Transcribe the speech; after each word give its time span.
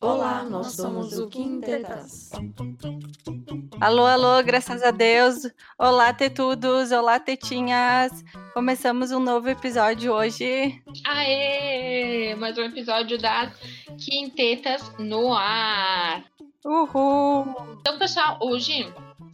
Olá, 0.00 0.44
nós 0.44 0.74
somos 0.74 1.18
o 1.18 1.28
Quintetas. 1.28 2.30
Alô, 3.80 4.06
alô, 4.06 4.40
graças 4.44 4.82
a 4.82 4.92
Deus. 4.92 5.38
Olá, 5.76 6.12
tetudos. 6.12 6.92
Olá, 6.92 7.18
tetinhas. 7.18 8.24
Começamos 8.54 9.10
um 9.10 9.18
novo 9.18 9.48
episódio 9.48 10.12
hoje. 10.12 10.80
Aê! 11.04 12.36
Mais 12.36 12.56
um 12.56 12.62
episódio 12.62 13.18
das 13.18 13.52
Quintetas 13.98 14.92
no 14.98 15.34
ar. 15.34 16.24
Uhul! 16.64 17.46
Então, 17.80 17.98
pessoal, 17.98 18.38
hoje, 18.40 18.86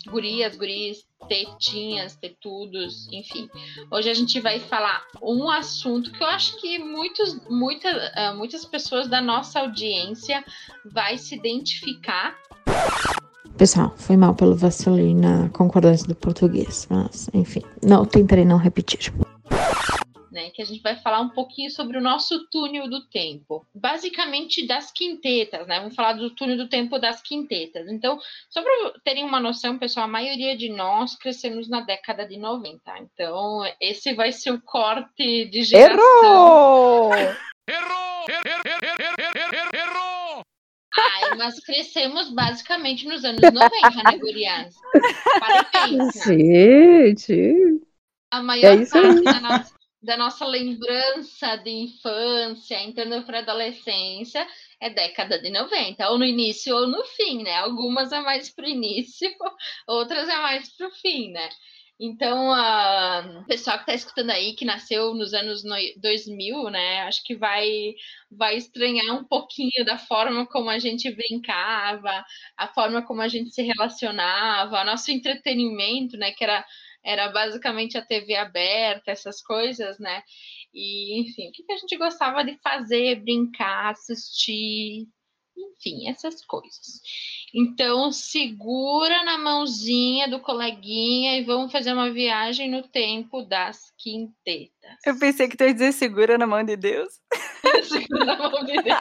gurias, 0.04 0.56
guris, 0.56 1.04
tetinhas, 1.28 2.16
tetudos, 2.16 3.08
enfim. 3.12 3.48
Hoje 3.90 4.10
a 4.10 4.14
gente 4.14 4.40
vai 4.40 4.60
falar 4.60 5.02
um 5.22 5.50
assunto 5.50 6.10
que 6.12 6.22
eu 6.22 6.26
acho 6.26 6.60
que 6.60 6.78
muitos, 6.78 7.40
muita, 7.48 7.88
uh, 7.88 8.36
muitas 8.36 8.64
pessoas 8.64 9.08
da 9.08 9.20
nossa 9.20 9.60
audiência 9.60 10.44
vai 10.84 11.18
se 11.18 11.34
identificar. 11.34 12.36
Pessoal, 13.56 13.94
foi 13.96 14.16
mal 14.16 14.34
pelo 14.34 14.54
vacilar 14.54 15.00
na 15.14 15.48
concordância 15.48 16.06
do 16.06 16.14
português, 16.14 16.86
mas 16.90 17.30
enfim, 17.32 17.62
não 17.82 18.04
tentarei 18.04 18.44
não 18.44 18.58
repetir. 18.58 19.12
Né, 20.36 20.50
que 20.50 20.60
a 20.60 20.66
gente 20.66 20.82
vai 20.82 20.94
falar 20.96 21.22
um 21.22 21.30
pouquinho 21.30 21.70
sobre 21.70 21.96
o 21.96 22.00
nosso 22.02 22.46
túnel 22.50 22.90
do 22.90 23.00
tempo. 23.08 23.66
Basicamente 23.74 24.66
das 24.66 24.92
quintetas, 24.92 25.66
né? 25.66 25.78
Vamos 25.78 25.94
falar 25.94 26.12
do 26.12 26.28
túnel 26.28 26.58
do 26.58 26.68
tempo 26.68 26.98
das 26.98 27.22
quintetas. 27.22 27.88
Então, 27.88 28.18
só 28.50 28.62
para 28.62 29.00
terem 29.02 29.24
uma 29.24 29.40
noção, 29.40 29.78
pessoal, 29.78 30.04
a 30.04 30.08
maioria 30.08 30.54
de 30.54 30.68
nós 30.68 31.16
crescemos 31.16 31.70
na 31.70 31.80
década 31.80 32.28
de 32.28 32.36
90. 32.36 32.82
Então, 32.98 33.62
esse 33.80 34.12
vai 34.12 34.30
ser 34.30 34.50
o 34.50 34.60
corte 34.60 35.46
de 35.46 35.62
geração. 35.62 36.04
Errou! 36.04 37.14
Errou! 37.66 38.26
Errou! 39.72 40.42
Ai, 40.98 41.34
mas 41.38 41.58
crescemos 41.60 42.30
basicamente 42.30 43.08
nos 43.08 43.24
anos 43.24 43.40
90, 43.40 44.02
né, 44.04 44.18
gurias? 44.18 44.74
Parabéns. 45.40 46.14
né? 46.14 46.24
Gente, 46.26 47.80
A 48.30 48.42
maior 48.42 48.82
É 48.82 48.86
parte 48.86 49.22
da 49.22 49.40
nossa, 49.40 49.75
da 50.06 50.16
nossa 50.16 50.46
lembrança 50.46 51.56
de 51.56 51.70
infância, 51.70 52.80
entrando 52.82 53.24
para 53.26 53.40
adolescência, 53.40 54.46
é 54.80 54.88
década 54.90 55.38
de 55.40 55.50
90, 55.50 56.08
ou 56.10 56.18
no 56.18 56.24
início 56.24 56.74
ou 56.76 56.86
no 56.86 57.04
fim, 57.04 57.42
né? 57.42 57.56
Algumas 57.56 58.12
é 58.12 58.20
mais 58.20 58.48
pro 58.54 58.66
início, 58.68 59.28
outras 59.88 60.28
é 60.28 60.36
mais 60.36 60.74
pro 60.76 60.90
fim, 60.92 61.30
né? 61.32 61.48
Então, 61.98 62.50
o 63.40 63.46
pessoal 63.46 63.76
que 63.78 63.84
está 63.84 63.94
escutando 63.94 64.30
aí, 64.30 64.54
que 64.54 64.64
nasceu 64.64 65.14
nos 65.14 65.32
anos 65.34 65.64
noi- 65.64 65.94
2000, 65.96 66.68
né? 66.70 67.00
Acho 67.02 67.22
que 67.24 67.34
vai, 67.34 67.94
vai 68.30 68.56
estranhar 68.56 69.14
um 69.16 69.24
pouquinho 69.24 69.84
da 69.84 69.96
forma 69.98 70.46
como 70.46 70.68
a 70.70 70.78
gente 70.78 71.10
brincava, 71.10 72.24
a 72.56 72.68
forma 72.68 73.02
como 73.02 73.22
a 73.22 73.28
gente 73.28 73.50
se 73.50 73.62
relacionava, 73.62 74.84
nosso 74.84 75.10
entretenimento, 75.10 76.16
né? 76.16 76.32
Que 76.32 76.44
era 76.44 76.64
era 77.06 77.28
basicamente 77.28 77.96
a 77.96 78.04
TV 78.04 78.34
aberta, 78.34 79.12
essas 79.12 79.40
coisas, 79.40 79.98
né? 80.00 80.22
E, 80.74 81.20
enfim, 81.20 81.48
o 81.48 81.52
que 81.52 81.72
a 81.72 81.76
gente 81.76 81.96
gostava 81.96 82.44
de 82.44 82.58
fazer, 82.58 83.22
brincar, 83.22 83.92
assistir, 83.92 85.06
enfim, 85.56 86.08
essas 86.08 86.44
coisas. 86.44 87.00
Então, 87.54 88.10
segura 88.10 89.22
na 89.22 89.38
mãozinha 89.38 90.28
do 90.28 90.40
coleguinha 90.40 91.38
e 91.38 91.44
vamos 91.44 91.70
fazer 91.70 91.92
uma 91.92 92.10
viagem 92.10 92.68
no 92.68 92.82
tempo 92.82 93.42
das 93.42 93.92
quintetas. 93.96 94.96
Eu 95.06 95.16
pensei 95.18 95.48
que 95.48 95.56
tu 95.56 95.62
ia 95.64 95.72
dizer 95.72 95.92
segura 95.92 96.36
na 96.36 96.46
mão 96.46 96.64
de 96.64 96.76
Deus. 96.76 97.08
Segura 97.84 98.24
na 98.24 98.36
mão 98.36 98.64
de 98.64 98.82
Deus. 98.82 98.98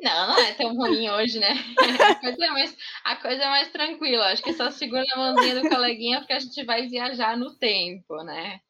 Não, 0.00 0.28
não 0.28 0.38
é 0.38 0.54
tão 0.54 0.74
ruim 0.76 1.10
hoje, 1.10 1.40
né? 1.40 1.48
A 2.10 2.14
coisa 2.14 2.44
é 2.46 2.50
mais, 2.50 2.76
a 3.04 3.16
coisa 3.16 3.42
é 3.42 3.48
mais 3.48 3.68
tranquila. 3.72 4.26
Acho 4.26 4.42
que 4.42 4.52
só 4.52 4.70
segura 4.70 5.02
na 5.10 5.16
mãozinha 5.16 5.60
do 5.60 5.68
coleguinha 5.68 6.20
porque 6.20 6.32
a 6.32 6.38
gente 6.38 6.64
vai 6.64 6.86
viajar 6.86 7.36
no 7.36 7.56
tempo, 7.58 8.22
né? 8.22 8.60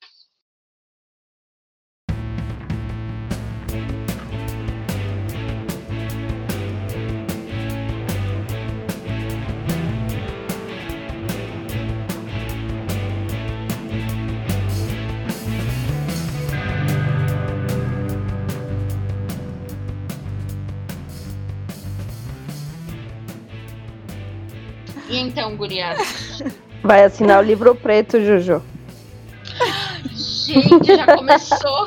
E 25.09 25.17
então, 25.19 25.57
gurias? 25.57 26.43
vai 26.83 27.05
assinar 27.05 27.43
o 27.43 27.47
livro 27.47 27.75
preto, 27.75 28.21
Juju. 28.21 28.63
Gente, 30.13 30.97
já 30.97 31.17
começou 31.17 31.87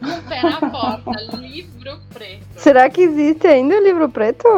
com 0.00 0.06
o 0.06 0.22
pé 0.28 0.42
na 0.42 0.70
porta. 0.70 1.10
Livro 1.36 2.00
preto. 2.12 2.44
Será 2.56 2.90
que 2.90 3.02
existe 3.02 3.46
ainda 3.46 3.76
o 3.76 3.82
livro 3.82 4.08
preto? 4.08 4.48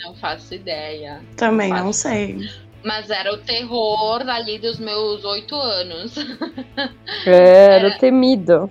Não 0.00 0.14
faço 0.14 0.54
ideia. 0.54 1.20
Também 1.36 1.68
Fácil. 1.70 1.84
não 1.84 1.92
sei. 1.92 2.38
Mas 2.82 3.10
era 3.10 3.32
o 3.32 3.38
terror 3.38 4.28
ali 4.28 4.58
dos 4.58 4.78
meus 4.78 5.24
oito 5.24 5.54
anos. 5.54 6.14
É, 7.26 7.76
Era 7.76 7.98
temido. 7.98 8.68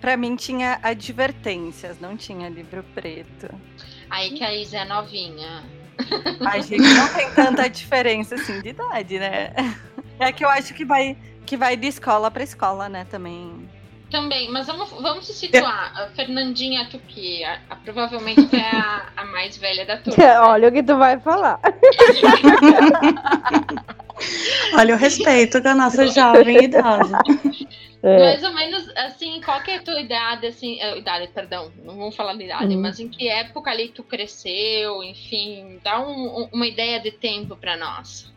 Pra 0.00 0.16
mim 0.16 0.34
tinha 0.36 0.78
advertências, 0.82 2.00
não 2.00 2.16
tinha 2.16 2.48
livro 2.48 2.84
preto. 2.94 3.48
Aí 4.10 4.30
que 4.30 4.42
a 4.42 4.52
Isa 4.54 4.78
é 4.78 4.84
novinha. 4.84 5.62
A 6.44 6.58
gente 6.60 6.82
não 6.82 7.08
tem 7.08 7.30
tanta 7.32 7.68
diferença 7.68 8.34
assim 8.34 8.60
de 8.60 8.70
idade, 8.70 9.18
né? 9.18 9.52
É 10.18 10.32
que 10.32 10.44
eu 10.44 10.48
acho 10.48 10.74
que 10.74 10.84
vai, 10.84 11.16
que 11.46 11.56
vai 11.56 11.76
de 11.76 11.86
escola 11.88 12.30
pra 12.30 12.42
escola, 12.44 12.88
né, 12.88 13.06
também. 13.10 13.68
Também, 14.10 14.50
mas 14.52 14.66
vamos, 14.66 14.90
vamos 14.90 15.26
se 15.26 15.32
situar. 15.34 15.92
A 15.96 16.06
Fernandinha 16.14 16.86
Tupi, 16.88 17.42
a, 17.44 17.58
a- 17.70 17.76
provavelmente 17.76 18.54
é 18.54 18.76
a, 18.76 19.06
a 19.16 19.24
mais 19.24 19.56
velha 19.56 19.84
da 19.84 19.96
turma. 19.96 20.16
né? 20.22 20.38
Olha 20.40 20.68
o 20.68 20.72
que 20.72 20.82
tu 20.84 20.96
vai 20.96 21.18
falar. 21.18 21.58
Olha 24.78 24.94
o 24.94 24.98
respeito 24.98 25.60
com 25.60 25.68
a 25.68 25.74
nossa 25.74 26.06
jovem 26.06 26.62
idosa. 26.64 27.18
É. 28.06 28.18
Mais 28.18 28.42
ou 28.44 28.52
menos 28.52 28.86
assim, 28.96 29.40
qual 29.40 29.62
que 29.62 29.70
é 29.70 29.76
a 29.76 29.82
tua 29.82 29.98
idade, 29.98 30.46
assim, 30.46 30.78
eh, 30.78 30.98
idade, 30.98 31.26
perdão, 31.34 31.72
não 31.82 31.96
vamos 31.96 32.14
falar 32.14 32.34
de 32.34 32.44
idade, 32.44 32.74
Uhum. 32.74 32.82
mas 32.82 33.00
em 33.00 33.08
que 33.08 33.26
época 33.28 33.70
ali 33.70 33.88
tu 33.88 34.02
cresceu, 34.04 35.02
enfim, 35.02 35.80
dá 35.82 35.98
um- 36.06 36.42
um- 36.42 36.48
uma 36.52 36.66
ideia 36.66 37.00
de 37.00 37.10
tempo 37.12 37.56
pra 37.56 37.78
nós. 37.78 38.30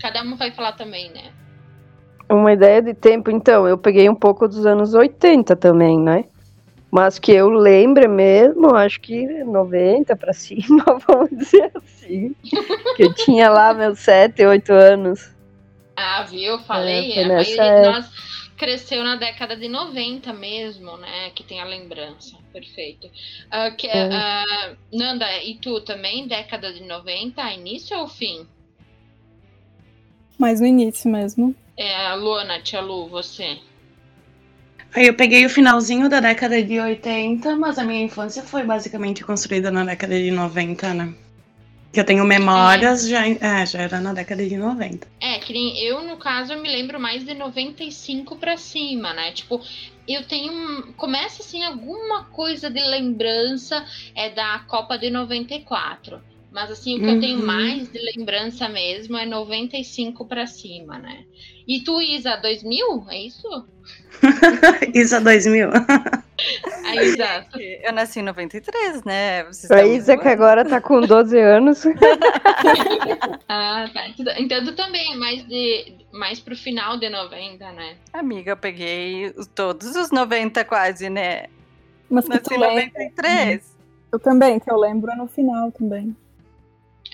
Cada 0.00 0.22
um 0.22 0.36
vai 0.36 0.52
falar 0.52 0.70
também, 0.72 1.10
né? 1.10 1.32
Uma 2.30 2.52
ideia 2.52 2.80
de 2.80 2.94
tempo, 2.94 3.28
então, 3.28 3.66
eu 3.66 3.76
peguei 3.76 4.08
um 4.08 4.14
pouco 4.14 4.46
dos 4.46 4.64
anos 4.64 4.94
80 4.94 5.56
também, 5.56 5.98
né? 5.98 6.24
Mas 6.88 7.18
que 7.18 7.32
eu 7.32 7.48
lembre 7.48 8.06
mesmo, 8.06 8.72
acho 8.74 9.00
que 9.00 9.26
90 9.42 10.14
pra 10.16 10.32
cima, 10.32 10.84
vamos 11.08 11.30
dizer 11.30 11.72
assim. 11.74 12.36
que 12.94 13.02
eu 13.02 13.12
tinha 13.14 13.50
lá 13.50 13.74
meus 13.74 13.98
7, 13.98 14.46
8 14.46 14.72
anos. 14.72 15.34
Ah, 15.96 16.22
viu? 16.22 16.58
Falei, 16.60 17.12
É, 17.14 17.82
nós 17.82 18.06
cresceu 18.58 19.02
na 19.04 19.16
década 19.16 19.56
de 19.56 19.68
90 19.68 20.32
mesmo, 20.32 20.96
né? 20.96 21.30
Que 21.34 21.44
tem 21.44 21.60
a 21.60 21.64
lembrança. 21.64 22.36
Perfeito. 22.52 23.08
Ah, 23.50 23.70
que, 23.70 23.88
ah, 23.88 24.76
Nanda, 24.92 25.26
e 25.44 25.54
tu 25.54 25.80
também, 25.80 26.26
década 26.26 26.72
de 26.72 26.82
90, 26.82 27.40
início 27.52 27.96
ou 27.96 28.08
fim? 28.08 28.46
Mas 30.36 30.60
no 30.60 30.66
início 30.66 31.10
mesmo. 31.10 31.54
É, 31.76 31.94
a 32.06 32.14
Luana, 32.14 32.60
tia 32.60 32.80
Lu, 32.80 33.08
você. 33.08 33.58
Aí 34.94 35.06
eu 35.06 35.14
peguei 35.14 35.44
o 35.46 35.50
finalzinho 35.50 36.08
da 36.08 36.18
década 36.18 36.62
de 36.62 36.80
80, 36.80 37.54
mas 37.56 37.78
a 37.78 37.84
minha 37.84 38.02
infância 38.02 38.42
foi 38.42 38.64
basicamente 38.64 39.22
construída 39.22 39.70
na 39.70 39.84
década 39.84 40.18
de 40.18 40.30
90, 40.30 40.94
né? 40.94 41.14
Que 41.92 42.00
eu 42.00 42.04
tenho 42.04 42.24
memórias, 42.24 43.08
já, 43.08 43.26
é, 43.26 43.64
já 43.66 43.80
era 43.80 44.00
na 44.00 44.12
década 44.12 44.46
de 44.46 44.56
90. 44.56 45.08
É, 45.20 45.38
que 45.38 45.52
nem 45.52 45.78
eu, 45.82 46.02
no 46.06 46.18
caso, 46.18 46.52
eu 46.52 46.60
me 46.60 46.68
lembro 46.68 47.00
mais 47.00 47.24
de 47.24 47.32
95 47.34 48.36
pra 48.36 48.56
cima, 48.58 49.14
né? 49.14 49.32
Tipo, 49.32 49.60
eu 50.06 50.22
tenho. 50.24 50.52
um- 50.52 50.92
Começa 50.92 51.42
assim, 51.42 51.62
alguma 51.64 52.24
coisa 52.26 52.68
de 52.70 52.80
lembrança 52.80 53.84
é 54.14 54.28
da 54.28 54.58
Copa 54.68 54.98
de 54.98 55.08
94. 55.10 56.20
Mas 56.50 56.70
assim, 56.70 56.96
o 56.96 57.00
que 57.00 57.10
eu 57.10 57.20
tenho 57.20 57.38
Uhum. 57.40 57.46
mais 57.46 57.88
de 57.90 57.98
lembrança 58.16 58.68
mesmo 58.68 59.16
é 59.16 59.26
95 59.26 60.26
pra 60.26 60.46
cima, 60.46 60.98
né? 60.98 61.24
E 61.68 61.80
tu, 61.84 62.00
Isa, 62.00 62.36
2000? 62.36 63.06
É 63.10 63.18
isso? 63.26 63.66
Isa 64.94 65.20
2000. 65.20 65.68
Ah, 65.70 66.96
exato. 66.96 67.60
Eu 67.60 67.92
nasci 67.92 68.20
em 68.20 68.22
93, 68.22 69.04
né? 69.04 69.44
Vocês 69.44 69.70
A 69.70 69.84
Isa 69.84 70.16
que 70.16 70.28
agora 70.28 70.64
tá 70.64 70.80
com 70.80 71.00
12 71.00 71.38
anos. 71.38 71.84
Ah, 73.50 73.88
tá. 73.94 74.08
Então 74.38 74.62
tu 74.64 74.74
também 74.74 75.14
é 75.14 75.16
mais, 75.16 75.42
de, 75.46 75.94
mais 76.12 76.38
pro 76.38 76.54
final 76.56 76.98
de 76.98 77.08
90, 77.08 77.72
né? 77.72 77.96
Amiga, 78.12 78.52
eu 78.52 78.56
peguei 78.56 79.32
os- 79.36 79.46
todos 79.46 79.96
os 79.96 80.10
90 80.10 80.64
quase, 80.64 81.08
né? 81.08 81.44
Mas 82.10 82.24
que 82.24 82.30
Nasci 82.30 82.54
em 82.54 82.58
lembra. 82.58 82.84
93. 82.86 83.76
Eu 84.12 84.18
também, 84.18 84.58
que 84.60 84.70
eu 84.70 84.76
lembro 84.76 85.10
é 85.10 85.16
no 85.16 85.26
final 85.26 85.72
também. 85.72 86.14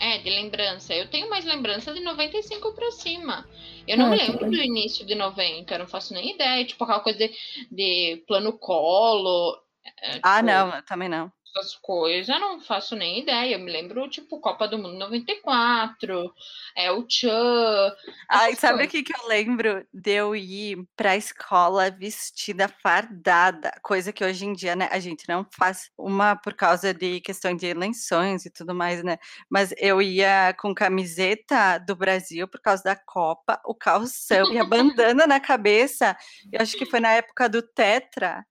É, 0.06 0.18
de 0.18 0.28
lembrança. 0.30 0.94
Eu 0.94 1.08
tenho 1.08 1.30
mais 1.30 1.44
lembrança 1.44 1.92
de 1.94 2.00
95 2.00 2.74
pra 2.74 2.90
cima. 2.92 3.48
Eu 3.86 3.96
não 3.96 4.06
É, 4.06 4.10
me 4.10 4.16
lembro 4.16 4.38
também. 4.38 4.50
do 4.50 4.56
início 4.56 5.06
de 5.06 5.14
90, 5.14 5.74
eu 5.74 5.78
não 5.80 5.86
faço 5.88 6.12
nem 6.14 6.34
ideia. 6.34 6.64
Tipo, 6.66 6.84
aquela 6.84 7.00
coisa 7.00 7.18
de, 7.18 7.34
de 7.70 8.24
plano 8.26 8.58
colo. 8.58 9.56
é, 10.02 10.20
Ah, 10.22 10.42
tipo, 10.42 10.42
não, 10.42 10.74
eu 10.74 10.84
também 10.84 11.08
não. 11.08 11.32
Essas 11.56 11.76
coisas, 11.76 12.28
eu 12.28 12.40
não 12.40 12.60
faço 12.60 12.96
nem 12.96 13.20
ideia. 13.20 13.54
Eu 13.54 13.60
me 13.60 13.70
lembro, 13.70 14.08
tipo, 14.08 14.40
Copa 14.40 14.66
do 14.66 14.76
Mundo 14.76 14.98
94, 14.98 16.34
é 16.76 16.90
o 16.90 17.04
Tchan. 17.04 17.94
Ai, 18.28 18.56
sabe 18.56 18.84
o 18.84 18.88
que, 18.88 19.04
que 19.04 19.14
eu 19.16 19.28
lembro 19.28 19.86
de 19.92 20.10
eu 20.10 20.34
ir 20.34 20.84
pra 20.96 21.16
escola 21.16 21.92
vestida 21.92 22.66
fardada? 22.66 23.72
Coisa 23.82 24.12
que 24.12 24.24
hoje 24.24 24.44
em 24.44 24.52
dia, 24.52 24.74
né, 24.74 24.88
a 24.90 24.98
gente 24.98 25.28
não 25.28 25.46
faz 25.56 25.92
uma 25.96 26.34
por 26.34 26.54
causa 26.54 26.92
de 26.92 27.20
questão 27.20 27.54
de 27.54 27.66
eleições 27.66 28.44
e 28.44 28.50
tudo 28.50 28.74
mais, 28.74 29.04
né? 29.04 29.18
Mas 29.48 29.72
eu 29.78 30.02
ia 30.02 30.54
com 30.58 30.74
camiseta 30.74 31.78
do 31.78 31.94
Brasil 31.94 32.48
por 32.48 32.60
causa 32.60 32.82
da 32.82 32.96
Copa, 32.96 33.60
o 33.64 33.76
calção 33.76 34.52
e 34.52 34.58
a 34.58 34.64
bandana 34.66 35.24
na 35.24 35.38
cabeça. 35.38 36.16
Eu 36.52 36.60
acho 36.60 36.76
que 36.76 36.84
foi 36.84 36.98
na 36.98 37.12
época 37.12 37.48
do 37.48 37.62
Tetra. 37.62 38.44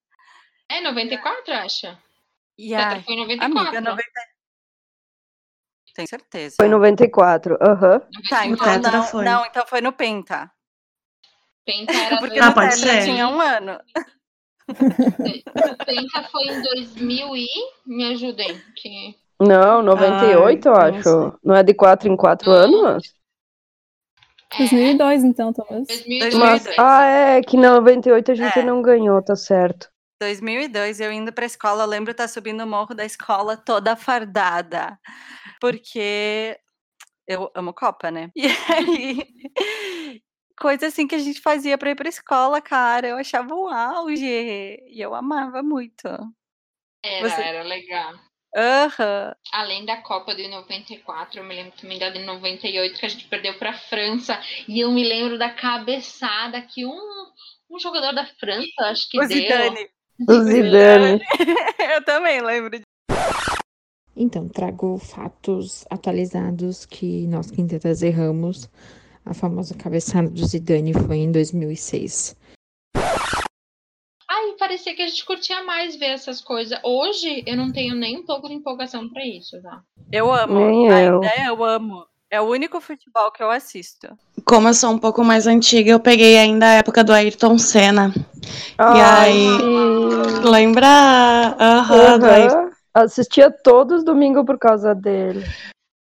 É 0.69 0.79
94, 0.79 1.53
acha? 1.53 2.02
E 2.57 2.73
ai, 2.75 3.01
foi 3.01 3.13
em 3.13 3.17
94. 3.17 3.59
amiga, 3.59 3.81
90. 3.81 4.03
Tenho 5.95 6.07
certeza. 6.07 6.55
Foi 6.57 6.67
94, 6.67 7.57
aham. 7.61 7.99
Tá, 8.29 8.45
O 8.45 8.53
então 8.53 8.91
não, 8.91 9.03
foi. 9.03 9.25
não, 9.25 9.45
então 9.45 9.65
foi 9.67 9.81
no 9.81 9.93
Penta. 9.93 10.51
Penta 11.65 11.93
era 11.93 12.17
Porque 12.17 12.39
Ah, 12.39 12.47
no 12.49 12.53
pode 12.53 12.75
ser. 12.77 13.03
tinha 13.03 13.27
um 13.27 13.39
ano. 13.39 13.79
Penta 15.85 16.23
foi 16.31 16.43
em 16.43 16.61
2000 16.61 17.35
e... 17.35 17.47
Me 17.85 18.05
ajudem. 18.13 18.59
Que... 18.75 19.15
Não, 19.39 19.81
98, 19.83 20.67
eu 20.67 20.75
Ai, 20.75 20.91
não 20.91 20.99
acho. 20.99 21.39
Não 21.43 21.55
é 21.55 21.63
de 21.63 21.73
4 21.73 22.11
em 22.11 22.15
4 22.15 22.49
Não. 22.49 22.57
anos? 22.57 23.13
É, 24.53 24.57
2002, 24.57 25.23
então, 25.23 25.51
talvez. 25.51 25.87
2002. 25.87 26.35
Mas, 26.35 26.67
ah, 26.79 27.03
é, 27.03 27.41
que 27.41 27.57
98 27.57 28.31
a 28.31 28.35
gente 28.35 28.59
É. 28.59 28.63
não 28.63 28.81
ganhou, 28.81 29.21
tá 29.21 29.35
certo. 29.35 29.92
2002, 30.19 30.99
eu 30.99 31.11
indo 31.11 31.33
pra 31.33 31.45
escola, 31.45 31.83
eu 31.83 31.87
lembro 31.87 32.11
estar 32.11 32.27
subindo 32.27 32.61
o 32.63 32.67
morro 32.67 32.93
da 32.95 33.05
escola 33.05 33.57
toda 33.57 33.95
fardada, 33.95 34.97
porque 35.59 36.57
eu 37.27 37.51
amo 37.55 37.73
Copa, 37.73 38.09
né? 38.11 38.31
E 38.35 38.47
aí, 38.71 40.21
coisa 40.59 40.87
assim 40.87 41.07
que 41.07 41.15
a 41.15 41.19
gente 41.19 41.41
fazia 41.41 41.77
pra 41.77 41.89
ir 41.91 41.95
pra 41.95 42.09
escola, 42.09 42.61
cara, 42.61 43.07
eu 43.07 43.17
achava 43.17 43.53
o 43.53 43.67
auge, 43.67 44.25
e 44.25 45.01
eu 45.01 45.13
amava 45.13 45.61
muito. 45.63 46.07
Era, 47.03 47.29
Você- 47.29 47.41
era 47.41 47.63
legal. 47.63 48.13
Aham. 48.55 49.33
Além 49.51 49.83
da 49.83 49.97
Copa 50.03 50.35
de 50.35 50.47
94, 50.47 51.39
eu 51.39 51.43
me 51.43 51.55
lembro 51.55 51.73
também 51.75 51.97
da 51.97 52.09
de 52.11 52.19
98, 52.19 52.99
que 52.99 53.05
a 53.05 53.09
gente 53.09 53.27
perdeu 53.27 53.57
pra 53.57 53.73
França. 53.73 54.39
E 54.67 54.79
eu 54.79 54.91
me 54.91 55.03
lembro 55.03 55.39
da 55.39 55.49
cabeçada 55.49 56.61
que 56.61 56.85
um, 56.85 57.31
um 57.71 57.79
jogador 57.79 58.13
da 58.13 58.27
França, 58.39 58.67
acho 58.85 59.09
que 59.09 59.17
O 59.19 59.27
deu. 59.27 59.39
Zidane. 59.39 59.89
O 60.27 60.41
Zidane. 60.43 61.21
eu 61.95 62.03
também 62.05 62.41
lembro 62.41 62.69
disso. 62.71 62.83
Então, 64.15 64.47
trago 64.47 64.97
fatos 64.99 65.85
atualizados 65.89 66.85
que 66.85 67.25
nós 67.27 67.49
quintetas 67.49 68.03
erramos. 68.03 68.69
A 69.25 69.33
famosa 69.33 69.73
cabeçada 69.73 70.29
do 70.29 70.45
Zidane 70.45 70.93
foi 70.93 71.17
em 71.17 71.31
2006. 71.31 72.35
Ai, 72.95 74.51
parecia 74.59 74.95
que 74.95 75.01
a 75.01 75.07
gente 75.07 75.25
curtia 75.25 75.63
mais 75.63 75.95
ver 75.95 76.07
essas 76.07 76.41
coisas. 76.41 76.77
Hoje 76.83 77.43
eu 77.45 77.55
não 77.55 77.71
tenho 77.71 77.95
nem 77.95 78.17
um 78.17 78.25
pouco 78.25 78.47
de 78.47 78.53
empolgação 78.53 79.07
pra 79.09 79.25
isso, 79.25 79.61
tá? 79.61 79.81
Eu 80.11 80.31
amo, 80.31 80.53
Nem 80.59 80.87
eu. 80.87 81.21
ainda 81.23 81.31
eu 81.45 81.63
amo. 81.63 82.05
É 82.29 82.41
o 82.41 82.45
único 82.45 82.81
futebol 82.81 83.31
que 83.31 83.43
eu 83.43 83.51
assisto. 83.51 84.07
Como 84.43 84.67
eu 84.67 84.73
sou 84.73 84.89
um 84.91 84.97
pouco 84.97 85.23
mais 85.23 85.45
antiga, 85.45 85.91
eu 85.91 85.99
peguei 85.99 86.35
ainda 86.37 86.65
a 86.65 86.73
época 86.73 87.03
do 87.03 87.13
Ayrton 87.13 87.59
Senna. 87.59 88.11
Ai, 88.77 89.01
aí- 89.31 89.59
sim. 89.59 89.92
Lembra? 90.43 91.55
Aham, 91.59 92.23
Ayrton. 92.23 92.57
Aham. 92.57 92.69
Assistia 92.93 93.49
todos 93.49 94.03
domingo 94.03 94.45
por 94.45 94.57
causa 94.59 94.93
dele. 94.93 95.43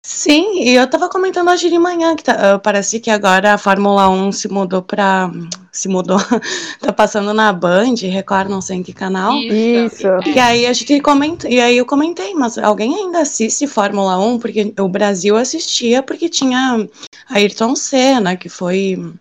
Sim, 0.06 0.62
e 0.64 0.74
eu 0.74 0.90
tava 0.90 1.10
comentando 1.10 1.52
hoje 1.52 1.70
de 1.70 1.78
manhã 1.78 2.16
que 2.16 2.24
tá- 2.24 2.54
ah, 2.56 2.60
parece 2.60 2.98
que 2.98 3.12
agora 3.12 3.54
a 3.54 3.58
Fórmula 3.58 4.08
1 4.08 4.32
se 4.32 4.48
mudou 4.48 4.82
pra. 4.82 5.30
Se 5.70 5.90
mudou. 5.90 6.18
tá 6.80 6.94
passando 6.94 7.34
na 7.34 7.52
Band, 7.52 7.96
Record, 8.04 8.50
não 8.50 8.62
sei 8.62 8.78
em 8.78 8.84
que 8.84 8.94
canal. 8.94 9.34
Isso. 9.36 10.08
E 10.26 10.40
aí 10.40 10.66
a 10.66 10.72
gente 10.72 11.02
comenta, 11.02 11.50
e 11.50 11.60
aí 11.60 11.78
eu 11.78 11.86
comentei, 11.86 12.34
mas 12.34 12.58
alguém 12.58 12.96
ainda 12.96 13.20
assiste 13.20 13.68
Fórmula 13.68 14.18
1? 14.18 14.40
Porque 14.40 14.74
o 14.80 14.88
Brasil 14.88 15.36
assistia 15.36 16.02
porque 16.02 16.30
tinha 16.30 16.88
Ayrton 17.30 17.76
Senna, 17.76 18.38
que 18.38 18.48
foi 18.48 19.14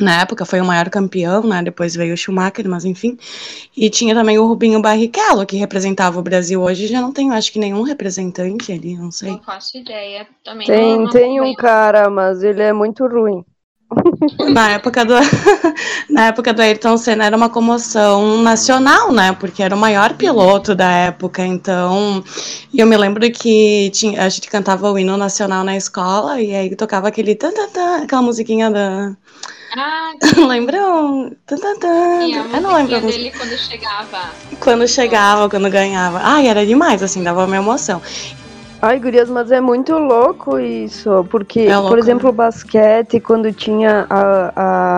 na 0.00 0.22
época 0.22 0.44
foi 0.44 0.60
o 0.60 0.64
maior 0.64 0.88
campeão, 0.90 1.42
né? 1.46 1.62
Depois 1.62 1.94
veio 1.94 2.14
o 2.14 2.16
Schumacher, 2.16 2.68
mas 2.68 2.84
enfim. 2.84 3.16
E 3.76 3.88
tinha 3.88 4.14
também 4.14 4.38
o 4.38 4.46
Rubinho 4.46 4.80
Barrichello, 4.80 5.46
que 5.46 5.56
representava 5.56 6.18
o 6.18 6.22
Brasil 6.22 6.60
hoje, 6.60 6.86
já 6.86 7.00
não 7.00 7.12
tem, 7.12 7.30
acho 7.30 7.52
que 7.52 7.58
nenhum 7.58 7.82
representante 7.82 8.72
ali, 8.72 8.96
não 8.96 9.10
sei. 9.10 9.32
Não 9.32 9.42
faço 9.42 9.78
ideia. 9.78 10.26
Também 10.42 10.66
Tem, 10.66 10.96
não, 10.96 11.02
não 11.04 11.10
tem 11.10 11.40
um 11.40 11.54
cara, 11.54 12.10
mas 12.10 12.42
ele 12.42 12.62
é 12.62 12.72
muito 12.72 13.06
ruim. 13.06 13.44
Na 14.52 14.70
época 14.70 15.04
do 15.04 15.14
na 16.10 16.26
época 16.26 16.52
do 16.52 16.62
Ayrton 16.62 16.96
Senna 16.96 17.26
era 17.26 17.36
uma 17.36 17.48
comoção 17.50 18.42
nacional, 18.42 19.12
né? 19.12 19.32
Porque 19.38 19.62
era 19.62 19.74
o 19.74 19.78
maior 19.78 20.14
piloto 20.14 20.74
da 20.74 20.90
época, 20.90 21.44
então. 21.44 22.24
Eu 22.72 22.86
me 22.86 22.96
lembro 22.96 23.30
que 23.30 23.90
tinha, 23.90 24.22
a 24.24 24.28
gente 24.28 24.48
cantava 24.48 24.90
o 24.90 24.98
hino 24.98 25.16
nacional 25.16 25.62
na 25.64 25.76
escola 25.76 26.40
e 26.40 26.54
aí 26.54 26.74
tocava 26.74 27.08
aquele 27.08 27.34
tan, 27.34 27.52
tan, 27.52 27.68
tan, 27.68 28.02
aquela 28.04 28.22
musiquinha 28.22 28.70
da 28.70 29.14
Ah, 29.76 30.12
lembram? 30.48 31.30
Tan, 31.46 31.56
tan, 31.58 31.78
tan. 31.78 32.20
a 32.20 32.56
Eu 32.56 32.60
não 32.62 32.74
lembro 32.74 33.00
dele 33.00 33.30
quando 33.36 33.56
chegava. 33.58 34.30
quando 34.60 34.88
chegava, 34.88 35.48
quando 35.48 35.70
ganhava. 35.70 36.20
Ai, 36.22 36.48
era 36.48 36.66
demais, 36.66 37.02
assim, 37.02 37.22
dava 37.22 37.44
uma 37.44 37.56
emoção. 37.56 38.00
Ai, 38.86 39.00
gurias, 39.00 39.30
mas 39.30 39.50
é 39.50 39.62
muito 39.62 39.96
louco 39.96 40.58
isso, 40.58 41.26
porque, 41.30 41.60
É 41.60 41.74
louco, 41.74 41.88
por 41.88 41.98
exemplo, 41.98 42.28
o 42.28 42.32
basquete, 42.32 43.18
quando 43.18 43.50
tinha 43.50 44.06
a, 44.10 44.52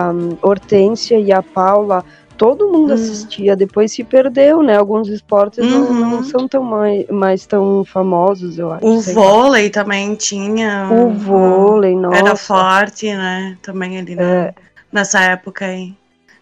a 0.09 0.13
Hortência 0.41 1.17
e 1.17 1.31
a 1.31 1.41
Paula, 1.41 2.03
todo 2.37 2.67
mundo 2.67 2.91
Hum. 2.91 2.95
assistia, 2.95 3.55
depois 3.55 3.93
se 3.93 4.03
perdeu, 4.03 4.61
né? 4.61 4.75
Alguns 4.75 5.07
esportes 5.07 5.65
não, 5.65 5.83
Uhum. 5.83 6.09
não 6.11 6.23
são 6.23 6.49
tão 6.49 6.63
mais, 6.63 7.07
mais 7.07 7.45
tão 7.45 7.85
famosos, 7.85 8.59
eu 8.59 8.73
acho. 8.73 8.85
O 8.85 9.01
sei 9.01 9.15
lá. 9.15 9.21
vôlei 9.21 9.69
também 9.69 10.15
tinha. 10.15 10.89
O 10.91 11.09
vôlei, 11.11 11.95
nossa. 11.95 12.17
Era 12.17 12.35
forte, 12.35 13.05
né? 13.13 13.57
Também 13.61 13.97
ali 13.97 14.15
na- 14.15 14.21
É. 14.23 14.53
nessa 14.91 15.21
época 15.21 15.63
aí. 15.65 15.93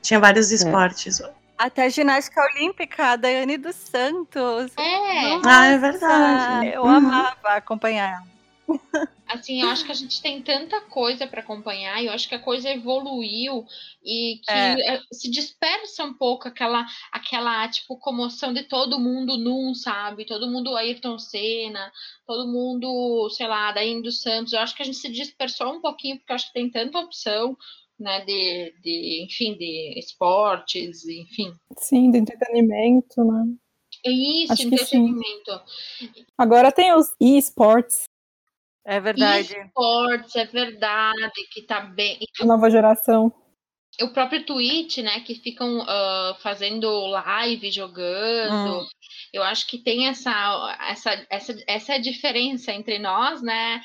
Tinha 0.02 0.20
vários 0.20 0.52
esportes. 0.52 1.22
Até 1.58 1.84
a 1.86 1.90
ginástica 1.90 2.42
olímpica, 2.54 3.12
a 3.12 3.16
Daiane 3.16 3.58
dos 3.58 3.76
Santos. 3.76 4.74
É, 4.78 5.34
Ah, 5.46 5.66
é 5.68 5.78
Nossa, 5.78 5.92
verdade. 5.92 6.68
Eu 6.76 6.84
Uhum. 6.84 6.90
amava 6.90 7.50
acompanhar 7.50 8.12
ela. 8.14 8.36
assim, 9.28 9.62
eu 9.62 9.70
acho 9.70 9.86
que 9.86 9.92
a 9.92 9.96
gente 9.96 10.22
tem 10.22 10.42
tanta 10.42 10.82
coisa 10.82 11.26
para 11.28 11.42
acompanhar, 11.42 12.02
e 12.02 12.08
eu 12.08 12.14
acho 12.14 12.28
que 12.28 12.36
a 12.36 12.40
coisa 12.40 12.70
evoluiu 12.70 13.66
e 14.04 14.40
que 14.44 14.52
É. 14.52 14.96
eh, 14.96 15.02
se 15.12 15.30
dispersa 15.30 16.04
um 16.04 16.14
pouco 16.14 16.48
aquela, 16.48 16.86
aquela, 17.12 17.68
tipo, 17.70 17.98
comoção 17.98 18.54
de 18.54 18.64
todo 18.64 19.00
mundo 19.00 19.38
num, 19.38 19.74
sabe? 19.74 20.26
Todo 20.26 20.50
mundo 20.50 20.76
Ayrton 20.76 21.18
Senna, 21.18 21.92
todo 22.28 22.48
mundo, 22.48 23.30
sei 23.32 23.48
lá, 23.48 23.72
Daí 23.72 24.02
dos 24.02 24.22
Santos. 24.22 24.54
Eu 24.54 24.60
acho 24.60 24.76
que 24.76 24.82
a 24.84 24.86
gente 24.86 24.98
se 24.98 25.10
dispersou 25.10 25.74
um 25.74 25.82
pouquinho, 25.82 26.18
porque 26.18 26.32
eu 26.32 26.36
acho 26.36 26.48
que 26.48 26.54
tem 26.54 26.70
tanta 26.70 27.00
opção, 27.00 27.58
né, 28.00 28.24
de, 28.26 28.74
de 28.82 29.26
enfim, 29.26 29.58
de 29.58 30.00
esportes, 30.00 31.06
enfim. 31.08 31.54
Sim, 31.78 32.12
de 32.12 32.20
entretenimento, 32.20 33.24
né? 33.24 33.54
É 34.06 34.12
isso, 34.12 34.54
Acho 34.54 34.68
entretenimento. 34.68 35.52
Agora 36.38 36.72
tem 36.72 36.94
os 36.94 37.16
e-sports, 37.20 38.04
É 38.86 39.00
verdade. 39.00 39.58
Esportes, 39.58 40.36
é 40.36 40.46
verdade, 40.46 41.48
que 41.52 41.62
tá 41.64 41.82
bem. 41.82 42.20
a 42.42 42.46
nova 42.46 42.70
geração. 42.70 43.34
O 44.02 44.10
próprio 44.10 44.44
Twitch, 44.46 44.98
né, 44.98 45.22
que 45.22 45.36
ficam 45.36 45.82
ah, 45.88 46.38
fazendo 46.42 46.90
live, 47.08 47.72
jogando. 47.72 48.82
Hum. 48.82 48.88
Eu 49.32 49.44
acho 49.44 49.68
que 49.68 49.78
tem 49.78 50.08
essa, 50.08 50.78
essa, 50.90 51.26
essa, 51.30 51.64
essa 51.68 52.00
diferença 52.00 52.72
entre 52.72 52.98
nós, 52.98 53.42
né, 53.42 53.82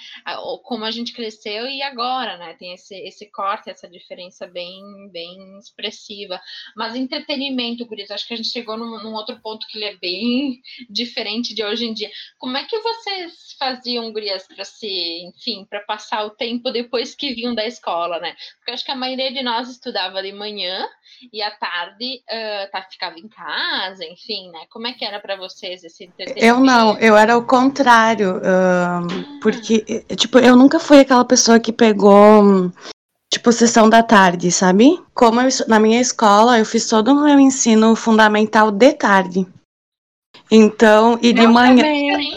como 0.63 0.85
a 0.85 0.91
gente 0.91 1.13
cresceu 1.13 1.67
e 1.67 1.83
agora, 1.83 2.37
né, 2.37 2.55
tem 2.55 2.73
esse, 2.73 2.95
esse 2.95 3.31
corte, 3.31 3.69
essa 3.69 3.89
diferença 3.89 4.47
bem, 4.47 4.81
bem 5.13 5.59
expressiva. 5.59 6.41
Mas 6.77 6.95
entretenimento, 6.95 7.87
isso, 7.99 8.15
acho 8.15 8.27
que 8.27 8.35
a 8.35 8.37
gente 8.37 8.51
chegou 8.51 8.77
num, 8.77 9.03
num 9.03 9.13
outro 9.13 9.41
ponto 9.41 9.67
que 9.67 9.79
ele 9.79 9.87
é 9.87 9.97
bem 9.97 10.61
diferente 10.89 11.55
de 11.55 11.65
hoje 11.65 11.85
em 11.85 11.93
dia. 11.93 12.11
Como 12.39 12.57
é 12.57 12.65
que 12.65 12.79
vocês 12.79 13.57
faziam, 13.59 14.13
gurias, 14.13 14.47
para 14.47 14.65
se, 14.65 14.89
enfim, 15.25 15.67
para 15.69 15.81
passar 15.81 16.25
o 16.25 16.31
tempo 16.31 16.71
depois 16.71 17.15
que 17.15 17.35
vinham 17.35 17.55
da 17.55 17.67
escola, 17.67 18.19
né? 18.21 18.37
Porque 18.59 18.71
acho 18.71 18.85
que 18.85 18.93
a 18.93 18.97
maioria 18.97 19.33
de 19.33 19.43
nós 19.43 19.69
estudava 19.69 20.00
estudava 20.01 20.23
de 20.23 20.33
manhã 20.33 20.87
e 21.33 21.43
à 21.43 21.51
tarde 21.51 22.23
uh, 22.29 22.71
tá, 22.73 22.83
ficava 22.91 23.19
em 23.19 23.29
casa, 23.29 24.05
enfim, 24.05 24.51
né? 24.51 24.61
Como 24.71 24.87
é 24.87 24.93
que 24.93 25.05
era 25.05 25.21
para 25.21 25.37
vocês 25.37 25.85
esse 25.85 26.05
entretenimento? 26.05 26.45
Eu 26.45 26.61
não, 26.61 26.99
eu 26.99 27.17
era 27.17 27.37
o 27.37 27.45
contrário, 27.45 28.39
uh, 28.39 29.41
porque, 29.43 30.05
tipo, 30.17 30.39
eu 30.39 30.57
nunca 30.57 30.79
fui 30.79 31.01
aquela 31.01 31.25
pessoa 31.25 31.61
que 31.61 31.73
pegou, 31.73 32.73
tipo, 33.33 33.53
sessão 33.53 33.89
da 33.89 34.03
tarde, 34.03 34.51
sabe? 34.51 34.99
Como 35.15 35.41
eu, 35.41 35.49
na 35.69 35.79
minha 35.79 36.01
escola, 36.01 36.59
eu 36.59 36.65
fiz 36.65 36.89
todo 36.89 37.13
o 37.13 37.23
meu 37.25 37.39
ensino 37.39 37.95
fundamental 37.95 38.71
de 38.71 38.93
tarde. 38.95 39.47
Então, 40.51 41.19
e 41.23 41.33
de 41.33 41.47
manhã. 41.47 41.85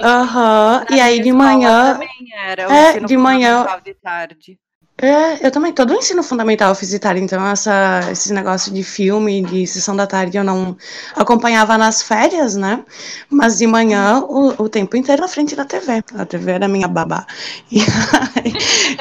Aham, 0.02 0.86
e 0.92 1.00
aí 1.00 1.22
de 1.22 1.32
manhã. 1.32 1.94
também 1.94 2.10
era 2.36 2.68
o 2.68 2.72
É, 2.72 3.00
de 3.00 3.18
manhã- 3.18 3.66
de 3.84 3.94
tarde. 3.96 4.60
É, 4.96 5.46
eu 5.46 5.50
também, 5.52 5.74
todo 5.74 5.92
o 5.92 5.96
ensino 5.96 6.22
fundamental 6.22 6.70
eu 6.70 6.76
fiz 6.76 6.98
tarde, 7.00 7.20
então 7.20 7.46
essa, 7.48 8.00
esse 8.12 8.32
negócio 8.32 8.72
de 8.72 8.84
filme, 8.84 9.42
de 9.42 9.66
sessão 9.66 9.96
da 9.96 10.06
tarde 10.06 10.38
eu 10.38 10.44
não 10.44 10.78
acompanhava 11.16 11.78
nas 11.80 12.04
férias, 12.04 12.56
né? 12.56 12.84
Mas 13.28 13.58
de 13.58 13.66
manhã, 13.66 14.20
o, 14.20 14.64
o 14.64 14.70
tempo 14.70 14.96
inteiro 14.96 15.24
na 15.24 15.28
frente 15.28 15.56
da 15.56 15.66
TV. 15.66 16.04
A 16.16 16.26
TV 16.26 16.52
era 16.52 16.68
minha 16.68 16.88
babá. 16.88 17.26
E, 17.72 17.80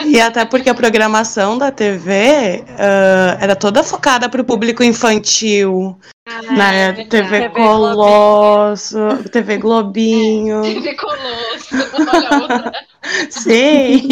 e 0.07 0.21
até 0.21 0.47
porque 0.47 0.71
a 0.71 0.75
programação 0.75 1.59
da 1.59 1.71
TV 1.71 2.65
ah, 2.79 3.37
era 3.39 3.55
toda 3.55 3.85
focada 3.85 4.29
para 4.29 4.41
o 4.41 4.45
público 4.45 4.83
infantil, 4.83 5.97
Ah, 6.25 6.41
né? 6.41 7.01
é 7.01 7.05
TV 7.05 7.51
Colosso, 7.51 8.97
TV 9.33 9.59
Globinho, 9.59 10.63
TV 10.63 10.95
Colosso, 10.97 11.75
olha 12.09 12.29
a 12.29 12.43
outra. 12.43 12.87
sim. 13.29 14.09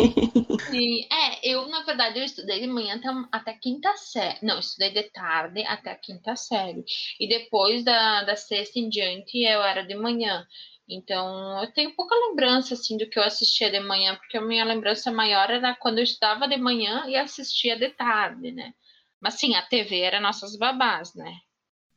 Sim, 0.69 1.07
é, 1.12 1.49
eu, 1.49 1.69
na 1.69 1.85
verdade, 1.85 2.19
eu 2.19 2.25
estudei 2.25 2.61
de 2.61 2.67
manhã 2.67 2.97
até, 2.97 3.09
até 3.31 3.52
quinta 3.55 3.97
série. 3.97 4.38
Não, 4.43 4.59
estudei 4.59 4.90
de 4.90 5.05
tarde 5.11 5.62
até 5.62 5.93
a 5.93 5.97
quinta 5.97 6.35
série. 6.35 6.85
E 7.19 7.29
depois 7.29 7.85
da, 7.85 8.25
da 8.25 8.35
sexta 8.35 8.79
em 8.81 8.88
diante, 8.88 9.38
eu 9.45 9.62
era 9.62 9.83
de 9.83 9.95
manhã. 9.95 10.45
Então, 10.88 11.62
eu 11.62 11.73
tenho 11.73 11.95
pouca 11.95 12.14
lembrança, 12.17 12.75
assim, 12.75 12.97
do 12.97 13.09
que 13.09 13.19
eu 13.19 13.23
assistia 13.23 13.71
de 13.71 13.79
manhã, 13.79 14.17
porque 14.17 14.37
a 14.37 14.43
minha 14.43 14.64
lembrança 14.64 15.12
maior 15.12 15.49
era 15.49 15.76
quando 15.76 15.99
eu 15.99 16.05
estudava 16.05 16.49
de 16.49 16.57
manhã 16.57 17.05
e 17.07 17.14
assistia 17.17 17.76
de 17.76 17.90
tarde, 17.90 18.50
né? 18.50 18.73
Mas, 19.21 19.35
sim, 19.35 19.55
a 19.55 19.62
TV 19.62 20.00
era 20.00 20.21
nossas 20.21 20.57
babás, 20.59 21.14
né? 21.14 21.33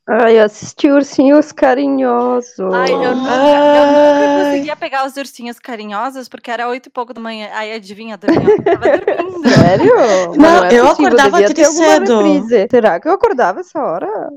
Ai, 0.06 0.38
eu 0.38 0.44
assisti 0.44 0.92
Ursinhos 0.92 1.54
Carinhosos. 1.54 2.60
Ai, 2.74 2.92
eu 2.94 3.16
nunca, 3.16 3.32
eu 3.32 3.86
nunca 3.88 4.44
conseguia 4.44 4.76
pegar 4.76 5.06
os 5.06 5.16
ursinhos 5.16 5.60
carinhosos, 5.60 6.28
porque 6.28 6.52
era 6.52 6.68
oito 6.68 6.88
e 6.88 6.90
pouco 6.90 7.14
da 7.14 7.22
manhã. 7.22 7.50
Aí 7.54 7.72
adivinha, 7.72 8.18
dormia, 8.18 8.42
eu 8.50 8.64
tava 8.64 8.78
dormindo. 9.00 9.50
Sério? 9.50 10.36
Não, 10.36 10.66
é 10.66 10.74
eu 10.74 10.88
possível, 10.88 11.08
acordava 11.08 11.38
alguma 11.38 11.66
cedo. 11.66 12.22
reprise. 12.22 12.68
Será 12.70 13.00
que 13.00 13.08
eu 13.08 13.14
acordava 13.14 13.60
essa 13.62 13.80
hora? 13.80 14.30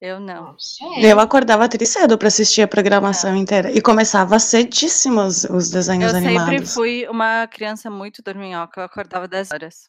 Eu 0.00 0.20
não. 0.20 0.56
Não. 0.80 0.98
Eu 1.00 1.18
acordava 1.18 1.68
tri 1.68 1.84
cedo 1.86 2.16
pra 2.16 2.28
assistir 2.28 2.62
a 2.62 2.68
programação 2.68 3.34
inteira. 3.36 3.70
E 3.72 3.80
começava 3.80 4.38
cedíssimo 4.38 5.20
os, 5.20 5.44
os 5.44 5.68
Eu 5.68 5.72
desenhos 5.72 6.12
sempre 6.12 6.28
animados. 6.28 6.74
fui 6.74 7.06
uma 7.08 7.46
criança 7.48 7.90
muito 7.90 8.22
dorminhoca, 8.22 8.80
eu 8.80 8.84
acordava 8.84 9.26
10 9.26 9.50
horas. 9.52 9.88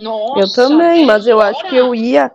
Nossa, 0.00 0.40
eu 0.40 0.52
também, 0.52 1.04
mas 1.06 1.26
eu 1.26 1.40
acho 1.40 1.68
que 1.68 1.76
eu 1.76 1.94
ia. 1.94 2.30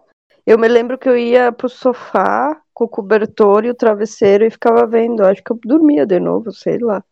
Eu 0.46 0.58
me 0.58 0.68
lembro 0.68 0.98
que 0.98 1.08
eu 1.08 1.18
ia 1.18 1.52
pro 1.52 1.70
sofá 1.70 2.62
com 2.74 2.84
o 2.84 2.90
cobertor 2.90 3.64
e 3.66 3.70
o 3.70 3.76
travesseiro 3.76 4.46
e 4.46 4.50
ficava 4.52 4.86
vendo. 4.86 5.24
Acho 5.26 5.42
que 5.44 5.52
eu 5.52 5.60
dormia 5.64 6.06
de 6.06 6.20
novo, 6.20 6.52
sei 6.52 6.80
lá. 6.80 7.04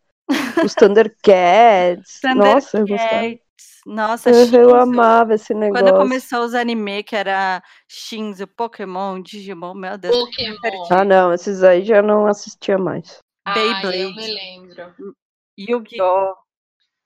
Os 0.64 0.74
Thundercats. 0.76 2.20
Nossa, 2.36 2.78
eu 2.78 2.86
gostava. 2.86 3.42
Nossa, 3.84 4.30
Eu, 4.30 4.46
eu 4.52 4.76
amava 4.76 5.34
esse 5.34 5.52
negócio. 5.52 5.84
Quando 5.84 5.98
começou 5.98 6.44
os 6.44 6.54
anime, 6.54 7.02
que 7.02 7.16
era 7.16 7.62
Shinzo, 7.88 8.46
Pokémon, 8.46 9.20
Digimon, 9.20 9.74
meu 9.74 9.98
Deus. 9.98 10.16
Pokémon. 10.16 10.86
Ah, 10.90 11.04
não, 11.04 11.32
esses 11.32 11.64
aí 11.64 11.84
já 11.84 12.00
não 12.00 12.26
assistia 12.26 12.78
mais. 12.78 13.18
Ah, 13.44 13.58
eu 13.58 13.90
Beyblade. 13.90 14.14
me 14.14 14.34
lembro. 14.34 14.94
Yu-Gi-Oh! 15.58 16.34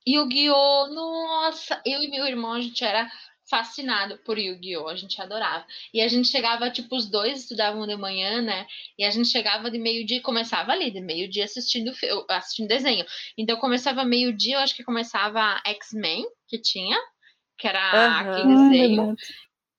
Yu-Gi-Oh! 0.06 0.88
Nossa, 0.88 1.80
eu 1.84 2.02
e 2.02 2.10
meu 2.10 2.26
irmão, 2.26 2.52
a 2.52 2.60
gente 2.60 2.84
era 2.84 3.08
fascinado 3.48 4.18
por 4.18 4.38
Yu-Gi-Oh! 4.38 4.88
A 4.88 4.96
gente 4.96 5.20
adorava. 5.20 5.64
E 5.92 6.00
a 6.00 6.08
gente 6.08 6.28
chegava, 6.28 6.70
tipo, 6.70 6.96
os 6.96 7.08
dois 7.08 7.40
estudavam 7.40 7.86
de 7.86 7.96
manhã, 7.96 8.42
né? 8.42 8.66
E 8.98 9.04
a 9.04 9.10
gente 9.10 9.28
chegava 9.28 9.70
de 9.70 9.78
meio-dia, 9.78 10.20
começava 10.22 10.72
ali, 10.72 10.90
de 10.90 11.00
meio-dia 11.00 11.44
assistindo, 11.44 11.92
assistindo 12.28 12.68
desenho. 12.68 13.04
Então 13.36 13.56
começava 13.56 14.04
meio-dia, 14.04 14.56
eu 14.56 14.60
acho 14.60 14.74
que 14.74 14.84
começava 14.84 15.60
X-Men, 15.64 16.26
que 16.48 16.58
tinha, 16.60 16.98
que 17.58 17.66
era 17.66 17.80
Aham. 17.80 18.30
aquele 18.30 18.48
Ai, 18.48 18.56
desenho. 18.56 19.16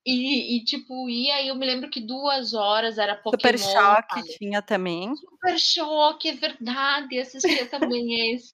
E, 0.10 0.56
e, 0.56 0.64
tipo, 0.64 1.10
ia, 1.10 1.42
e 1.42 1.50
eu 1.50 1.56
me 1.56 1.66
lembro 1.66 1.90
que 1.90 2.00
duas 2.00 2.54
horas 2.54 2.98
era 2.98 3.14
Pokémon. 3.14 3.58
Super 3.58 3.60
Choque 3.60 4.14
sabe? 4.22 4.38
tinha 4.38 4.62
também. 4.62 5.14
Super 5.14 5.60
choque, 5.60 6.30
é 6.30 6.34
verdade. 6.34 7.20
Assistia 7.20 7.66
também 7.66 8.34
esse. 8.34 8.54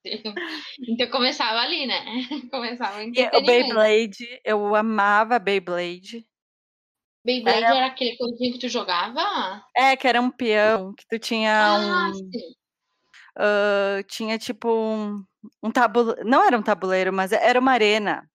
Então 0.89 1.07
começava 1.11 1.59
ali, 1.59 1.85
né? 1.85 2.03
Começava 2.49 3.03
o. 3.03 3.45
Beyblade, 3.45 4.41
eu 4.43 4.75
amava 4.75 5.37
Beyblade. 5.37 6.25
Beyblade 7.23 7.57
era- 7.65 7.75
era 7.77 7.85
aquele 7.85 8.17
coisinho 8.17 8.53
que 8.53 8.59
tu 8.59 8.67
jogava? 8.67 9.63
É, 9.77 9.95
que 9.95 10.07
era 10.07 10.19
um 10.19 10.31
peão, 10.31 10.91
que 10.95 11.05
tu 11.07 11.19
tinha 11.19 11.51
Ah, 11.53 12.09
um. 12.09 12.13
sim. 12.15 12.55
ah, 13.37 14.03
tinha 14.07 14.39
tipo 14.39 14.69
um, 14.69 15.23
um 15.61 15.69
tabuleiro. 15.71 16.27
Não 16.27 16.43
era 16.43 16.57
um 16.57 16.63
tabuleiro, 16.63 17.13
mas 17.13 17.31
era 17.31 17.59
uma 17.59 17.73
arena. 17.73 18.27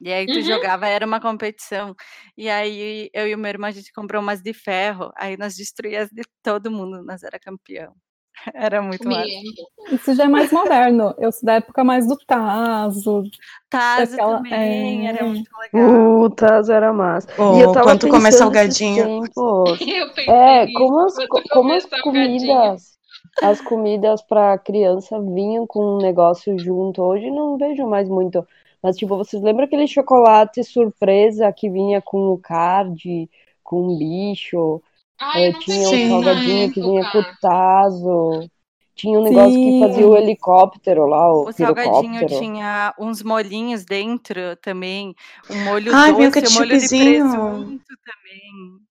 E 0.00 0.12
aí 0.12 0.26
tu 0.26 0.34
Uhum. 0.36 0.42
jogava, 0.42 0.86
era 0.88 1.04
uma 1.06 1.20
competição. 1.20 1.94
E 2.36 2.48
aí 2.48 3.10
eu 3.12 3.26
e 3.28 3.34
o 3.34 3.38
meu 3.38 3.48
irmão, 3.50 3.68
a 3.68 3.72
gente 3.72 3.92
comprou 3.92 4.22
umas 4.22 4.40
de 4.42 4.52
ferro. 4.54 5.10
Aí 5.16 5.36
nós 5.36 5.56
destruíamos 5.56 6.10
de 6.12 6.22
todo 6.42 6.70
mundo, 6.70 7.02
nós 7.04 7.22
era 7.22 7.38
campeão. 7.40 7.94
Era 8.54 8.80
muito 8.80 9.06
Me 9.08 9.14
massa. 9.16 9.26
lembro. 9.26 9.96
Isso 9.96 10.14
já 10.14 10.24
é 10.24 10.28
mais 10.28 10.52
moderno. 10.52 11.12
Eu 11.18 11.32
sou 11.32 11.44
da 11.44 11.54
época 11.54 11.82
mais 11.82 12.06
do 12.06 12.16
Tazo. 12.18 13.24
Tazo 13.68 14.12
Daquela- 14.12 14.36
também, 14.38 15.08
era 15.08 15.18
é. 15.18 15.22
muito 15.24 15.50
legal. 15.58 16.20
O 16.22 16.30
Tazo 16.30 16.72
era 16.72 16.92
massa. 16.92 17.28
Ô, 17.42 17.56
e 17.58 17.62
eu 17.62 17.72
tava 17.72 17.86
quanto 17.86 18.06
esses 18.16 18.38
salgadinho. 18.38 19.04
tempos. 19.04 19.80
Eu 19.88 20.08
pensei 20.14 20.28
É, 20.28 20.72
como 20.72 21.00
as, 21.00 21.14
como 21.50 21.72
as 21.72 21.84
comidas, 22.02 22.98
as 23.42 23.60
comidas 23.60 24.22
para 24.22 24.56
criança 24.58 25.20
vinham 25.20 25.66
com 25.66 25.96
um 25.96 25.98
negócio 25.98 26.56
junto. 26.58 27.02
Hoje 27.02 27.30
não 27.30 27.56
vejo 27.58 27.86
mais 27.88 28.08
muito. 28.08 28.46
Mas, 28.82 28.96
tipo, 28.96 29.16
vocês 29.16 29.42
lembram 29.42 29.64
aquele 29.64 29.86
chocolate 29.86 30.62
surpresa 30.62 31.52
que 31.52 31.68
vinha 31.68 32.00
com 32.00 32.32
o 32.32 32.38
card, 32.38 33.28
com 33.62 33.88
um 33.88 33.98
bicho? 33.98 34.80
Ai, 35.20 35.48
eu 35.48 35.52
não 35.52 35.60
tinha 35.60 35.88
Sim. 35.88 36.06
um 36.06 36.08
salgadinho 36.10 36.72
que 36.72 36.80
vinha 36.80 37.10
com 37.10 37.18
o 37.18 37.24
tazo. 37.40 38.48
Tinha 38.94 39.18
um 39.18 39.22
negócio 39.22 39.52
que 39.52 39.70
Sim. 39.70 39.80
fazia 39.80 40.08
o 40.08 40.16
helicóptero 40.16 41.06
lá, 41.06 41.32
o 41.32 41.48
O 41.48 41.52
salgadinho 41.52 42.26
tinha 42.26 42.92
uns 42.98 43.22
molhinhos 43.22 43.84
dentro 43.84 44.56
também. 44.60 45.14
Um 45.48 45.64
molho 45.64 45.94
Ai, 45.94 46.10
o 46.10 46.16
doce, 46.16 46.46
um 46.48 46.58
molho 46.58 46.80
de 46.80 46.88
presunto 46.88 47.94
também. 48.04 48.88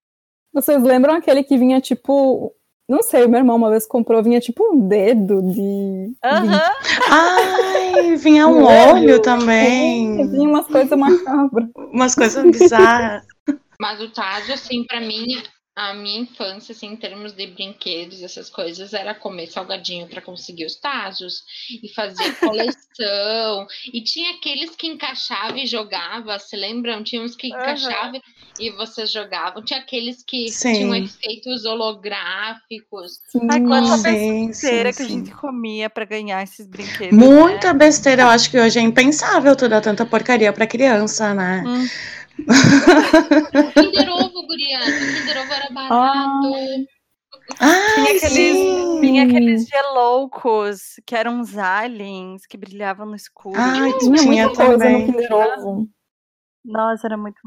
Vocês 0.53 0.81
lembram 0.81 1.13
aquele 1.13 1.43
que 1.43 1.57
vinha 1.57 1.81
tipo. 1.81 2.55
Não 2.87 3.03
sei, 3.03 3.27
meu 3.27 3.39
irmão 3.39 3.57
uma 3.57 3.69
vez 3.69 3.85
comprou, 3.85 4.23
vinha 4.23 4.39
tipo 4.39 4.63
um 4.73 4.87
dedo 4.87 5.41
de. 5.41 6.15
Aham. 6.23 6.61
Ai, 7.09 8.15
vinha 8.15 8.47
um 8.47 8.63
Olho. 8.63 9.21
também. 9.21 10.25
Vinha 10.29 10.47
umas 10.49 10.67
coisas 10.67 10.97
macabras. 10.97 11.69
Umas 11.75 12.15
coisas 12.15 12.43
bizarras. 12.45 13.23
Mas 13.79 13.99
o 14.01 14.09
Tazo, 14.09 14.53
assim, 14.53 14.85
pra 14.85 15.01
mim, 15.01 15.25
a 15.75 15.93
minha 15.93 16.21
infância, 16.21 16.71
assim, 16.71 16.87
em 16.87 16.95
termos 16.95 17.33
de 17.33 17.45
brinquedos, 17.47 18.23
essas 18.23 18.49
coisas, 18.49 18.93
era 18.93 19.13
comer 19.13 19.47
salgadinho 19.47 20.07
pra 20.07 20.21
conseguir 20.21 20.65
os 20.65 20.75
Tazos 20.77 21.43
e 21.83 21.93
fazer 21.93 22.33
coleção. 22.39 23.67
e 23.93 24.01
tinha 24.01 24.31
aqueles 24.31 24.75
que 24.75 24.87
encaixava 24.87 25.59
e 25.59 25.67
jogava, 25.67 26.39
se 26.39 26.55
lembram? 26.55 27.03
Tinha 27.03 27.21
uns 27.21 27.35
que 27.35 27.47
Aham. 27.53 27.61
encaixava 27.61 28.21
e 28.59 28.71
vocês 28.71 29.11
jogavam. 29.11 29.63
Tinha 29.63 29.79
aqueles 29.79 30.23
que 30.23 30.49
Sim. 30.49 30.73
tinham 30.73 30.95
efeitos 30.95 31.65
holográficos. 31.65 33.19
Sim. 33.27 33.47
Ai, 33.49 33.61
quanta 33.61 33.97
Sim, 33.97 34.47
besteira 34.47 34.91
sim, 34.93 34.97
que 34.97 35.03
a 35.03 35.15
gente 35.15 35.31
comia 35.31 35.89
pra 35.89 36.05
ganhar 36.05 36.43
esses 36.43 36.67
brinquedos. 36.67 37.17
Muita 37.17 37.73
besteira. 37.73 38.23
Eu 38.23 38.27
acho 38.29 38.49
que 38.51 38.59
hoje 38.59 38.79
é 38.79 38.81
impensável 38.81 39.55
tu 39.55 39.67
dar 39.69 39.81
tanta 39.81 40.05
porcaria 40.05 40.51
pra 40.53 40.67
criança, 40.67 41.33
né? 41.33 41.37
Né? 41.37 41.63
Hum, 41.65 41.87
Kinder 43.73 44.09
Ovo, 44.09 44.45
Guriana. 44.47 44.85
Kinder 44.85 45.37
Ovo 45.41 45.53
era 45.53 45.69
barato. 45.71 46.87
Ai, 47.59 47.95
Tinha 47.95 48.17
aqueles, 48.17 48.99
tinha 48.99 49.23
aqueles 49.23 49.67
geloucos 49.67 50.99
que 51.05 51.15
eram 51.15 51.39
uns 51.39 51.57
aliens 51.57 52.45
que 52.45 52.57
brilhavam 52.57 53.05
no 53.05 53.15
escuro. 53.15 53.59
Ai, 53.59 53.93
Tinha 53.99 54.15
tinha 54.17 54.43
muita 54.45 54.55
coisa 54.55 54.77
também. 54.77 55.07
no 55.07 55.13
Kinder 55.13 55.33
Ovo. 55.33 55.89
Nossa, 56.65 57.07
era 57.07 57.17
muito. 57.17 57.39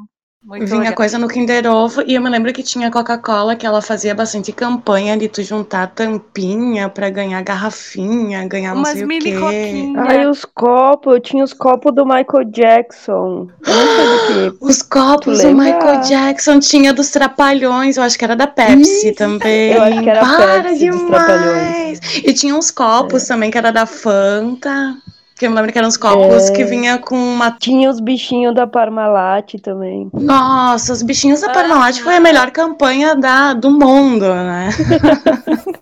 Muito 0.43 0.65
Vinha 0.65 0.79
legal. 0.81 0.95
coisa 0.95 1.19
no 1.19 1.29
Kinder 1.29 1.67
Ovo 1.71 2.03
e 2.07 2.15
eu 2.15 2.23
me 2.23 2.31
lembro 2.31 2.51
que 2.51 2.63
tinha 2.63 2.91
Coca-Cola 2.91 3.55
que 3.55 3.67
ela 3.67 3.83
fazia 3.83 4.15
bastante 4.15 4.51
campanha 4.53 5.15
de 5.15 5.29
tu 5.29 5.43
juntar 5.43 5.89
tampinha 5.89 6.89
pra 6.89 7.11
ganhar 7.11 7.43
garrafinha, 7.43 8.49
ganhar 8.49 8.75
não 8.75 8.79
Umas 8.81 8.95
mini 9.03 9.33
quê. 9.33 9.39
coquinhas. 9.39 10.09
Ai, 10.09 10.27
os 10.27 10.47
copos, 10.47 11.13
eu 11.13 11.21
tinha 11.21 11.45
os 11.45 11.53
copos 11.53 11.95
do 11.95 12.07
Michael 12.07 12.45
Jackson. 12.51 13.49
Que. 13.63 14.57
Os 14.65 14.81
copos 14.83 15.43
do? 15.43 15.55
Michael 15.55 16.01
Jackson 16.01 16.59
tinha 16.59 16.95
dos 16.95 17.11
Trapalhões, 17.11 17.99
eu 17.99 18.03
acho 18.03 18.19
que 18.19 18.25
era 18.25 18.35
da 18.35 18.47
Pepsi 18.47 19.09
Isso, 19.09 19.15
também. 19.17 19.73
eu 19.73 19.83
acho 19.83 20.03
que 20.03 20.09
era 20.09 20.21
Para 20.21 20.63
Pepsi 20.63 20.89
dos 20.89 21.01
demais! 21.01 22.01
E 22.25 22.33
tinha 22.33 22.55
uns 22.57 22.71
É. 22.71 22.73
copos 22.73 23.27
também 23.27 23.51
que 23.51 23.59
era 23.59 23.71
da 23.71 23.85
Fanta. 23.85 24.97
Que 25.41 25.47
eu 25.47 25.51
me 25.51 25.57
lembro 25.57 25.73
que 25.73 25.79
eram 25.79 25.89
uns 25.89 25.97
copos 25.97 26.51
É. 26.51 26.53
que 26.53 26.65
vinha 26.67 26.99
com 26.99 27.17
uma. 27.17 27.51
Tinha 27.51 27.89
os 27.89 27.99
bichinhos 27.99 28.55
da 28.55 28.67
Parmalat 28.67 29.55
também. 29.63 30.11
Nossa, 30.13 30.93
os 30.93 31.01
bichinhos 31.03 31.41
da 31.41 31.47
Ah. 31.47 31.55
Parmalat 31.55 31.99
foi 32.03 32.17
a 32.17 32.21
melhor 32.21 32.51
campanha 32.51 33.17
da, 33.17 33.55
do 33.55 33.71
mundo, 33.71 34.27
né? 34.35 34.69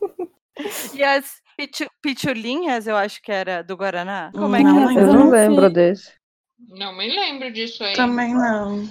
E 0.94 1.02
as 1.04 1.24
pichu- 1.56 1.88
pichulinhas, 2.02 2.86
eu 2.86 2.96
acho 2.96 3.20
que 3.22 3.30
era 3.32 3.62
do 3.62 3.76
Guaraná. 3.76 4.30
Como 4.32 4.54
é 4.56 4.60
Não 4.62 4.74
que 4.74 4.84
Mas 4.84 4.96
Eu 4.96 5.02
eu 5.08 5.12
não 5.14 5.30
lembro 5.30 5.70
desse. 5.70 6.12
Não 6.70 6.96
me 6.96 7.08
lembro 7.08 7.52
disso 7.52 7.82
aí. 7.84 7.94
Também 7.94 8.34
não. 8.34 8.88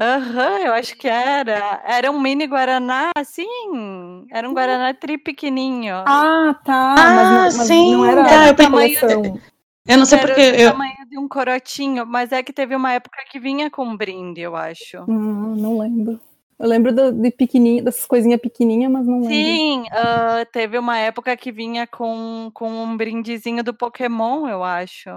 Aham, 0.00 0.58
eu 0.60 0.72
acho 0.72 0.96
que 0.96 1.06
era. 1.06 1.82
Era 1.86 2.10
um 2.10 2.20
mini 2.20 2.46
Guaraná, 2.46 3.10
sim. 3.24 4.26
Era 4.30 4.48
um 4.48 4.54
Guaraná 4.54 4.94
tri 4.94 5.18
pequenininho. 5.18 5.94
Ah, 5.94 6.58
tá. 6.64 6.94
Ah, 6.98 7.10
mas, 7.10 7.30
não- 7.30 7.58
mas 7.58 7.66
sim, 7.68 7.92
não 7.92 8.04
era 8.06 8.24
tá, 8.24 8.44
a 8.44 8.48
eu 8.48 8.54
pensei- 8.54 8.70
coleção. 8.70 9.40
Eu 9.86 9.98
não 9.98 10.06
sei 10.06 10.18
era 10.18 10.26
porque 10.28 10.52
do 10.52 10.58
eu, 10.58 10.70
tamanho 10.72 11.06
de 11.08 11.18
um 11.18 11.28
corotinho, 11.28 12.06
mas 12.06 12.30
é 12.32 12.42
que 12.42 12.52
teve 12.52 12.74
uma 12.74 12.92
época 12.92 13.18
que 13.30 13.38
vinha 13.40 13.68
com 13.70 13.84
um 13.84 13.96
brinde, 13.96 14.40
eu 14.40 14.54
acho. 14.56 15.02
Hum, 15.08 15.56
não 15.56 15.78
lembro. 15.78 16.20
Eu 16.58 16.68
lembro 16.68 16.94
do- 16.94 17.12
de 17.12 17.30
pequenininho, 17.32 17.84
dessas 17.84 18.06
coisinhas 18.06 18.40
pequenininhas, 18.40 18.90
mas 18.92 19.04
não 19.06 19.20
lembro. 19.20 19.28
Sim, 19.34 19.84
ah, 19.90 20.46
teve 20.52 20.78
uma 20.78 20.96
época 20.98 21.36
que 21.36 21.50
vinha 21.50 21.86
com, 21.86 22.50
com 22.54 22.70
um 22.70 22.96
brindezinho 22.96 23.64
do 23.64 23.74
Pokémon, 23.74 24.46
eu 24.48 24.62
acho. 24.62 25.10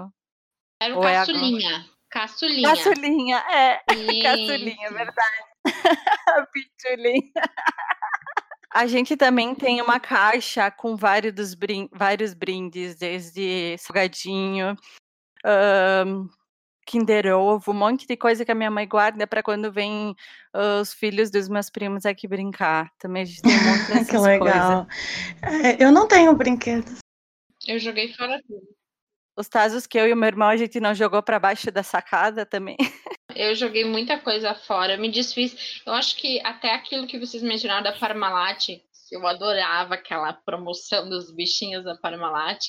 Era 0.82 0.94
o 0.94 0.98
Ou 0.98 1.08
é 1.08 1.16
agora? 1.16 1.86
Caçulinha. 2.20 2.68
Caçulinha. 2.68 3.42
Caçulinha, 3.42 3.44
é. 3.50 3.80
Isso. 3.94 4.22
Caçulinha, 4.22 4.90
verdade. 4.90 5.46
A 6.28 6.46
Pitulinha. 6.46 7.32
A 8.72 8.86
gente 8.86 9.16
também 9.16 9.54
tem 9.54 9.80
uma 9.80 9.98
caixa 9.98 10.70
com 10.70 10.96
vários, 10.96 11.32
dos 11.32 11.54
brin- 11.54 11.88
vários 11.92 12.34
brindes, 12.34 12.96
desde 12.96 13.76
salgadinho, 13.78 14.76
ahn, 15.44 16.28
Kinder 16.86 17.34
Ovo, 17.36 17.72
um 17.72 17.74
monte 17.74 18.06
de 18.06 18.16
coisa 18.16 18.44
que 18.44 18.52
a 18.52 18.54
minha 18.54 18.70
mãe 18.70 18.86
guarda 18.86 19.26
para 19.26 19.42
quando 19.42 19.72
vem 19.72 20.14
ah, 20.52 20.80
os 20.80 20.92
filhos 20.92 21.30
dos 21.30 21.48
meus 21.48 21.70
primos 21.70 22.04
aqui 22.04 22.28
brincar. 22.28 22.90
Também 22.98 23.22
a 23.22 23.24
gente 23.24 23.42
tem 23.42 23.52
um 23.58 23.64
monte 23.64 23.86
dessas 23.88 24.08
que 24.08 24.18
legal. 24.18 24.86
É, 25.42 25.82
eu 25.82 25.90
não 25.90 26.06
tenho 26.06 26.34
brinquedos. 26.34 26.98
Eu 27.66 27.78
joguei 27.78 28.12
fora 28.14 28.40
tudo. 28.46 28.66
Os 29.36 29.48
tazos 29.48 29.86
que 29.86 29.98
eu 29.98 30.08
e 30.08 30.12
o 30.12 30.16
meu 30.16 30.28
irmão 30.28 30.48
a 30.48 30.56
gente 30.56 30.80
não 30.80 30.94
jogou 30.94 31.22
para 31.22 31.38
baixo 31.38 31.70
da 31.70 31.82
sacada 31.82 32.46
também. 32.46 32.76
Eu 33.34 33.54
joguei 33.54 33.84
muita 33.84 34.18
coisa 34.18 34.54
fora, 34.54 34.96
me 34.96 35.10
desfiz. 35.10 35.82
Eu 35.84 35.92
acho 35.92 36.16
que 36.16 36.40
até 36.42 36.72
aquilo 36.72 37.06
que 37.06 37.18
vocês 37.18 37.42
mencionaram 37.42 37.82
da 37.82 37.92
Parmalat, 37.92 38.80
eu 39.12 39.26
adorava 39.26 39.94
aquela 39.94 40.32
promoção 40.32 41.06
dos 41.06 41.30
bichinhos 41.30 41.84
da 41.84 41.94
Parmalat. 41.96 42.66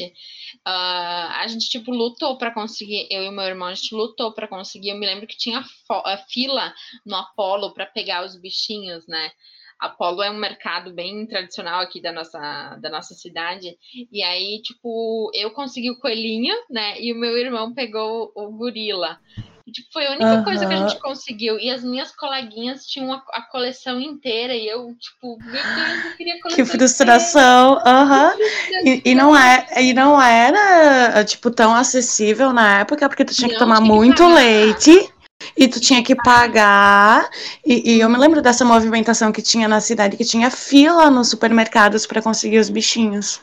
Ah, 0.65 1.41
a 1.41 1.47
gente, 1.47 1.69
tipo, 1.69 1.91
lutou 1.91 2.38
para 2.38 2.53
conseguir, 2.53 3.07
eu 3.09 3.24
e 3.24 3.31
meu 3.31 3.45
irmão, 3.45 3.69
a 3.69 3.74
gente 3.74 3.95
lutou 3.95 4.33
para 4.33 4.47
conseguir. 4.47 4.89
Eu 4.89 4.97
me 4.97 5.05
lembro 5.05 5.25
que 5.25 5.38
tinha 5.38 5.63
a 5.89 6.17
fila 6.29 6.74
no 7.05 7.15
Apollo 7.15 7.74
para 7.74 7.86
pegar 7.86 8.25
os 8.25 8.36
bichinhos, 8.36 9.07
né? 9.07 9.31
Apollo 9.79 10.24
é 10.24 10.31
um 10.31 10.38
mercado 10.38 10.93
bem 10.93 11.25
tradicional 11.27 11.81
aqui 11.81 12.01
da 12.01 12.12
nossa, 12.12 12.77
da 12.81 12.89
nossa 12.89 13.13
cidade. 13.13 13.77
E 14.12 14.24
aí, 14.24 14.62
tipo, 14.63 15.29
eu 15.34 15.51
consegui 15.51 15.91
o 15.91 16.00
coelhinho, 16.00 16.55
né? 16.69 17.00
E 17.00 17.13
o 17.13 17.17
meu 17.19 17.38
irmão 17.38 17.74
pegou 17.74 18.31
o 18.36 18.51
gorila. 18.51 19.19
E, 19.67 19.72
tipo, 19.72 19.89
foi 19.91 20.07
a 20.07 20.12
única 20.12 20.43
coisa 20.46 20.65
que 20.65 20.74
a 20.74 20.77
gente 20.77 20.98
conseguiu. 21.00 21.60
E 21.60 21.69
as 21.69 21.84
minhas 21.84 22.15
coleguinhas 22.15 22.86
tinham 22.86 23.12
a, 23.12 23.22
a 23.34 23.41
coleção 23.51 24.00
inteira. 24.00 24.55
E 24.55 24.65
eu, 24.65 24.96
tipo, 24.98 25.38
meu 25.43 25.51
Deus, 25.51 26.05
eu 26.05 26.15
queria 26.15 26.36
a 26.36 26.41
coleção 26.41 26.65
Que 26.65 26.72
frustração. 26.72 27.81
Aham. 27.85 28.31
inteira. 28.33 28.81
E, 28.85 29.01
e 29.11 29.13
não 29.16 29.35
é, 29.35 29.68
e 29.81 29.94
não 29.94 30.22
era 30.22 31.24
tipo 31.25 31.51
tão 31.51 31.75
acessível 31.75 32.53
na 32.53 32.79
época, 32.79 33.09
porque 33.09 33.25
tu 33.25 33.33
tinha 33.33 33.50
que 33.50 33.55
Não, 33.55 33.59
tomar 33.59 33.77
tinha 33.77 33.90
que 33.90 33.96
muito 33.96 34.24
pagar. 34.24 34.35
leite 34.35 35.09
e 35.55 35.67
tu 35.67 35.79
tinha 35.79 36.03
que 36.03 36.15
pagar. 36.15 37.29
E, 37.65 37.95
e 37.95 38.00
eu 38.00 38.09
me 38.09 38.17
lembro 38.17 38.41
dessa 38.41 38.63
movimentação 38.63 39.31
que 39.31 39.41
tinha 39.41 39.67
na 39.67 39.81
cidade, 39.81 40.17
que 40.17 40.25
tinha 40.25 40.51
fila 40.51 41.09
nos 41.09 41.29
supermercados 41.29 42.05
para 42.05 42.21
conseguir 42.21 42.59
os 42.59 42.69
bichinhos. 42.69 43.41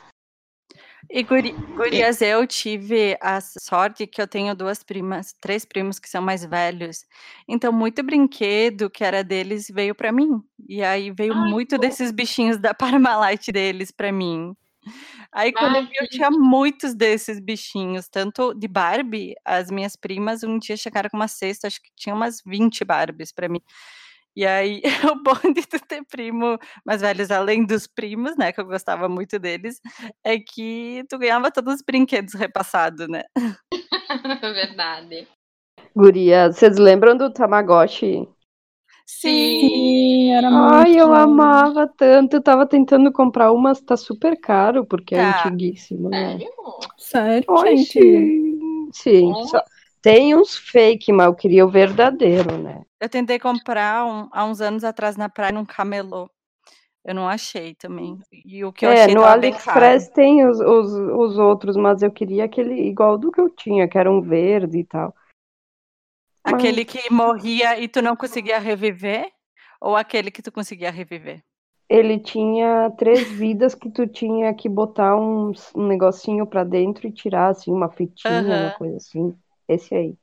E 1.10 1.22
guri, 1.22 1.52
gurias, 1.76 2.20
eu 2.22 2.46
tive 2.46 3.16
a 3.20 3.38
sorte 3.40 4.06
que 4.06 4.20
eu 4.20 4.26
tenho 4.26 4.54
duas 4.54 4.82
primas, 4.82 5.32
três 5.40 5.64
primos 5.64 5.98
que 5.98 6.08
são 6.08 6.22
mais 6.22 6.44
velhos. 6.44 7.04
Então, 7.46 7.72
muito 7.72 8.02
brinquedo 8.02 8.90
que 8.90 9.04
era 9.04 9.22
deles 9.22 9.70
veio 9.72 9.94
para 9.94 10.10
mim. 10.10 10.42
E 10.68 10.82
aí 10.82 11.10
veio 11.10 11.34
Ai, 11.34 11.50
muito 11.50 11.76
pô. 11.76 11.80
desses 11.80 12.10
bichinhos 12.10 12.58
da 12.58 12.74
Parmalat 12.74 13.48
deles 13.52 13.90
para 13.90 14.10
mim. 14.10 14.56
Aí 15.32 15.52
quando 15.52 15.76
eu 15.76 15.86
vi, 15.86 15.92
eu 16.00 16.08
tinha 16.08 16.30
muitos 16.30 16.94
desses 16.94 17.40
bichinhos, 17.40 18.08
tanto 18.08 18.54
de 18.54 18.68
Barbie, 18.68 19.34
as 19.44 19.70
minhas 19.70 19.96
primas 19.96 20.42
um 20.42 20.58
dia 20.58 20.76
chegaram 20.76 21.10
com 21.10 21.16
uma 21.16 21.28
cesta, 21.28 21.66
acho 21.66 21.82
que 21.82 21.90
tinha 21.96 22.14
umas 22.14 22.40
20 22.44 22.84
Barbies 22.84 23.32
para 23.32 23.48
mim. 23.48 23.60
E 24.36 24.44
aí, 24.44 24.82
o 25.12 25.22
bom 25.22 25.52
de 25.52 25.66
tu 25.66 25.78
ter 25.78 26.04
primo 26.04 26.58
mais 26.84 27.00
velhos, 27.00 27.30
além 27.30 27.64
dos 27.64 27.86
primos, 27.86 28.36
né, 28.36 28.52
que 28.52 28.60
eu 28.60 28.64
gostava 28.64 29.08
muito 29.08 29.38
deles, 29.38 29.80
é 30.24 30.38
que 30.38 31.04
tu 31.08 31.18
ganhava 31.18 31.52
todos 31.52 31.74
os 31.74 31.82
brinquedos 31.82 32.34
repassados, 32.34 33.08
né? 33.08 33.22
Verdade. 34.42 35.28
Guria, 35.94 36.50
vocês 36.50 36.76
lembram 36.76 37.16
do 37.16 37.32
Tamagotchi? 37.32 38.28
Sim, 39.06 40.30
era 40.32 40.50
muito. 40.50 40.84
Ai, 40.84 40.98
eu 41.00 41.12
amava 41.14 41.86
tanto. 41.88 42.34
Eu 42.36 42.42
tava 42.42 42.66
tentando 42.66 43.12
comprar 43.12 43.52
uma, 43.52 43.70
mas 43.70 43.80
tá 43.80 43.96
super 43.96 44.38
caro, 44.40 44.84
porque 44.86 45.14
é 45.14 45.18
Tá. 45.18 45.24
antiguíssimo, 45.24 46.10
né? 46.10 46.44
Sério? 46.98 47.56
Gente. 47.56 48.00
sim. 48.00 48.90
Sim, 48.92 49.34
só- 49.42 49.62
tem 50.02 50.36
uns 50.36 50.56
fake, 50.56 51.12
mas 51.12 51.26
eu 51.26 51.34
queria 51.34 51.66
o 51.66 51.70
verdadeiro, 51.70 52.58
né? 52.62 52.84
Eu 53.00 53.08
tentei 53.08 53.38
comprar 53.38 54.04
um- 54.06 54.28
há 54.32 54.44
uns 54.44 54.60
anos 54.60 54.84
atrás 54.84 55.16
na 55.16 55.28
praia 55.28 55.52
num 55.52 55.64
camelô. 55.64 56.30
Eu 57.04 57.14
não 57.14 57.28
achei 57.28 57.74
também. 57.74 58.18
E 58.32 58.64
o 58.64 58.72
que 58.72 58.86
eu 58.86 58.90
É, 58.90 58.90
achei 58.90 59.14
no. 59.16 59.24
AliExpress 59.24 60.10
tem 60.10 60.46
os, 60.46 60.60
os, 60.60 60.92
os 60.92 61.38
outros, 61.38 61.74
mas 61.76 62.02
eu 62.02 62.10
queria 62.12 62.44
aquele 62.44 62.74
igual 62.86 63.16
do 63.16 63.32
que 63.32 63.40
eu 63.40 63.48
tinha, 63.48 63.88
que 63.88 63.96
era 63.96 64.10
um 64.10 64.20
verde 64.20 64.78
e 64.80 64.84
tal. 64.84 65.14
Aquele 66.44 66.84
que 66.84 67.10
morria 67.10 67.78
e 67.80 67.88
tu 67.88 68.00
não 68.02 68.16
conseguia 68.16 68.58
reviver? 68.58 69.32
Ou 69.80 69.96
aquele 69.96 70.30
que 70.30 70.42
tu 70.42 70.52
conseguia 70.52 70.90
reviver? 70.90 71.42
Ele 71.88 72.18
tinha 72.20 72.90
três 72.90 73.30
vidas 73.32 73.74
que 73.74 73.90
tu 73.90 74.06
tinha 74.06 74.52
que 74.54 74.68
botar 74.68 75.16
um, 75.16 75.52
um 75.74 75.86
negocinho 75.86 76.46
pra 76.46 76.62
dentro 76.64 77.06
e 77.06 77.12
tirar, 77.12 77.48
assim, 77.50 77.70
uma 77.72 77.90
fitinha, 77.90 78.54
uma 78.56 78.70
Aham. 78.70 78.72
coisa 78.72 78.96
assim. 78.98 79.34
Esse 79.68 79.94
aí. 79.94 80.18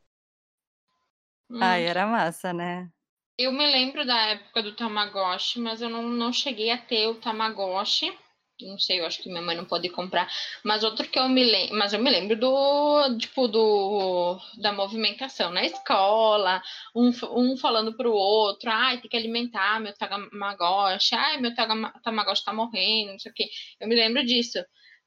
Ai, 1.59 1.85
Hum. 1.85 1.87
era 1.87 2.05
massa, 2.07 2.51
né? 2.53 2.91
Eu 3.37 3.51
me 3.51 3.67
lembro 3.69 4.05
da 4.05 4.17
época 4.27 4.63
do 4.63 4.73
Tamagotchi, 4.73 5.59
mas 5.59 5.81
eu 5.81 5.89
não, 5.89 6.03
não 6.03 6.31
cheguei 6.31 6.71
a 6.71 6.77
ter 6.77 7.07
o 7.07 7.15
Tamagotchi. 7.19 8.17
Não 8.65 8.77
sei, 8.79 8.99
eu 8.99 9.05
acho 9.05 9.21
que 9.21 9.29
minha 9.29 9.41
mãe 9.41 9.55
não 9.55 9.65
pode 9.65 9.89
comprar. 9.89 10.29
Mas 10.63 10.83
outro 10.83 11.07
que 11.09 11.17
eu 11.19 11.27
me 11.29 11.43
lembro, 11.43 11.75
mas 11.77 11.93
eu 11.93 11.99
me 11.99 12.09
lembro 12.09 12.35
do, 12.39 13.17
tipo, 13.17 13.47
do 13.47 14.39
da 14.57 14.71
movimentação 14.71 15.51
na 15.51 15.63
escola, 15.65 16.61
um, 16.95 17.09
um 17.35 17.57
falando 17.57 17.95
pro 17.95 18.11
outro, 18.13 18.69
ai, 18.69 18.99
tem 19.01 19.09
que 19.09 19.17
alimentar 19.17 19.79
meu 19.79 19.93
Tamagotchi, 19.95 21.15
ai, 21.15 21.37
meu 21.39 21.53
Tama- 21.55 21.93
Tamagotchi 22.03 22.43
tá 22.45 22.53
morrendo, 22.53 23.11
não 23.13 23.19
sei 23.19 23.31
o 23.31 23.35
quê. 23.35 23.49
Eu 23.79 23.87
me 23.87 23.95
lembro 23.95 24.25
disso. 24.25 24.59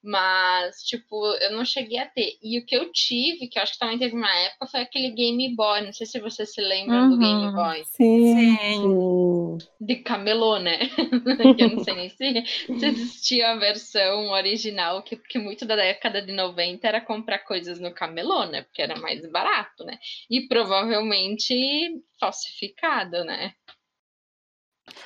Mas, 0.07 0.83
tipo, 0.83 1.25
eu 1.41 1.53
não 1.53 1.65
cheguei 1.65 1.99
a 1.99 2.05
ter. 2.05 2.37
E 2.43 2.59
o 2.59 2.67
que 2.67 2.77
eu 2.77 2.93
tive, 2.93 3.49
que 3.49 3.59
eu 3.59 3.63
acho 3.63 3.73
que 3.73 3.79
também 3.79 3.99
teve 3.99 4.15
uma 4.15 4.31
época, 4.41 4.67
foi 4.67 4.81
aquele 4.81 5.11
Game 5.11 5.57
Boy. 5.57 5.81
Não 5.81 5.95
sei 5.95 6.07
se 6.07 6.21
vocês 6.21 6.53
se 6.53 6.61
lembram 6.61 7.09
do 7.09 7.17
Game 7.17 7.47
Uhum. 7.47 7.55
Boy 7.55 7.83
Sim. 7.87 8.57
Sim. 8.59 9.59
De 9.81 9.97
camelô, 9.97 10.59
né? 10.59 10.79
que 11.57 11.63
eu 11.65 11.71
não 11.71 11.83
sei 11.83 11.95
nem 11.95 12.09
se, 12.11 12.45
se 12.47 12.87
existia 12.87 13.53
a 13.53 13.57
versão 13.57 14.29
original, 14.31 15.03
que, 15.03 15.17
que 15.17 15.39
muito 15.39 15.65
da 15.65 15.75
década 15.75 16.21
de 16.21 16.33
90 16.33 16.87
era 16.87 17.01
comprar 17.01 17.39
coisas 17.39 17.81
no 17.81 17.91
camelô, 17.91 18.45
né? 18.45 18.61
Porque 18.63 18.83
era 18.83 19.01
mais 19.01 19.25
barato, 19.31 19.85
né? 19.85 19.99
E 20.29 20.47
provavelmente 20.47 21.55
falsificado, 22.21 23.25
né? 23.25 23.55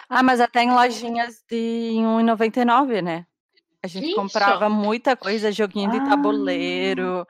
Ah, 0.08 0.24
mas 0.24 0.40
até 0.40 0.64
em 0.64 0.72
lojinhas 0.72 1.44
de 1.48 1.92
R$ 1.94 2.02
1,99, 2.02 3.00
né? 3.00 3.26
A 3.82 3.86
gente 3.86 4.10
Isso. 4.10 4.10
comprava 4.10 4.68
muita 4.68 5.16
coisa, 5.16 5.52
joguinho 5.52 5.88
de 5.90 6.00
tabuleiro, 6.00 7.24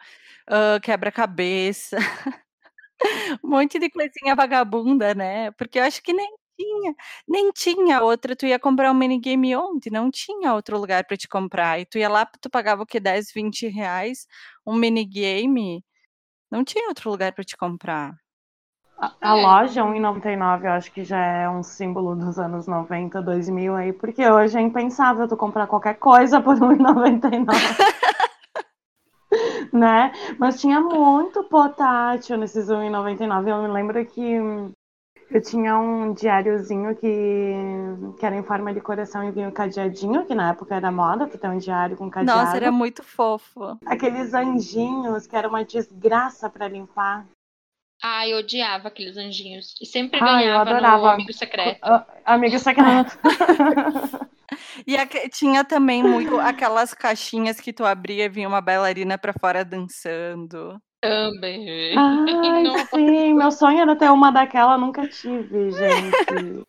ah, 0.48 0.80
quebra-cabeça. 0.82 1.96
Um 3.44 3.50
monte 3.50 3.78
de 3.78 3.90
coisinha 3.90 4.34
vagabunda, 4.36 5.14
né, 5.14 5.50
porque 5.52 5.78
eu 5.78 5.84
acho 5.84 6.02
que 6.02 6.12
nem 6.12 6.28
tinha 6.58 6.94
nem 7.28 7.52
tinha 7.52 8.02
outra, 8.02 8.36
tu 8.36 8.46
ia 8.46 8.58
comprar 8.60 8.90
um 8.92 8.94
minigame 8.94 9.56
onde? 9.56 9.90
Não 9.90 10.10
tinha 10.10 10.54
outro 10.54 10.78
lugar 10.78 11.04
pra 11.06 11.16
te 11.16 11.28
comprar, 11.28 11.80
e 11.80 11.86
tu 11.86 11.98
ia 11.98 12.08
lá, 12.08 12.26
tu 12.40 12.50
pagava 12.50 12.82
o 12.82 12.86
quê? 12.86 13.00
10, 13.00 13.32
20 13.32 13.68
reais, 13.68 14.26
um 14.66 14.74
minigame, 14.76 15.84
não 16.50 16.64
tinha 16.64 16.88
outro 16.88 17.10
lugar 17.10 17.32
pra 17.34 17.44
te 17.44 17.56
comprar. 17.56 18.14
A, 19.00 19.12
a 19.20 19.34
loja 19.34 19.84
1,99 19.84 20.64
eu 20.64 20.72
acho 20.72 20.90
que 20.90 21.04
já 21.04 21.18
é 21.18 21.48
um 21.48 21.62
símbolo 21.62 22.16
dos 22.16 22.38
anos 22.38 22.66
90, 22.66 23.22
2000 23.22 23.76
aí, 23.76 23.92
porque 23.92 24.28
hoje 24.28 24.58
é 24.58 24.60
impensável 24.60 25.28
tu 25.28 25.36
comprar 25.36 25.68
qualquer 25.68 25.94
coisa 25.94 26.40
por 26.40 26.54
1,99. 26.58 27.46
né? 29.72 30.12
Mas 30.36 30.60
tinha 30.60 30.80
muito 30.80 31.44
potátil 31.44 32.36
nesses 32.36 32.68
1,99. 32.68 33.48
Eu 33.48 33.62
me 33.62 33.68
lembro 33.68 34.04
que 34.04 34.34
eu 35.30 35.42
tinha 35.42 35.78
um 35.78 36.14
diáriozinho 36.14 36.96
que, 36.96 37.54
que 38.18 38.24
era 38.24 38.34
em 38.34 38.42
forma 38.42 38.72
de 38.72 38.80
coração 38.80 39.22
e 39.22 39.30
vinha 39.30 39.48
o 39.48 39.52
cadeadinho, 39.52 40.24
que 40.24 40.34
na 40.34 40.50
época 40.50 40.74
era 40.74 40.90
moda, 40.90 41.26
tu 41.26 41.38
ter 41.38 41.48
um 41.48 41.58
diário 41.58 41.96
com 41.96 42.10
cadeado. 42.10 42.40
Nossa, 42.40 42.56
era 42.56 42.72
muito 42.72 43.02
fofo. 43.02 43.78
Aqueles 43.84 44.32
anjinhos 44.32 45.26
que 45.26 45.36
era 45.36 45.48
uma 45.48 45.64
desgraça 45.64 46.48
pra 46.48 46.66
limpar. 46.66 47.26
Ai, 48.02 48.32
eu 48.32 48.38
odiava 48.38 48.88
aqueles 48.88 49.16
anjinhos. 49.16 49.74
E 49.80 49.86
sempre 49.86 50.18
Ai, 50.22 50.44
eu 50.44 50.48
ganhava 50.48 50.70
no 50.70 50.76
adorava. 50.76 51.12
Amigo 51.14 51.32
Secreto. 51.32 51.78
Ah, 51.82 52.06
Amigo 52.24 52.58
secreto. 52.58 53.18
E 54.86 54.96
aque 54.96 55.28
tinha 55.28 55.62
também 55.62 56.02
muito 56.02 56.38
aquelas 56.40 56.94
caixinhas 56.94 57.60
que 57.60 57.72
tu 57.72 57.84
abria 57.84 58.24
e 58.24 58.28
vinha 58.28 58.48
uma 58.48 58.60
bailarina 58.62 59.18
pra 59.18 59.32
fora 59.38 59.62
dançando. 59.64 60.80
Também. 61.02 61.94
Ai, 61.96 62.62
Não. 62.62 62.78
sim, 62.86 63.34
meu 63.34 63.50
sonho 63.52 63.80
era 63.80 63.94
ter 63.94 64.10
uma 64.10 64.30
daquela, 64.32 64.78
nunca 64.78 65.06
tive, 65.06 65.70
gente. 65.70 66.64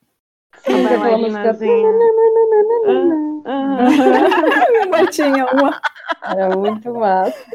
Sim, 0.57 0.73
Uma 0.73 0.89
aquela 0.89 1.17
música. 1.17 1.53
bailarinazinha. 1.53 1.89
Ah, 3.45 3.45
ah. 3.45 4.85
Mas 4.91 5.15
tinha 5.15 5.45
uma. 5.45 5.79
Era 6.23 6.55
muito 6.57 6.93
massa. 6.93 7.45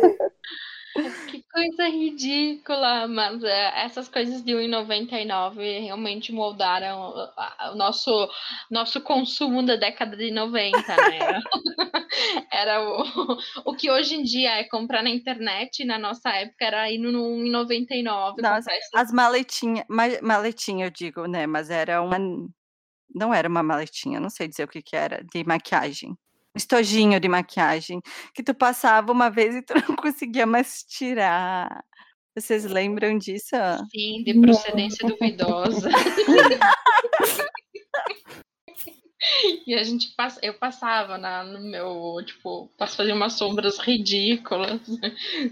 Que 1.28 1.42
coisa 1.52 1.88
ridícula, 1.88 3.08
mas 3.08 3.42
é, 3.42 3.84
essas 3.84 4.08
coisas 4.08 4.42
de 4.42 4.52
1,99 4.52 5.80
realmente 5.80 6.32
moldaram 6.32 7.10
o- 7.10 7.74
nosso, 7.76 8.28
nosso 8.70 9.00
consumo 9.00 9.62
da 9.64 9.74
década 9.76 10.16
de 10.16 10.30
90, 10.30 10.78
né? 10.96 11.40
Era 12.52 12.80
o, 12.88 13.02
o 13.64 13.74
que 13.74 13.90
hoje 13.90 14.14
em 14.14 14.22
dia 14.22 14.58
é 14.58 14.64
comprar 14.64 15.02
na 15.02 15.10
internet, 15.10 15.84
na 15.84 15.98
nossa 15.98 16.30
época 16.30 16.64
era 16.64 16.90
ir 16.90 16.98
no 16.98 17.10
1,99. 17.10 18.04
Nossa, 18.04 18.56
comprar 18.56 18.76
essas- 18.76 18.94
As 18.94 19.12
maletinhas, 19.12 19.84
maletinha 20.22 20.86
eu 20.86 20.90
digo, 20.90 21.26
né, 21.26 21.46
mas 21.46 21.70
era 21.70 22.00
uma 22.02 22.18
não 23.14 23.32
era 23.32 23.48
uma 23.48 23.62
maletinha, 23.62 24.18
não 24.20 24.28
sei 24.30 24.48
dizer 24.48 24.64
o 24.64 24.68
que 24.68 24.82
que 24.82 24.96
era, 24.96 25.22
de 25.32 25.44
maquiagem. 25.44 26.16
Estojinho 26.54 27.18
de 27.18 27.28
maquiagem, 27.28 28.00
que 28.32 28.42
tu 28.42 28.54
passava 28.54 29.10
uma 29.10 29.28
vez 29.28 29.56
e 29.56 29.62
tu 29.62 29.74
não 29.74 29.96
conseguia 29.96 30.46
mais 30.46 30.84
tirar. 30.84 31.84
Vocês 32.36 32.64
lembram 32.64 33.16
disso? 33.18 33.56
Sim, 33.90 34.22
de 34.24 34.40
procedência 34.40 35.08
duvidosa. 35.08 35.88
E 39.66 39.74
a 39.74 39.82
gente 39.82 40.14
passa, 40.14 40.38
eu 40.42 40.54
passava 40.54 41.16
na, 41.16 41.42
no 41.44 41.60
meu, 41.60 42.16
tipo, 42.26 42.70
posso 42.76 42.96
fazer 42.96 43.12
umas 43.12 43.32
sombras 43.34 43.78
ridículas. 43.78 44.80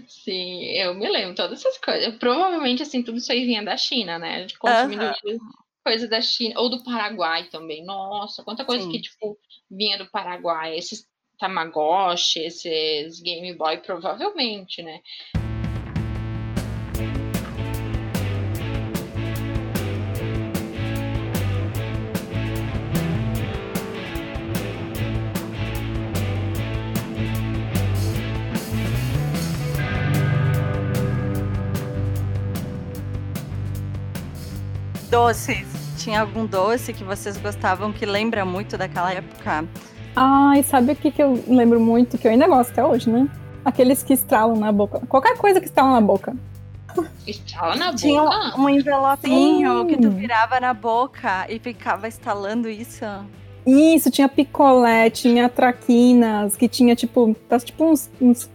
Sim, 0.07 0.65
eu 0.77 0.93
me 0.93 1.09
lembro 1.09 1.35
todas 1.35 1.59
essas 1.59 1.79
coisas. 1.79 2.15
Provavelmente, 2.17 2.83
assim, 2.83 3.01
tudo 3.01 3.17
isso 3.17 3.31
aí 3.31 3.45
vinha 3.45 3.63
da 3.63 3.75
China, 3.75 4.19
né? 4.19 4.35
A 4.35 4.41
gente 4.41 4.59
consumindo 4.59 5.05
Aham. 5.05 5.13
Coisa 5.83 6.07
da 6.07 6.21
China, 6.21 6.59
ou 6.59 6.69
do 6.69 6.83
Paraguai 6.83 7.49
também. 7.49 7.83
Nossa, 7.83 8.43
quanta 8.43 8.63
coisa 8.65 8.83
Sim. 8.83 8.91
que, 8.91 9.01
tipo, 9.01 9.37
vinha 9.69 9.97
do 9.97 10.09
Paraguai. 10.09 10.77
Esses 10.77 11.05
Tamagotchi, 11.37 12.39
esses 12.39 13.21
Game 13.21 13.53
Boy, 13.55 13.77
provavelmente, 13.77 14.81
né? 14.81 15.01
Doces. 35.09 35.72
Tinha 36.03 36.19
algum 36.21 36.45
doce 36.45 36.91
que 36.91 37.03
vocês 37.03 37.37
gostavam 37.37 37.93
que 37.93 38.05
lembra 38.05 38.43
muito 38.43 38.77
daquela 38.77 39.13
época? 39.13 39.65
Ai, 40.15 40.61
sabe 40.63 40.91
o 40.91 40.95
que, 40.97 41.09
que 41.09 41.23
eu 41.23 41.41
lembro 41.47 41.79
muito, 41.79 42.17
que 42.17 42.27
eu 42.27 42.31
ainda 42.31 42.45
gosto 42.45 42.71
até 42.71 42.83
hoje, 42.85 43.09
né? 43.09 43.27
Aqueles 43.63 44.03
que 44.03 44.11
estralam 44.13 44.57
na 44.57 44.71
boca. 44.71 44.99
Qualquer 45.07 45.37
coisa 45.37 45.61
que 45.61 45.65
estrala 45.67 45.93
na 45.93 46.01
boca. 46.01 46.35
Estrala 47.25 47.75
na 47.77 47.93
Tinha 47.95 48.21
boca. 48.21 48.59
um 48.59 48.67
envelopinho 48.69 49.79
Sim. 49.81 49.87
que 49.87 49.97
tu 49.97 50.09
virava 50.11 50.59
na 50.59 50.73
boca 50.73 51.45
e 51.49 51.57
ficava 51.57 52.07
estalando 52.07 52.69
isso. 52.69 53.05
Isso, 53.65 54.11
tinha 54.11 54.27
picolé, 54.27 55.09
tinha 55.09 55.47
traquinas, 55.47 56.57
que 56.57 56.67
tinha 56.67 56.97
tipo, 56.97 57.33
tá, 57.47 57.57
tipo 57.59 57.85
uns, 57.85 58.11
uns- 58.19 58.49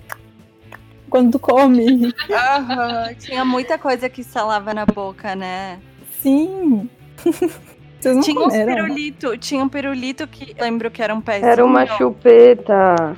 Quando 1.08 1.32
tu 1.32 1.38
come. 1.38 2.12
Aham, 2.30 3.14
Tinha 3.18 3.42
muita 3.42 3.78
coisa 3.78 4.06
que 4.10 4.20
estalava 4.20 4.74
na 4.74 4.84
boca, 4.84 5.34
né? 5.34 5.78
Sim. 6.20 6.90
Vocês 8.00 8.16
não 8.16 8.22
Tinha 8.22 8.46
uns 8.46 8.56
comeram? 8.56 8.66
pirulito, 8.66 9.36
tinha 9.38 9.62
um 9.64 9.68
pirulito 9.68 10.26
que 10.28 10.54
eu 10.56 10.64
lembro 10.64 10.90
que 10.90 11.02
era 11.02 11.14
um 11.14 11.20
pezinho. 11.20 11.46
Era 11.50 11.64
uma 11.64 11.86
chupeta. 11.86 13.16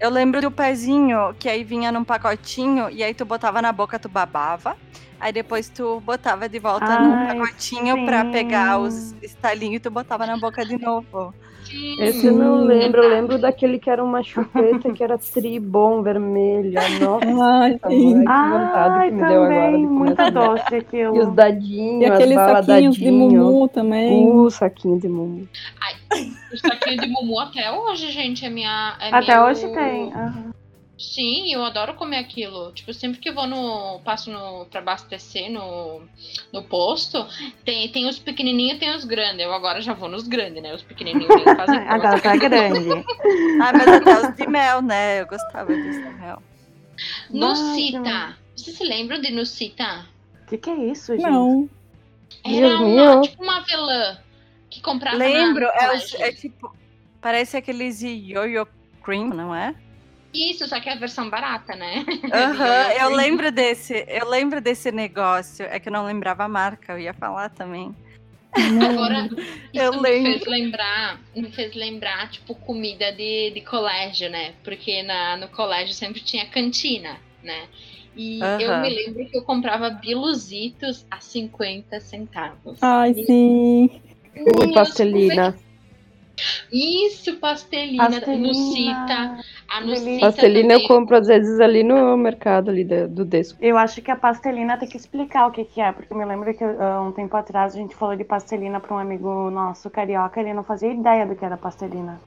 Eu 0.00 0.10
lembro 0.10 0.40
do 0.42 0.50
pezinho 0.50 1.34
que 1.38 1.48
aí 1.48 1.62
vinha 1.64 1.92
num 1.92 2.04
pacotinho 2.04 2.90
e 2.90 3.02
aí 3.04 3.14
tu 3.14 3.24
botava 3.24 3.62
na 3.62 3.72
boca, 3.72 3.98
tu 3.98 4.08
babava. 4.08 4.76
Aí 5.20 5.32
depois 5.32 5.68
tu 5.70 6.00
botava 6.00 6.48
de 6.48 6.58
volta 6.58 6.98
no 6.98 7.14
Ai, 7.14 7.22
pacotinho 7.22 7.98
pra 8.00 8.24
pegar 8.24 8.78
sim. 8.80 8.80
os 8.80 9.14
estalinhos 9.22 9.76
e 9.76 9.80
tu 9.80 9.90
botava 9.90 10.26
na 10.26 10.36
boca 10.36 10.64
de 10.66 10.76
novo. 10.76 11.32
Esse 11.98 12.26
eu 12.26 12.32
não 12.34 12.64
lembro. 12.64 12.72
Eu 12.98 13.02
verdade. 13.02 13.08
lembro 13.14 13.38
daquele 13.38 13.78
que 13.78 13.88
era 13.90 14.02
uma 14.02 14.22
chupeta 14.22 14.92
que 14.92 15.02
era 15.02 15.16
tribom 15.18 16.02
vermelha. 16.02 16.80
Nossa, 17.00 17.42
Ai, 17.44 17.72
sim. 17.88 18.12
que 18.12 18.18
vontade 18.18 18.94
Ai, 18.98 19.08
que 19.08 19.14
me 19.14 19.22
deu 19.28 19.42
agora. 19.44 19.48
também, 19.54 19.80
de 19.80 19.86
comer 19.86 19.98
muita 19.98 20.30
doce 20.30 20.74
aquilo. 20.74 21.16
E 21.16 21.20
os 21.20 21.34
dadinhos, 21.34 22.02
E 22.02 22.04
aqueles 22.06 22.34
saquinhos 22.34 22.96
de 22.96 23.10
mumu 23.10 23.68
também. 23.68 24.28
Uh, 24.30 24.50
saquinho 24.50 24.98
de 25.00 25.08
mumu. 25.08 25.48
O 26.52 26.56
saquinho 26.58 27.00
de 27.00 27.06
Mumu 27.08 27.38
até 27.40 27.70
hoje, 27.72 28.10
gente, 28.10 28.44
é 28.44 28.50
minha. 28.50 28.94
é 29.00 29.08
Até 29.14 29.34
meu- 29.34 29.44
hoje 29.46 29.66
tem. 29.72 30.12
aham. 30.12 30.52
Sim, 31.02 31.52
eu 31.52 31.64
adoro 31.64 31.94
comer 31.94 32.18
aquilo. 32.18 32.70
Tipo, 32.72 32.94
sempre 32.94 33.18
que 33.18 33.28
eu 33.28 33.34
vou 33.34 33.46
no. 33.46 34.00
passo 34.04 34.30
no, 34.30 34.66
pra 34.66 34.80
abastecer 34.80 35.50
no, 35.50 36.02
no 36.52 36.62
posto, 36.62 37.26
tem, 37.64 37.88
tem 37.90 38.08
os 38.08 38.20
pequenininhos 38.20 38.76
e 38.76 38.78
tem 38.78 38.94
os 38.94 39.04
grandes. 39.04 39.40
Eu 39.40 39.52
agora 39.52 39.80
já 39.80 39.94
vou 39.94 40.08
nos 40.08 40.28
grandes, 40.28 40.62
né? 40.62 40.72
Os 40.72 40.82
pequenininhos 40.82 41.42
fazem 41.56 41.78
Agora 41.88 42.20
tá 42.20 42.36
grande. 42.36 42.88
Ah, 43.60 43.72
mas 43.72 43.88
até 43.88 44.28
os 44.28 44.36
de 44.36 44.46
mel, 44.46 44.80
né? 44.80 45.20
Eu 45.20 45.26
gostava 45.26 45.74
dos 45.74 45.94
de 45.96 46.08
mel. 46.20 46.42
Nucita. 47.30 48.36
Vocês 48.54 48.76
se 48.76 48.84
lembram 48.84 49.20
de 49.20 49.32
Nucita? 49.32 50.06
O 50.42 50.46
que, 50.46 50.58
que 50.58 50.70
é 50.70 50.76
isso, 50.86 51.12
gente? 51.16 51.22
Não. 51.28 51.68
Era 52.44 52.78
uma, 52.78 53.20
tipo 53.22 53.42
uma 53.42 53.58
avelã 53.58 54.18
que 54.70 54.80
comprava 54.80 55.18
na- 55.18 55.24
Lembro, 55.24 55.64
no 55.64 55.70
é, 55.72 56.28
é 56.28 56.32
tipo. 56.32 56.74
Parece 57.20 57.56
aqueles 57.56 58.00
yo-yo 58.02 58.66
cream, 59.02 59.28
não 59.28 59.54
é? 59.54 59.74
Isso, 60.32 60.66
só 60.66 60.80
que 60.80 60.88
é 60.88 60.92
a 60.92 60.98
versão 60.98 61.28
barata, 61.28 61.74
né? 61.76 62.04
Aham, 62.32 62.92
eu 62.92 63.14
lembro 63.14 63.52
desse, 63.52 64.04
eu 64.08 64.28
lembro 64.28 64.60
desse 64.60 64.90
negócio. 64.90 65.66
É 65.66 65.78
que 65.78 65.88
eu 65.88 65.92
não 65.92 66.04
lembrava 66.04 66.44
a 66.44 66.48
marca, 66.48 66.94
eu 66.94 66.98
ia 66.98 67.12
falar 67.12 67.50
também. 67.50 67.94
Agora, 68.54 69.28
isso 69.72 69.82
Eu 69.82 69.92
me 69.92 70.00
lembro. 70.00 70.32
fez 70.32 70.46
lembrar, 70.46 71.20
me 71.34 71.52
fez 71.52 71.74
lembrar, 71.74 72.30
tipo, 72.30 72.54
comida 72.54 73.12
de, 73.12 73.50
de 73.50 73.60
colégio, 73.62 74.30
né? 74.30 74.54
Porque 74.64 75.02
na, 75.02 75.36
no 75.36 75.48
colégio 75.48 75.94
sempre 75.94 76.20
tinha 76.20 76.46
cantina, 76.46 77.18
né? 77.42 77.68
E 78.14 78.40
eu 78.40 78.68
Aham. 78.68 78.82
me 78.82 78.90
lembro 78.90 79.26
que 79.26 79.36
eu 79.38 79.42
comprava 79.42 79.90
biluzitos 79.90 81.06
a 81.10 81.20
50 81.20 81.98
centavos. 82.00 82.78
Ai, 82.82 83.14
sim. 83.14 83.90
Uh, 84.36 84.58
Meu, 84.66 84.72
pastelina. 84.72 85.56
Isso, 86.72 87.36
pastelina, 87.36 88.08
Nucita. 88.08 89.38
A 89.68 89.80
Nucita 89.80 90.20
Pastelina 90.20 90.74
eu 90.74 90.80
também. 90.80 90.88
compro 90.88 91.16
às 91.16 91.26
vezes 91.26 91.60
ali 91.60 91.82
no 91.82 92.16
mercado 92.16 92.70
ali 92.70 92.84
do, 92.84 93.08
do 93.08 93.24
Desco. 93.24 93.58
Eu 93.62 93.76
acho 93.76 94.00
que 94.00 94.10
a 94.10 94.16
pastelina 94.16 94.78
tem 94.78 94.88
que 94.88 94.96
explicar 94.96 95.46
o 95.46 95.50
que, 95.50 95.64
que 95.64 95.80
é, 95.80 95.92
porque 95.92 96.12
eu 96.12 96.16
me 96.16 96.24
lembro 96.24 96.52
que 96.54 96.64
ah, 96.64 97.02
um 97.02 97.12
tempo 97.12 97.36
atrás 97.36 97.74
a 97.74 97.78
gente 97.78 97.94
falou 97.94 98.16
de 98.16 98.24
pastelina 98.24 98.80
para 98.80 98.94
um 98.94 98.98
amigo 98.98 99.50
nosso 99.50 99.90
carioca, 99.90 100.40
ele 100.40 100.54
não 100.54 100.64
fazia 100.64 100.92
ideia 100.92 101.26
do 101.26 101.36
que 101.36 101.44
era 101.44 101.56
pastelina. 101.56 102.20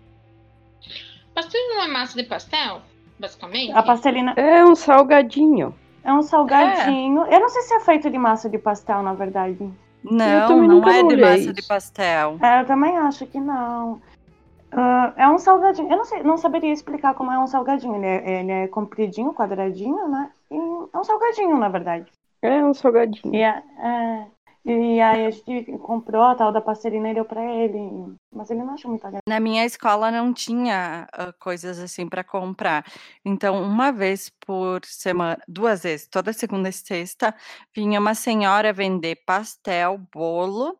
Pastelina 1.33 1.75
não 1.75 1.83
é 1.83 1.87
massa 1.87 2.15
de 2.15 2.27
pastel, 2.27 2.81
basicamente? 3.19 3.71
A 3.71 3.83
pastelina. 3.83 4.33
É 4.37 4.63
um 4.63 4.75
salgadinho. 4.75 5.75
É 6.03 6.13
um 6.13 6.21
salgadinho. 6.21 7.25
Eu 7.25 7.39
não 7.39 7.49
sei 7.49 7.63
se 7.63 7.73
é 7.73 7.79
feito 7.79 8.09
de 8.11 8.17
massa 8.17 8.47
de 8.47 8.59
pastel, 8.59 9.01
na 9.01 9.13
verdade. 9.13 9.69
Não, 10.09 10.61
não 10.61 10.87
é 10.87 11.03
de 11.03 11.17
massa 11.17 11.53
de 11.53 11.61
pastel. 11.61 12.37
É, 12.41 12.61
eu 12.61 12.65
também 12.65 12.97
acho 12.97 13.25
que 13.27 13.39
não. 13.39 14.01
Ah, 14.71 15.13
é 15.15 15.27
um 15.27 15.37
salgadinho. 15.37 15.89
Eu 15.89 15.97
não, 15.97 16.05
sei, 16.05 16.23
não 16.23 16.37
saberia 16.37 16.71
explicar 16.71 17.13
como 17.13 17.31
é 17.31 17.39
um 17.39 17.47
salgadinho. 17.47 17.95
Ele 17.95 18.05
é, 18.05 18.39
ele 18.41 18.51
é 18.51 18.67
compridinho, 18.67 19.33
quadradinho, 19.33 20.07
né? 20.07 20.29
E 20.51 20.55
é 20.55 20.97
um 20.97 21.03
salgadinho, 21.03 21.57
na 21.57 21.69
verdade. 21.69 22.05
É 22.41 22.63
um 22.63 22.73
salgadinho. 22.73 23.33
E, 23.33 23.43
a- 23.43 23.63
é, 23.79 24.25
e 24.65 24.99
aí 24.99 25.27
a 25.27 25.29
gente 25.29 25.77
comprou 25.77 26.23
a 26.23 26.33
tal 26.33 26.51
da 26.51 26.59
pastelina 26.59 27.11
e 27.11 27.13
deu 27.13 27.23
pra 27.23 27.43
ele. 27.43 28.15
Mas 28.33 28.49
ele 28.49 28.63
não 28.63 28.73
achou 28.73 28.89
muito 28.89 29.05
agradável. 29.05 29.21
Na 29.27 29.39
minha 29.39 29.63
escola 29.63 30.09
não 30.09 30.33
tinha 30.33 31.07
ah, 31.13 31.31
coisas 31.39 31.77
assim 31.77 32.09
para 32.09 32.23
comprar. 32.23 32.83
Então, 33.23 33.61
uma 33.61 33.91
vez 33.91 34.31
por 34.43 34.83
semana, 34.83 35.39
duas 35.47 35.83
vezes, 35.83 36.07
toda 36.07 36.33
segunda 36.33 36.69
e 36.69 36.73
sexta, 36.73 37.35
vinha 37.75 37.99
uma 37.99 38.15
senhora 38.15 38.73
vender 38.73 39.17
pastel, 39.23 39.99
bolo, 40.11 40.75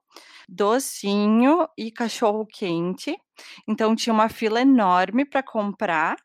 docinho 0.49 1.67
e 1.77 1.91
cachorro 1.91 2.43
quente. 2.43 3.15
Então, 3.67 3.95
tinha 3.95 4.13
uma 4.13 4.29
fila 4.29 4.61
enorme 4.61 5.25
para 5.25 5.43
comprar. 5.43 6.15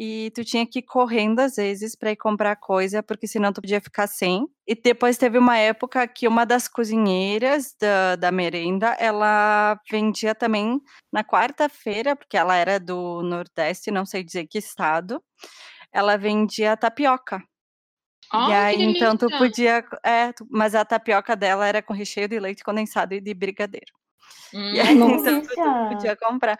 E 0.00 0.30
tu 0.32 0.44
tinha 0.44 0.64
que 0.64 0.78
ir 0.78 0.82
correndo 0.82 1.40
às 1.40 1.56
vezes 1.56 1.96
para 1.96 2.12
ir 2.12 2.16
comprar 2.16 2.54
coisa, 2.54 3.02
porque 3.02 3.26
senão 3.26 3.52
tu 3.52 3.60
podia 3.60 3.80
ficar 3.80 4.06
sem. 4.06 4.46
E 4.66 4.74
depois 4.76 5.18
teve 5.18 5.36
uma 5.38 5.58
época 5.58 6.06
que 6.06 6.28
uma 6.28 6.46
das 6.46 6.68
cozinheiras 6.68 7.74
da, 7.80 8.14
da 8.14 8.30
merenda, 8.30 8.94
ela 9.00 9.76
vendia 9.90 10.36
também 10.36 10.80
na 11.12 11.24
quarta-feira, 11.24 12.14
porque 12.14 12.36
ela 12.36 12.54
era 12.54 12.78
do 12.78 13.22
Nordeste, 13.24 13.90
não 13.90 14.06
sei 14.06 14.22
dizer 14.22 14.46
que 14.46 14.58
estado, 14.58 15.20
ela 15.92 16.16
vendia 16.16 16.76
tapioca. 16.76 17.42
e 18.32 18.52
Ai, 18.52 18.76
aí, 18.76 18.82
então, 18.82 19.16
tu 19.16 19.30
podia. 19.30 19.84
É, 20.04 20.32
tu- 20.32 20.46
mas 20.50 20.74
a 20.74 20.84
tapioca 20.84 21.34
dela 21.34 21.66
era 21.66 21.82
com 21.82 21.92
recheio 21.94 22.28
de 22.28 22.38
leite 22.38 22.62
condensado 22.62 23.14
e 23.14 23.20
de 23.20 23.34
brigadeiro. 23.34 23.92
Hum, 24.54 24.70
E 24.74 24.80
aí, 24.80 24.86
então, 25.22 25.42
tu 25.42 25.88
podia 25.88 26.16
comprar. 26.16 26.58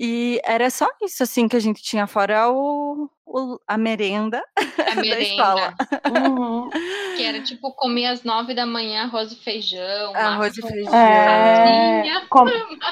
E 0.00 0.40
era 0.44 0.70
só 0.70 0.86
isso, 1.02 1.24
assim, 1.24 1.48
que 1.48 1.56
a 1.56 1.60
gente 1.60 1.82
tinha, 1.82 2.06
fora 2.06 2.48
o, 2.52 3.10
o- 3.26 3.58
a 3.66 3.76
merenda 3.76 4.40
a 4.56 4.94
da 4.94 5.20
escola. 5.20 5.74
Uhum. 6.14 6.70
Que 7.18 7.24
era 7.24 7.42
tipo 7.42 7.72
comer 7.74 8.06
às 8.06 8.22
nove 8.22 8.54
da 8.54 8.64
manhã 8.64 9.02
arroz 9.02 9.32
e 9.32 9.36
feijão, 9.42 10.14
Arroz 10.14 10.56
e 10.56 10.62
feijão. 10.62 10.94
É, 10.94 12.04
com- 12.30 12.44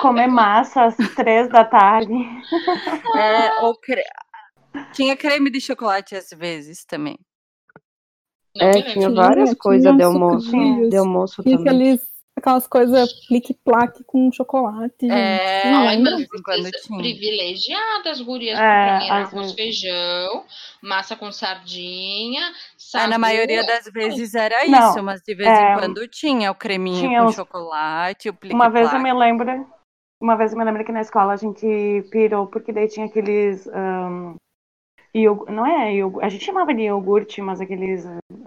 comer 0.02 0.26
massa 0.28 0.82
às 0.86 0.96
três 1.14 1.48
da 1.48 1.64
tarde. 1.64 2.12
É, 3.16 3.60
ou 3.62 3.76
cre... 3.78 4.02
Tinha 4.92 5.16
creme 5.16 5.48
de 5.48 5.60
chocolate 5.60 6.16
às 6.16 6.28
vezes 6.30 6.84
também. 6.84 7.16
É, 8.58 8.82
tinha 8.82 9.08
várias 9.10 9.50
Tinha 9.50 9.58
coisas 9.58 9.96
de 9.96 10.02
almoço. 10.02 10.50
De 10.90 10.96
almoço 10.96 11.42
também. 11.44 11.58
aqueles, 11.60 12.00
aquelas 12.36 12.66
coisas 12.66 13.12
plique-plaque 13.26 14.04
com 14.04 14.30
chocolate. 14.30 15.10
É, 15.10 15.70
Não 15.70 15.88
Ai, 15.88 15.98
mas 15.98 16.26
privilegiadas, 16.98 18.20
gurias, 18.20 18.58
É, 18.58 19.10
às 19.10 19.32
arroz 19.32 19.52
feijão, 19.52 20.44
massa 20.82 21.16
com 21.16 21.32
sardinha, 21.32 22.42
Ah, 22.48 22.52
sagu. 22.76 23.10
na 23.10 23.18
maioria 23.18 23.64
das 23.64 23.86
vezes 23.86 24.34
era 24.34 24.66
Não, 24.66 24.90
isso, 24.90 25.02
mas 25.02 25.22
de 25.22 25.34
vez 25.34 25.48
é, 25.48 25.72
em 25.72 25.78
quando 25.78 26.06
tinha 26.08 26.50
o 26.50 26.54
creminho 26.54 27.08
tinha 27.08 27.20
com 27.22 27.26
uns- 27.28 27.34
chocolate, 27.34 28.28
o 28.28 28.36
Uma 28.52 28.68
vez 28.68 28.92
eu 28.92 29.00
plique-plaque. 29.00 29.02
me 29.02 29.12
lembro, 29.12 29.66
uma 30.20 30.36
vez 30.36 30.52
eu 30.52 30.58
me 30.58 30.64
lembro 30.64 30.84
que 30.84 30.92
na 30.92 31.00
escola 31.00 31.32
a 31.32 31.36
gente 31.36 31.66
pirou 32.10 32.46
porque 32.46 32.72
daí 32.72 32.88
tinha 32.88 33.06
aqueles 33.06 33.66
ahn, 33.68 34.36
iogu- 35.20 35.50
não 35.50 35.66
é 35.66 35.94
iogurte, 35.94 36.26
a 36.26 36.28
gente 36.28 36.44
chamava 36.44 36.74
de 36.74 36.82
iogurte, 36.82 37.40
mas 37.42 37.60
aqueles 37.60 38.06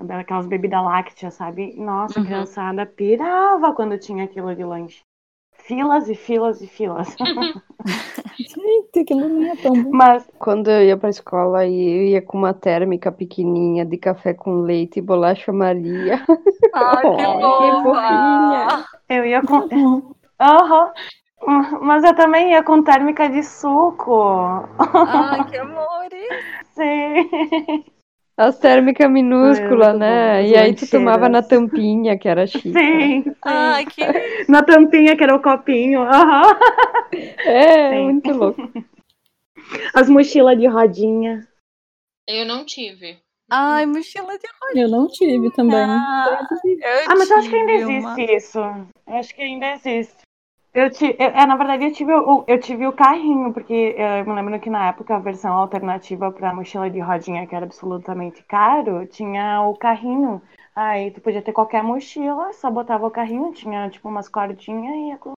aquelas 0.09 0.47
bebidas 0.47 0.83
lácteas, 0.83 1.33
sabe? 1.33 1.75
Nossa, 1.75 2.17
a 2.19 2.21
Uhum. 2.21 2.27
criançada 2.27 2.85
pirava 2.85 3.73
quando 3.73 3.97
tinha 3.99 4.23
aquilo 4.25 4.55
de 4.55 4.63
lanche. 4.63 5.01
Filas 5.53 6.09
e 6.09 6.15
filas 6.15 6.61
e 6.61 6.67
filas. 6.67 7.15
Gente, 8.39 8.99
aquilo 9.01 9.27
não 9.29 9.51
é 9.51 9.55
tão 9.57 9.75
bom. 9.83 9.91
Mas 9.91 10.27
Quando 10.39 10.69
eu 10.69 10.83
ia 10.83 10.97
pra 10.97 11.09
escola, 11.09 11.65
eu 11.67 12.03
ia 12.05 12.21
com 12.21 12.37
uma 12.37 12.53
térmica 12.53 13.11
pequenininha 13.11 13.85
de 13.85 13.97
café 13.97 14.33
com 14.33 14.61
leite 14.61 14.99
e 14.99 15.01
bolacha 15.01 15.51
Maria. 15.51 16.15
Ai, 16.73 17.09
que 17.09 17.21
Ai, 17.21 17.41
que 17.57 17.71
fofinha. 17.83 18.65
boa! 18.67 18.85
eu 19.09 19.25
ia 19.25 19.41
com 19.41 20.13
Aham. 20.39 20.91
Mas 21.81 22.03
eu 22.03 22.15
também 22.15 22.51
ia 22.51 22.63
com 22.63 22.83
térmica 22.83 23.29
de 23.29 23.43
suco. 23.43 24.67
Ai, 24.79 25.43
que 25.49 25.57
amor! 25.57 26.09
Sim. 26.73 27.85
As 28.37 28.57
térmicas 28.57 29.09
minúsculas, 29.11 29.97
né? 29.99 30.47
E 30.47 30.55
aí 30.55 30.73
tu 30.73 30.89
tomava 30.89 31.27
na 31.27 31.41
tampinha, 31.43 32.17
que 32.17 32.27
era 32.27 32.47
chique. 32.47 32.71
Sim, 32.71 33.23
sim. 33.23 33.35
Ai, 33.43 33.85
que 33.85 34.01
Na 34.47 34.63
tampinha, 34.63 35.17
que 35.17 35.23
era 35.23 35.35
o 35.35 35.41
copinho. 35.41 36.01
Aham. 36.03 36.57
É, 37.45 37.89
Sim. 37.95 38.03
muito 38.03 38.31
louco. 38.31 38.71
As 39.93 40.09
mochilas 40.09 40.57
de 40.57 40.67
rodinha. 40.67 41.47
Eu 42.27 42.45
não 42.45 42.65
tive. 42.65 43.19
Ai, 43.49 43.85
mochila 43.85 44.37
de 44.37 44.79
Eu 44.79 44.87
não 44.87 45.07
tive 45.07 45.51
também. 45.51 45.75
Ah, 45.75 46.47
eu 46.61 47.11
Ah, 47.11 47.15
mas 47.17 47.29
eu 47.29 47.37
acho 47.37 47.49
que 47.49 47.55
ainda 47.55 47.71
existe 47.73 47.99
uma. 47.99 48.21
isso. 48.21 48.59
Eu 48.59 49.15
acho 49.15 49.35
que 49.35 49.41
ainda 49.41 49.71
existe. 49.73 50.28
Eu 50.73 50.89
tive, 50.91 51.15
é, 51.19 51.45
na 51.47 51.55
verdade, 51.55 51.85
eu 51.85 51.91
tive, 51.93 52.13
o, 52.13 52.43
eu 52.47 52.59
tive 52.59 52.85
o 52.87 52.93
carrinho, 52.93 53.51
porque 53.53 53.95
eu 53.97 54.25
me 54.25 54.33
lembro 54.33 54.59
que 54.59 54.69
na 54.69 54.87
época 54.89 55.15
a 55.15 55.19
versão 55.19 55.53
alternativa 55.55 56.31
para 56.31 56.53
mochila 56.53 56.89
de 56.89 56.99
rodinha, 56.99 57.47
que 57.47 57.55
era 57.55 57.65
absolutamente 57.65 58.43
caro, 58.43 59.05
tinha 59.07 59.61
o 59.63 59.75
carrinho. 59.75 60.41
Aí 60.75 61.11
tu 61.11 61.21
podia 61.21 61.41
ter 61.41 61.53
qualquer 61.53 61.83
mochila, 61.83 62.53
só 62.53 62.69
botava 62.69 63.05
o 63.07 63.11
carrinho, 63.11 63.51
tinha 63.51 63.89
tipo 63.89 64.07
umas 64.07 64.29
cordinhas 64.29 64.95
e 64.95 65.07
ia 65.09 65.17
com, 65.17 65.33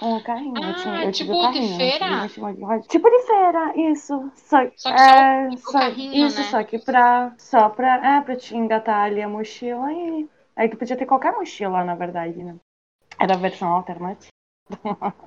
com 0.00 0.16
o 0.16 0.22
carrinho. 0.22 0.58
eu, 0.58 0.62
Ah, 0.64 0.74
tinha, 0.74 1.04
eu 1.04 1.12
tive 1.12 1.30
tipo 1.30 1.32
o 1.32 1.36
de 1.36 1.42
carrinho, 1.44 1.80
eu 1.84 1.90
tive 1.92 1.98
feira? 1.98 2.26
de. 2.26 2.88
Tipo 2.88 3.08
de 3.08 3.22
feira, 3.26 3.72
isso. 3.92 4.30
Só, 4.34 4.58
Só 4.76 4.92
que 4.92 4.98
é, 4.98 5.48
o 5.50 5.56
só- 5.58 5.78
carrinho, 5.78 6.26
isso, 6.26 6.36
né? 6.36 6.42
só 6.50 6.64
que 6.64 6.78
pra, 6.78 7.32
só 7.38 7.68
pra, 7.68 8.16
é, 8.16 8.20
pra 8.20 8.36
te 8.36 8.56
engatar 8.56 9.04
ali 9.04 9.22
a 9.22 9.28
mochila 9.28 9.92
e. 9.92 10.28
Aí 10.56 10.68
tu 10.68 10.76
podia 10.76 10.96
ter 10.96 11.06
qualquer 11.06 11.32
mochila, 11.32 11.84
na 11.84 11.94
verdade, 11.94 12.42
né? 12.42 12.56
Era 13.20 13.34
a 13.34 13.38
versão 13.38 13.68
alternativa. 13.70 14.31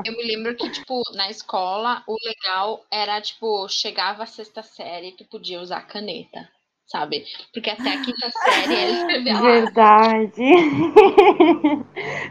Eu 0.06 0.14
me 0.14 0.24
lembro 0.24 0.56
que, 0.56 0.70
tipo, 0.70 1.02
na 1.14 1.30
escola, 1.30 2.04
o 2.08 2.16
legal 2.26 2.84
era, 2.92 3.20
tipo, 3.22 3.68
chegava 3.70 4.24
a 4.24 4.28
sexta 4.28 4.64
série, 4.64 5.14
tu 5.14 5.26
podia 5.26 5.62
usar 5.62 5.82
caneta, 5.82 6.50
sabe? 6.86 7.26
Porque 7.54 7.70
até 7.70 7.90
a 7.90 8.02
quinta 8.02 8.32
série 8.32 8.92
escrever 8.92 9.34
lá. 9.34 9.42
Verdade. 9.42 10.44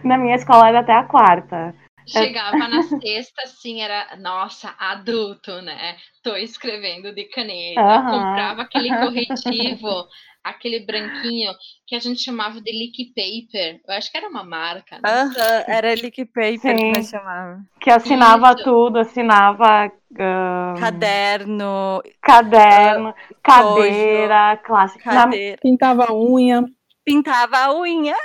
Na 0.04 0.18
minha 0.18 0.36
escola 0.36 0.68
era 0.68 0.80
até 0.80 0.92
a 0.92 1.04
quarta. 1.04 1.74
Chegava 2.06 2.68
na 2.68 2.82
sexta, 2.82 3.42
assim, 3.44 3.80
era, 3.80 4.16
nossa, 4.16 4.74
adulto, 4.78 5.62
né? 5.62 5.96
Tô 6.22 6.36
escrevendo 6.36 7.14
de 7.14 7.24
caneta. 7.24 7.80
Aham. 7.80 8.10
Comprava 8.10 8.62
aquele 8.62 8.90
corretivo, 8.90 10.08
aquele 10.44 10.84
branquinho, 10.84 11.52
que 11.86 11.96
a 11.96 11.98
gente 11.98 12.22
chamava 12.22 12.60
de 12.60 12.70
lick 12.70 13.12
paper. 13.14 13.80
Eu 13.88 13.94
acho 13.94 14.10
que 14.10 14.16
era 14.18 14.28
uma 14.28 14.44
marca, 14.44 15.00
né? 15.00 15.32
Era 15.66 15.94
lick 15.94 16.24
paper 16.26 16.60
que 16.60 16.76
Sim. 16.76 16.92
nós 16.92 17.08
chamava. 17.08 17.64
Que 17.80 17.90
assinava 17.90 18.52
Isso. 18.52 18.64
tudo, 18.64 18.98
assinava 18.98 19.90
ah, 20.18 20.74
Caderno, 20.78 22.02
caderno, 22.20 23.14
cadeira, 23.42 24.56
classe. 24.58 24.98
Na, 25.04 25.14
cadeira. 25.14 25.58
Pintava 25.60 26.04
a 26.10 26.14
unha. 26.14 26.64
Pintava 27.04 27.56
a 27.56 27.74
unha. 27.74 28.16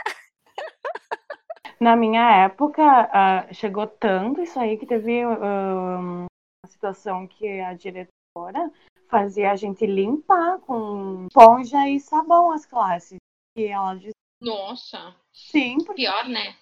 na 1.79 1.95
minha 1.95 2.43
época, 2.43 2.83
ah, 2.83 3.47
chegou 3.51 3.87
tanto 3.87 4.41
isso 4.41 4.59
aí 4.59 4.77
que 4.77 4.85
teve 4.85 5.21
ah, 5.23 5.99
uma 5.99 6.27
situação 6.67 7.25
que 7.25 7.59
a 7.61 7.73
diretora 7.73 8.69
fazia 9.09 9.51
a 9.51 9.55
gente 9.55 9.85
limpar 9.85 10.59
com 10.59 11.25
esponja 11.27 11.87
e 11.89 11.99
sabão 11.99 12.51
as 12.51 12.65
classes. 12.65 13.17
E 13.57 13.65
ela 13.65 13.95
disse 13.95 14.13
Nossa, 14.41 15.15
sim, 15.33 15.77
porque 15.79 16.03
pior, 16.03 16.27
né? 16.29 16.55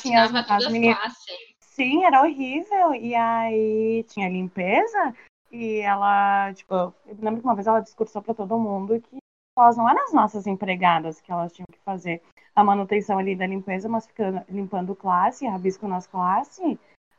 Tinha 0.00 0.22
as- 0.22 0.28
Assinava 0.34 0.38
as 0.40 0.46
todas 0.46 0.66
as 0.66 0.72
meninas- 0.72 0.98
classes. 0.98 1.36
Sim, 1.60 2.04
era 2.04 2.22
horrível. 2.22 2.94
E 2.94 3.14
aí 3.14 4.04
tinha 4.08 4.28
limpeza 4.28 5.14
e 5.52 5.78
ela, 5.80 6.52
tipo, 6.54 6.74
eu 6.74 6.94
lembro 7.20 7.40
que 7.40 7.46
uma 7.46 7.54
vez 7.54 7.66
ela 7.66 7.80
discursou 7.80 8.20
pra 8.22 8.34
todo 8.34 8.58
mundo 8.58 9.00
que 9.00 9.18
elas 9.56 9.76
não 9.76 9.88
eram 9.88 10.04
as 10.04 10.12
nossas 10.12 10.46
empregadas 10.46 11.20
que 11.20 11.32
elas 11.32 11.52
tinham 11.52 11.66
que 11.72 11.78
fazer 11.80 12.22
a 12.54 12.62
manutenção 12.64 13.18
ali 13.18 13.34
da 13.36 13.46
limpeza, 13.46 13.88
mas 13.88 14.06
ficando 14.06 14.44
limpando 14.48 14.94
classe, 14.94 15.46
rabisco 15.46 15.86
nas 15.88 16.06
classes, 16.06 16.76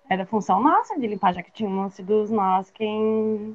era 0.10 0.26
função 0.26 0.62
nossa 0.62 0.98
de 1.00 1.08
limpar, 1.08 1.34
já 1.34 1.42
que 1.44 1.52
tínhamos 1.52 1.94
sido 1.94 2.28
nós 2.30 2.70
quem 2.72 3.54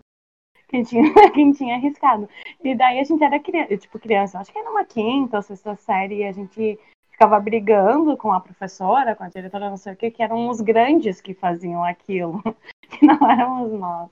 quem 0.68 0.82
tinha, 0.82 1.02
quem 1.32 1.52
tinha 1.52 1.76
arriscado. 1.76 2.28
E 2.62 2.74
daí 2.74 3.00
a 3.00 3.04
gente 3.04 3.22
era 3.22 3.38
criança, 3.38 3.76
tipo, 3.76 3.98
criança, 3.98 4.38
acho 4.38 4.52
que 4.52 4.58
era 4.58 4.70
uma 4.70 4.84
quinta 4.84 5.36
ou 5.36 5.42
sexta 5.42 5.76
série, 5.76 6.18
e 6.18 6.24
a 6.24 6.32
gente 6.32 6.78
ficava 7.10 7.38
brigando 7.38 8.16
com 8.16 8.32
a 8.32 8.40
professora, 8.40 9.14
com 9.14 9.24
a 9.24 9.28
diretora, 9.28 9.70
não 9.70 9.76
sei 9.76 9.92
o 9.92 9.96
que, 9.96 10.10
que 10.10 10.22
eram 10.22 10.48
os 10.48 10.60
grandes 10.60 11.20
que 11.20 11.34
faziam 11.34 11.84
aquilo, 11.84 12.42
que 12.90 13.06
não 13.06 13.30
éramos 13.30 13.72
nós. 13.78 14.10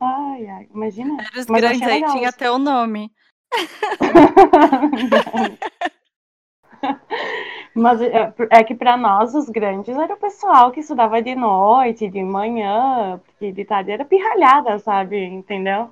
Ai, 0.00 0.46
ai, 0.46 0.68
imagina. 0.72 1.20
Era 1.20 1.40
os 1.40 1.46
Mas 1.46 1.60
grandes, 1.60 1.82
aí 1.82 1.94
legal 1.94 2.12
tinha 2.12 2.28
até 2.28 2.50
o 2.50 2.58
nome. 2.58 3.10
Mas 7.78 8.02
é, 8.02 8.34
é 8.50 8.64
que 8.64 8.74
para 8.74 8.96
nós, 8.96 9.34
os 9.34 9.48
grandes, 9.48 9.96
era 9.96 10.14
o 10.14 10.18
pessoal 10.18 10.72
que 10.72 10.80
estudava 10.80 11.22
de 11.22 11.34
noite, 11.34 12.08
de 12.08 12.22
manhã, 12.22 13.20
porque 13.24 13.52
de 13.52 13.64
tarde 13.64 13.92
era 13.92 14.04
pirralhada, 14.04 14.78
sabe? 14.78 15.24
Entendeu? 15.24 15.90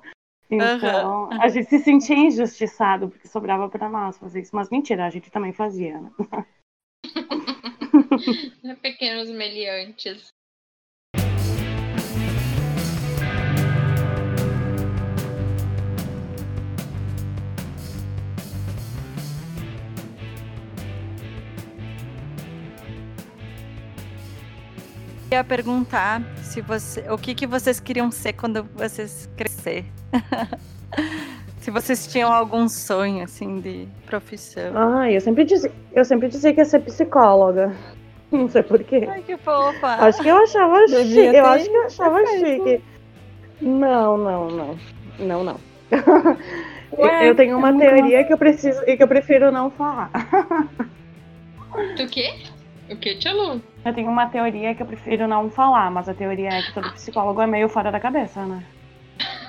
Então, 0.49 1.29
a 1.41 1.49
gente 1.49 1.67
se 1.67 1.79
sentia 1.79 2.15
injustiçado 2.15 3.09
porque 3.09 3.27
sobrava 3.27 3.69
para 3.69 3.89
nós 3.89 4.17
fazer 4.17 4.41
isso. 4.41 4.55
Mas 4.55 4.69
mentira, 4.69 5.05
a 5.05 5.09
gente 5.09 5.29
também 5.29 5.53
fazia, 5.53 5.99
né? 5.99 6.11
Pequenos 8.81 9.29
meliantes. 9.29 10.27
Ia 25.35 25.43
perguntar 25.43 26.21
se 26.41 26.61
você, 26.61 27.03
o 27.11 27.17
que, 27.17 27.35
que 27.35 27.45
vocês 27.45 27.79
queriam 27.79 28.09
ser 28.11 28.33
quando 28.33 28.63
vocês 28.75 29.29
crescer. 29.35 29.85
se 31.59 31.69
vocês 31.69 32.07
tinham 32.07 32.31
algum 32.31 32.69
sonho 32.69 33.23
assim 33.23 33.59
de 33.59 33.87
profissão. 34.05 34.71
Ah, 34.75 35.11
eu 35.11 35.19
sempre 35.19 35.43
dizia, 35.43 35.71
eu 35.93 36.05
sempre 36.05 36.29
dizia 36.29 36.53
que 36.53 36.61
ia 36.61 36.65
ser 36.65 36.79
psicóloga. 36.79 37.75
Não 38.31 38.49
sei 38.49 38.63
porquê. 38.63 39.07
Ai, 39.09 39.21
que 39.21 39.37
fofa. 39.37 39.87
Acho 39.87 40.21
que 40.21 40.27
eu 40.27 40.37
achava 40.37 40.87
chique. 40.87 41.17
Eu 41.17 41.45
acho 41.45 41.65
que 41.65 41.75
eu 41.75 41.85
achava 41.85 42.25
chique. 42.25 42.81
Não, 43.61 44.17
não, 44.17 44.47
não. 44.49 44.77
Não, 45.17 45.43
não. 45.43 45.59
Ué, 46.97 47.29
eu 47.29 47.35
tenho 47.35 47.57
uma 47.57 47.75
teoria 47.77 48.23
que 48.25 48.33
eu 48.33 48.37
preciso 48.37 48.81
e 48.85 48.97
que 48.97 49.03
eu 49.03 49.07
prefiro 49.07 49.49
não 49.49 49.71
falar. 49.71 50.11
Do 51.97 52.07
quê? 52.07 52.33
O 52.89 52.95
que, 52.95 53.15
Tchalu? 53.15 53.61
Eu 53.87 53.93
tenho 53.93 54.09
uma 54.09 54.27
teoria 54.27 54.75
que 54.75 54.81
eu 54.81 54.85
prefiro 54.85 55.27
não 55.27 55.49
falar, 55.49 55.89
mas 55.89 56.09
a 56.09 56.13
teoria 56.13 56.49
é 56.49 56.61
que 56.61 56.73
todo 56.73 56.91
psicólogo 56.91 57.41
é 57.41 57.47
meio 57.47 57.69
fora 57.69 57.89
da 57.89 57.99
cabeça, 57.99 58.45
né? 58.45 58.63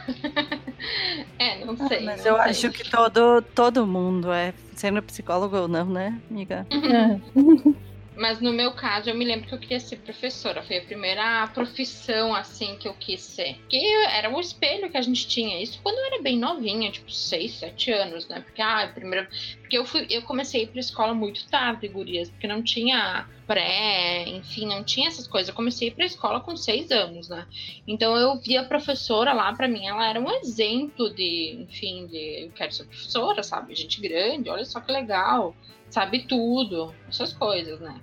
é, 1.39 1.65
não 1.65 1.77
sei. 1.77 2.05
Mas 2.05 2.25
não 2.25 2.33
eu 2.33 2.37
sei. 2.37 2.51
acho 2.51 2.71
que 2.71 2.89
todo, 2.89 3.43
todo 3.43 3.87
mundo 3.87 4.33
é, 4.33 4.55
sendo 4.75 5.03
psicólogo 5.03 5.57
ou 5.57 5.69
não, 5.69 5.87
né, 5.87 6.21
amiga? 6.31 6.67
É. 6.71 7.19
Mas 8.19 8.41
no 8.41 8.53
meu 8.53 8.73
caso, 8.73 9.09
eu 9.09 9.15
me 9.15 9.25
lembro 9.25 9.47
que 9.47 9.55
eu 9.55 9.59
queria 9.61 9.79
ser 9.79 9.97
professora. 9.99 10.61
Foi 10.65 10.79
a 10.79 10.85
primeira 10.85 11.47
profissão, 11.55 12.35
assim, 12.35 12.77
que 12.77 12.89
eu 12.89 12.95
quis 12.95 13.21
ser. 13.21 13.55
Porque 13.59 13.77
era 14.13 14.29
o 14.29 14.41
espelho 14.41 14.91
que 14.91 14.97
a 14.97 15.03
gente 15.03 15.29
tinha. 15.29 15.63
Isso 15.63 15.79
quando 15.85 15.99
eu 15.99 16.07
era 16.07 16.23
bem 16.23 16.37
novinha, 16.37 16.91
tipo, 16.91 17.13
6, 17.13 17.53
7 17.53 17.93
anos, 17.93 18.27
né? 18.27 18.41
Porque, 18.41 18.61
ah, 18.61 18.91
primeiro... 18.93 19.29
Porque 19.61 19.79
eu, 19.79 19.85
fui, 19.85 20.05
eu 20.11 20.23
comecei 20.23 20.63
a 20.63 20.65
ir 20.65 20.67
pra 20.67 20.81
escola 20.81 21.15
muito 21.15 21.47
tarde, 21.49 21.87
gurias. 21.87 22.29
Porque 22.29 22.49
não 22.49 22.61
tinha 22.61 23.29
pré, 23.47 24.25
enfim, 24.29 24.67
não 24.67 24.83
tinha 24.83 25.07
essas 25.07 25.29
coisas. 25.29 25.49
Eu 25.49 25.55
comecei 25.55 25.89
a 25.89 25.91
ir 25.93 25.95
pra 25.95 26.05
escola 26.05 26.41
com 26.41 26.57
6 26.57 26.91
anos, 26.91 27.29
né? 27.29 27.47
Então 27.87 28.17
eu 28.17 28.37
via 28.41 28.63
a 28.63 28.65
professora 28.65 29.33
lá, 29.33 29.53
pra 29.55 29.69
mim, 29.69 29.87
ela 29.87 30.09
era 30.09 30.21
um 30.21 30.31
exemplo 30.41 31.09
de, 31.15 31.57
enfim, 31.61 32.09
de 32.09 32.47
eu 32.47 32.51
quero 32.51 32.73
ser 32.73 32.85
professora, 32.85 33.45
sabe? 33.45 33.77
Gente 33.77 34.01
grande, 34.01 34.51
olha 34.51 34.65
só 34.65 34.81
que 34.81 34.91
legal. 34.91 35.55
Sabe 35.91 36.27
tudo, 36.27 36.95
essas 37.09 37.33
coisas, 37.33 37.81
né? 37.81 38.01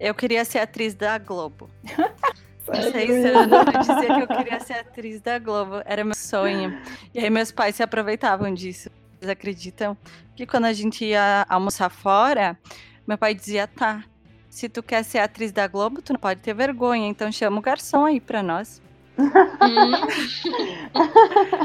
Eu 0.00 0.14
queria 0.14 0.44
ser 0.44 0.58
atriz 0.58 0.94
da 0.94 1.18
Globo. 1.18 1.70
Seis 2.92 3.24
anos 3.26 3.52
eu 3.52 3.80
dizia 3.80 4.14
que 4.16 4.22
eu 4.22 4.36
queria 4.38 4.60
ser 4.60 4.72
atriz 4.74 5.20
da 5.20 5.38
Globo. 5.38 5.82
Era 5.84 6.02
meu 6.02 6.14
sonho. 6.14 6.80
E 7.12 7.18
aí 7.18 7.28
meus 7.28 7.52
pais 7.52 7.76
se 7.76 7.82
aproveitavam 7.82 8.52
disso. 8.52 8.90
Vocês 9.18 9.30
acreditam 9.30 9.96
que 10.34 10.46
quando 10.46 10.64
a 10.64 10.72
gente 10.72 11.04
ia 11.04 11.46
almoçar 11.48 11.90
fora, 11.90 12.58
meu 13.06 13.18
pai 13.18 13.34
dizia, 13.34 13.66
tá, 13.66 14.04
se 14.48 14.68
tu 14.68 14.82
quer 14.82 15.04
ser 15.04 15.18
atriz 15.18 15.52
da 15.52 15.66
Globo, 15.66 16.00
tu 16.00 16.12
não 16.12 16.20
pode 16.20 16.40
ter 16.40 16.54
vergonha, 16.54 17.06
então 17.06 17.30
chama 17.30 17.58
o 17.58 17.62
garçom 17.62 18.06
aí 18.06 18.20
pra 18.20 18.42
nós. 18.42 18.80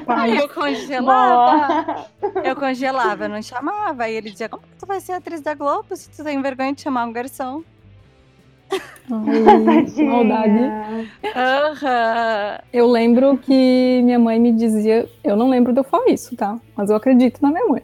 Aí 0.07 0.37
eu 0.37 0.49
congelava. 0.49 2.05
Eu 2.43 2.55
congelava, 2.55 3.25
eu 3.25 3.29
não 3.29 3.41
chamava. 3.41 4.03
Aí 4.03 4.15
ele 4.15 4.29
dizia, 4.31 4.49
como 4.49 4.63
que 4.63 4.77
tu 4.77 4.85
vai 4.85 4.99
ser 4.99 5.13
atriz 5.13 5.41
da 5.41 5.53
Globo 5.53 5.95
se 5.95 6.09
tu 6.09 6.23
tem 6.23 6.41
vergonha 6.41 6.73
de 6.73 6.81
chamar 6.81 7.05
um 7.05 7.11
garçom? 7.11 7.63
Ai, 8.71 9.85
que 9.91 10.03
maldade. 10.03 10.59
Aham. 11.35 12.59
Eu 12.71 12.87
lembro 12.87 13.37
que 13.37 14.01
minha 14.03 14.19
mãe 14.19 14.39
me 14.39 14.51
dizia, 14.51 15.09
eu 15.23 15.35
não 15.35 15.49
lembro 15.49 15.73
de 15.73 15.79
eu 15.79 15.83
falar 15.83 16.07
isso, 16.09 16.35
tá? 16.35 16.59
Mas 16.75 16.89
eu 16.89 16.95
acredito 16.95 17.41
na 17.41 17.49
minha 17.49 17.65
mãe. 17.65 17.81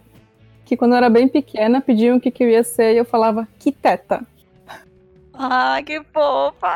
Que 0.63 0.78
quando 0.78 0.91
eu 0.91 0.97
era 0.97 1.10
bem 1.10 1.28
pequena, 1.28 1.82
pediam 1.82 2.17
o 2.17 2.21
que, 2.21 2.32
que 2.32 2.43
eu 2.43 2.49
ia 2.49 2.63
ser 2.63 2.93
e 2.93 2.97
eu 2.97 3.06
falava, 3.06 3.47
que 3.60 3.71
teta. 3.71 4.23
Ah, 5.38 5.82
que 5.84 6.02
fofa! 6.13 6.76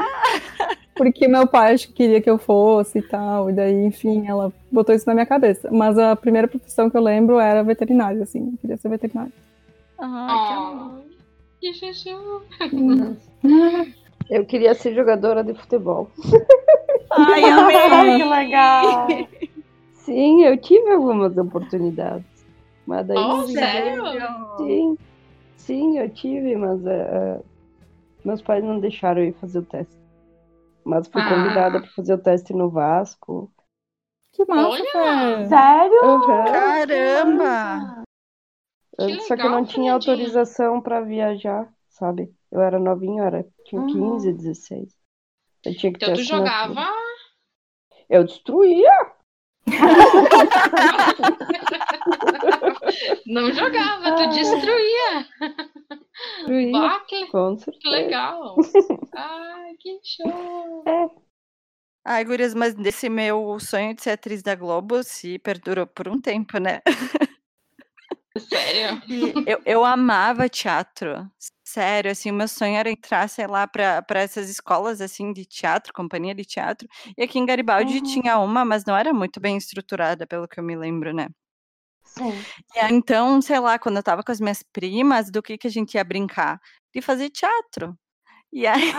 Porque 0.96 1.28
meu 1.28 1.48
pai 1.48 1.74
acho 1.74 1.88
que 1.88 1.94
queria 1.94 2.22
que 2.22 2.30
eu 2.30 2.38
fosse 2.38 3.00
e 3.00 3.02
tal. 3.02 3.50
E 3.50 3.54
daí, 3.54 3.86
enfim, 3.86 4.28
ela 4.28 4.52
botou 4.72 4.94
isso 4.94 5.06
na 5.08 5.14
minha 5.14 5.26
cabeça. 5.26 5.70
Mas 5.72 5.98
a 5.98 6.16
primeira 6.16 6.48
profissão 6.48 6.90
que 6.90 6.98
eu 6.98 7.02
lembro 7.02 7.40
era 7.40 7.64
veterinária, 7.64 8.24
assim. 8.24 8.50
Eu 8.52 8.58
queria 8.60 8.78
ser 8.78 8.90
veterinária. 8.90 9.32
Ah, 9.98 10.46
que 10.48 10.54
amor. 10.54 11.04
Que 11.60 11.74
chuchu. 11.74 12.42
Eu 14.30 14.46
queria 14.46 14.76
ser 14.76 14.94
jogadora 14.94 15.44
de 15.44 15.56
futebol. 15.56 16.12
Ai, 17.10 17.44
amei! 17.46 18.18
que 18.22 18.24
legal! 18.24 19.08
Sim, 19.94 20.44
eu 20.44 20.56
tive 20.58 20.92
algumas 20.92 21.36
oportunidades. 21.36 22.26
Mas 22.86 23.08
daí 23.08 23.18
Oh, 23.18 23.48
sério? 23.48 24.04
Sim, 24.58 24.98
sim, 25.58 25.98
eu 25.98 26.10
tive, 26.10 26.56
mas 26.56 26.86
é, 26.86 27.40
meus 28.24 28.42
pais 28.42 28.64
não 28.64 28.80
deixaram 28.80 29.22
eu 29.22 29.28
ir 29.30 29.34
fazer 29.34 29.60
o 29.60 29.66
teste. 29.66 29.98
Mas 30.84 31.08
fui 31.08 31.22
Ah. 31.22 31.30
convidada 31.30 31.80
para 31.82 31.90
fazer 31.92 32.14
o 32.14 32.18
teste 32.18 32.54
no 32.54 32.70
Vasco. 32.70 33.52
Que 34.32 34.46
massa, 34.46 34.70
Olha! 34.70 35.48
Sério? 35.48 36.04
Uhum. 36.04 36.28
Caramba! 36.52 38.04
Que 38.98 39.22
Só 39.22 39.36
que 39.36 39.42
eu 39.44 39.50
não 39.50 39.66
tinha 39.66 39.94
autorização 39.94 40.82
para 40.82 41.02
viajar, 41.02 41.72
sabe? 41.90 42.34
Eu 42.52 42.62
era 42.62 42.80
novinho, 42.80 43.20
eu 43.20 43.26
era, 43.26 43.46
tinha 43.66 43.82
Uhum. 43.82 43.88
15, 43.88 44.34
16. 44.34 44.96
Eu 45.66 45.76
tinha 45.76 45.92
que 45.94 45.98
Então 45.98 46.10
ter 46.10 46.16
tu 46.16 46.22
assinatura. 46.22 46.50
jogava. 46.50 46.88
Eu 48.10 48.24
destruía. 48.26 48.92
Não 53.26 53.52
jogava, 53.52 54.16
tu 54.16 54.30
destruía. 54.30 55.28
destruía 56.38 56.72
Bah, 56.72 57.00
que, 57.08 57.28
com 57.28 57.56
que 57.58 57.90
legal. 57.90 58.56
Ai, 59.16 59.76
que 59.80 60.00
show. 60.04 60.84
Ai, 62.06 62.24
gurias, 62.26 62.54
mas 62.54 62.74
desse 62.74 63.10
meu 63.10 63.60
sonho 63.60 63.94
de 63.94 64.02
ser 64.02 64.12
atriz 64.12 64.42
da 64.42 64.56
Globo 64.56 65.04
se 65.04 65.38
perdurou 65.40 65.86
por 65.86 66.08
um 66.08 66.20
tempo, 66.20 66.58
né? 66.58 66.82
Sério? 68.38 69.02
Eu, 69.46 69.62
eu 69.66 69.86
amava 69.86 70.48
teatro. 70.48 71.30
Sério, 71.64 72.10
assim, 72.12 72.32
o 72.32 72.34
meu 72.34 72.48
sonho 72.48 72.76
era 72.76 72.90
entrar, 72.90 73.28
sei 73.28 73.46
lá, 73.46 73.68
para 73.68 74.04
essas 74.16 74.50
escolas, 74.50 75.02
assim, 75.02 75.34
de 75.34 75.46
teatro, 75.46 75.94
companhia 75.94 76.34
de 76.34 76.46
teatro. 76.46 76.88
E 77.18 77.24
aqui 77.24 77.38
em 77.38 77.46
Garibaldi 77.46 77.98
Uhum. 77.98 78.04
tinha 78.04 78.40
uma, 78.40 78.64
mas 78.66 78.86
não 78.86 78.96
era 78.96 79.14
muito 79.14 79.40
bem 79.40 79.58
estruturada, 79.58 80.26
pelo 80.26 80.48
que 80.48 80.60
eu 80.60 80.64
me 80.64 80.76
lembro, 80.76 81.14
né? 81.14 81.28
Sim. 82.18 82.34
E 82.76 82.80
aí, 82.80 82.94
então, 82.94 83.42
sei 83.42 83.60
lá, 83.60 83.78
quando 83.80 83.98
eu 83.98 84.04
tava 84.04 84.24
com 84.24 84.32
as 84.32 84.40
minhas 84.40 84.64
primas, 84.64 85.30
do 85.32 85.42
que 85.42 85.58
que 85.58 85.68
a 85.68 85.72
gente 85.72 85.96
ia 85.96 86.04
brincar? 86.04 86.60
De 86.94 87.02
fazer 87.02 87.30
teatro. 87.30 87.98
E 88.52 88.66
aí, 88.66 88.92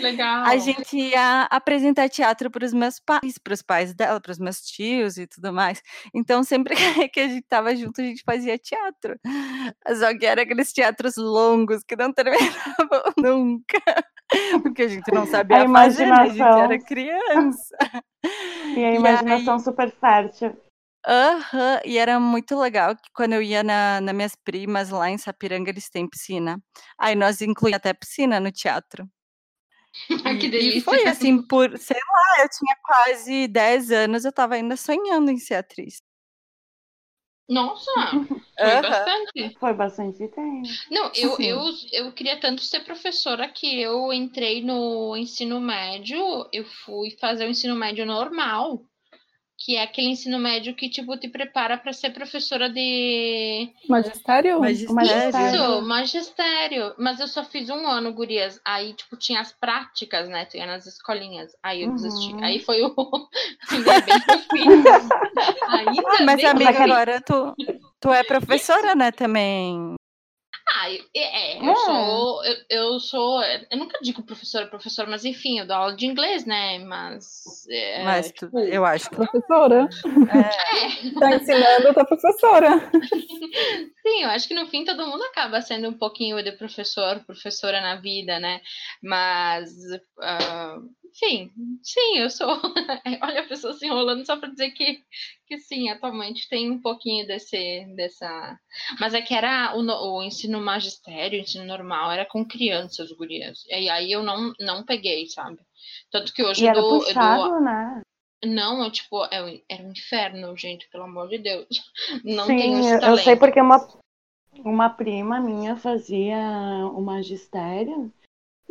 legal. 0.00 0.42
a 0.46 0.56
gente 0.56 0.96
ia 0.96 1.42
apresentar 1.50 2.08
teatro 2.08 2.50
para 2.50 2.64
os 2.64 2.72
meus 2.72 2.98
pais, 2.98 3.36
para 3.36 3.52
os 3.52 3.60
pais 3.60 3.94
dela, 3.94 4.18
para 4.20 4.32
os 4.32 4.38
meus 4.38 4.62
tios 4.62 5.18
e 5.18 5.26
tudo 5.26 5.52
mais. 5.52 5.82
Então, 6.14 6.42
sempre 6.42 6.74
que 7.12 7.20
a 7.20 7.28
gente 7.28 7.46
tava 7.46 7.76
junto, 7.76 8.00
a 8.00 8.04
gente 8.04 8.22
fazia 8.24 8.58
teatro. 8.58 9.18
Só 9.98 10.16
que 10.16 10.24
era 10.24 10.42
aqueles 10.42 10.72
teatros 10.72 11.16
longos 11.18 11.84
que 11.84 11.94
não 11.94 12.10
terminavam 12.14 13.12
nunca. 13.18 13.82
Porque 14.62 14.82
a 14.82 14.88
gente 14.88 15.12
não 15.12 15.26
sabia 15.26 15.64
A 15.64 15.68
fazer, 15.68 16.06
né? 16.06 16.12
A 16.12 16.26
gente 16.28 16.36
imaginação. 16.36 16.58
era 16.62 16.78
criança. 16.78 17.76
E 18.74 18.84
a 18.84 18.92
E 18.92 18.96
imaginação 18.96 19.58
super 19.58 19.90
fértil. 19.90 20.56
Aham, 21.06 21.80
e 21.84 21.96
era 21.96 22.20
muito 22.20 22.58
legal 22.58 22.94
que 22.94 23.10
quando 23.14 23.32
eu 23.32 23.42
ia 23.42 23.62
na 23.62 24.00
nas 24.02 24.14
minhas 24.14 24.34
primas 24.36 24.90
lá 24.90 25.08
em 25.10 25.16
Sapiranga, 25.16 25.70
eles 25.70 25.88
têm 25.88 26.08
piscina. 26.08 26.62
Aí 26.98 27.14
nós 27.14 27.40
incluía 27.40 27.76
até 27.76 27.94
piscina 27.94 28.38
no 28.38 28.52
teatro. 28.52 29.08
Que 30.40 30.46
E- 30.46 30.50
delícia. 30.50 30.78
E 30.78 30.80
foi 30.82 31.04
assim 31.06 31.42
por, 31.46 31.76
sei 31.78 31.96
lá, 31.96 32.42
eu 32.44 32.48
tinha 32.50 32.76
quase 32.84 33.48
10 33.48 33.90
anos, 33.90 34.24
eu 34.24 34.32
tava 34.32 34.54
ainda 34.54 34.76
sonhando 34.76 35.30
em 35.30 35.38
ser 35.38 35.54
atriz. 35.54 36.02
Nossa, 37.48 37.90
foi 38.58 38.66
Aham. 38.66 38.82
bastante. 38.82 39.58
Foi 39.58 39.72
bastante 39.74 40.28
tempo. 40.28 40.68
Não, 40.90 41.06
eu, 41.14 41.36
Sim. 41.36 41.44
eu, 41.44 41.60
eu 41.92 42.12
queria 42.12 42.38
tanto 42.38 42.62
ser 42.62 42.80
professora 42.80 43.48
que 43.48 43.80
eu 43.80 44.12
entrei 44.12 44.62
no 44.62 45.16
ensino 45.16 45.58
médio, 45.60 46.18
eu 46.52 46.64
fui 46.84 47.16
fazer 47.18 47.46
o 47.46 47.50
ensino 47.50 47.74
médio 47.74 48.04
normal. 48.04 48.84
Que 49.70 49.76
é 49.76 49.84
aquele 49.84 50.08
ensino 50.08 50.36
médio 50.36 50.74
que, 50.74 50.88
tipo, 50.88 51.16
te 51.16 51.28
prepara 51.28 51.78
para 51.78 51.92
ser 51.92 52.10
professora 52.10 52.68
de... 52.68 53.70
Magistério? 53.88 54.58
Magistério. 54.58 55.54
Isso, 55.54 55.82
magistério. 55.86 56.94
Mas 56.98 57.20
eu 57.20 57.28
só 57.28 57.44
fiz 57.44 57.70
um 57.70 57.86
ano, 57.86 58.12
gurias. 58.12 58.60
Aí, 58.64 58.94
tipo, 58.94 59.16
tinha 59.16 59.40
as 59.40 59.52
práticas, 59.52 60.28
né? 60.28 60.44
Tu 60.46 60.56
ia 60.56 60.66
nas 60.66 60.86
escolinhas. 60.86 61.52
Aí 61.62 61.84
eu 61.84 61.92
desisti. 61.92 62.32
Uhum. 62.32 62.42
Aí 62.42 62.58
foi 62.58 62.82
o... 62.82 62.90
Ainda 63.70 64.00
bem 64.00 64.20
que 64.20 64.32
eu 64.32 64.38
fiz. 64.40 65.08
Ainda 65.68 66.24
Mas, 66.24 66.36
bem 66.36 66.46
amiga, 66.46 66.72
que 66.72 66.78
eu 66.78 66.82
fiz. 66.82 66.92
agora 66.92 67.20
tu, 67.20 67.54
tu 68.00 68.12
é 68.12 68.24
professora, 68.24 68.96
né, 68.96 69.12
também. 69.12 69.94
Ah, 70.72 70.90
eu- 70.90 71.04
é, 71.16 71.58
eu 71.58 71.70
É. 71.70 71.74
sou, 71.76 72.44
eu, 72.44 72.56
eu 72.70 73.00
sou, 73.00 73.42
eu 73.42 73.76
nunca 73.76 73.98
digo 74.00 74.22
professora, 74.22 74.66
professora, 74.66 75.10
mas 75.10 75.24
enfim, 75.24 75.58
eu 75.58 75.66
dou 75.66 75.76
aula 75.76 75.96
de 75.96 76.06
inglês, 76.06 76.46
né? 76.46 76.78
Mas, 76.78 77.66
é, 77.68 78.04
Mas 78.04 78.30
tu, 78.32 78.46
tipo, 78.46 78.58
eu 78.60 78.84
acho 78.84 79.10
que. 79.10 79.16
Professora. 79.16 79.88
é, 80.30 81.18
Tá 81.18 81.34
ensinando, 81.34 81.92
tá 81.94 82.04
professora. 82.04 82.68
sim, 84.02 84.22
eu 84.22 84.30
acho 84.30 84.46
que 84.48 84.54
no 84.54 84.66
fim 84.68 84.84
todo 84.84 85.06
mundo 85.06 85.22
acaba 85.24 85.60
sendo 85.60 85.88
um 85.88 85.92
pouquinho 85.98 86.42
de 86.42 86.52
professor, 86.52 87.20
professora 87.24 87.80
na 87.80 87.96
vida, 87.96 88.38
né? 88.38 88.60
Mas, 89.02 89.70
ah, 90.20 90.78
enfim, 91.10 91.52
sim, 91.82 92.18
eu 92.18 92.30
sou. 92.30 92.48
Olha 93.22 93.40
a 93.40 93.46
pessoa 93.48 93.72
se 93.74 93.86
enrolando 93.86 94.24
só 94.24 94.36
para 94.36 94.50
dizer 94.50 94.70
que, 94.72 95.02
que 95.46 95.58
sim, 95.58 95.88
atualmente 95.88 96.48
tem 96.48 96.70
um 96.70 96.80
pouquinho 96.80 97.26
desse, 97.26 97.84
dessa. 97.96 98.58
Mas 99.00 99.14
é 99.14 99.20
que 99.22 99.34
era 99.34 99.74
o, 99.76 99.80
o 100.18 100.22
ensino 100.22 100.60
magistério, 100.60 101.38
o 101.38 101.42
ensino 101.42 101.64
normal, 101.64 102.10
era 102.12 102.24
com 102.26 102.44
crianças, 102.46 103.12
gurias. 103.12 103.64
E 103.68 103.88
aí 103.88 104.12
eu 104.12 104.22
não, 104.22 104.52
não 104.60 104.84
peguei, 104.84 105.26
sabe? 105.28 105.58
Tanto 106.10 106.32
que 106.32 106.42
hoje 106.42 106.62
E 106.62 106.66
eu 106.66 106.70
era 106.72 106.82
dou, 106.82 107.06
eu 107.08 107.18
dou- 107.18 107.50
puxado, 107.50 107.60
né? 107.60 108.02
Não, 108.44 108.84
eu, 108.84 108.90
tipo, 108.90 109.24
é 109.26 109.62
era 109.68 109.82
um 109.82 109.92
inferno, 109.92 110.56
gente, 110.56 110.88
pelo 110.90 111.04
amor 111.04 111.28
de 111.28 111.38
Deus. 111.38 111.66
Não 112.24 112.46
Sim, 112.46 112.56
tenho 112.56 112.78
esse 112.78 112.94
eu- 112.94 113.00
eu 113.12 113.16
talento. 113.16 113.18
sei 113.18 113.36
porque 113.36 113.60
uma, 113.60 113.86
uma 114.64 114.90
prima 114.90 115.40
minha 115.40 115.76
fazia 115.76 116.38
o 116.94 117.00
magistério 117.02 118.12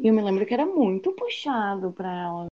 e 0.02 0.08
eu 0.08 0.14
me 0.14 0.22
lembro 0.22 0.46
que 0.46 0.54
era 0.54 0.66
muito 0.66 1.12
puxado 1.14 1.92
pra 1.94 2.12
ela. 2.12 2.48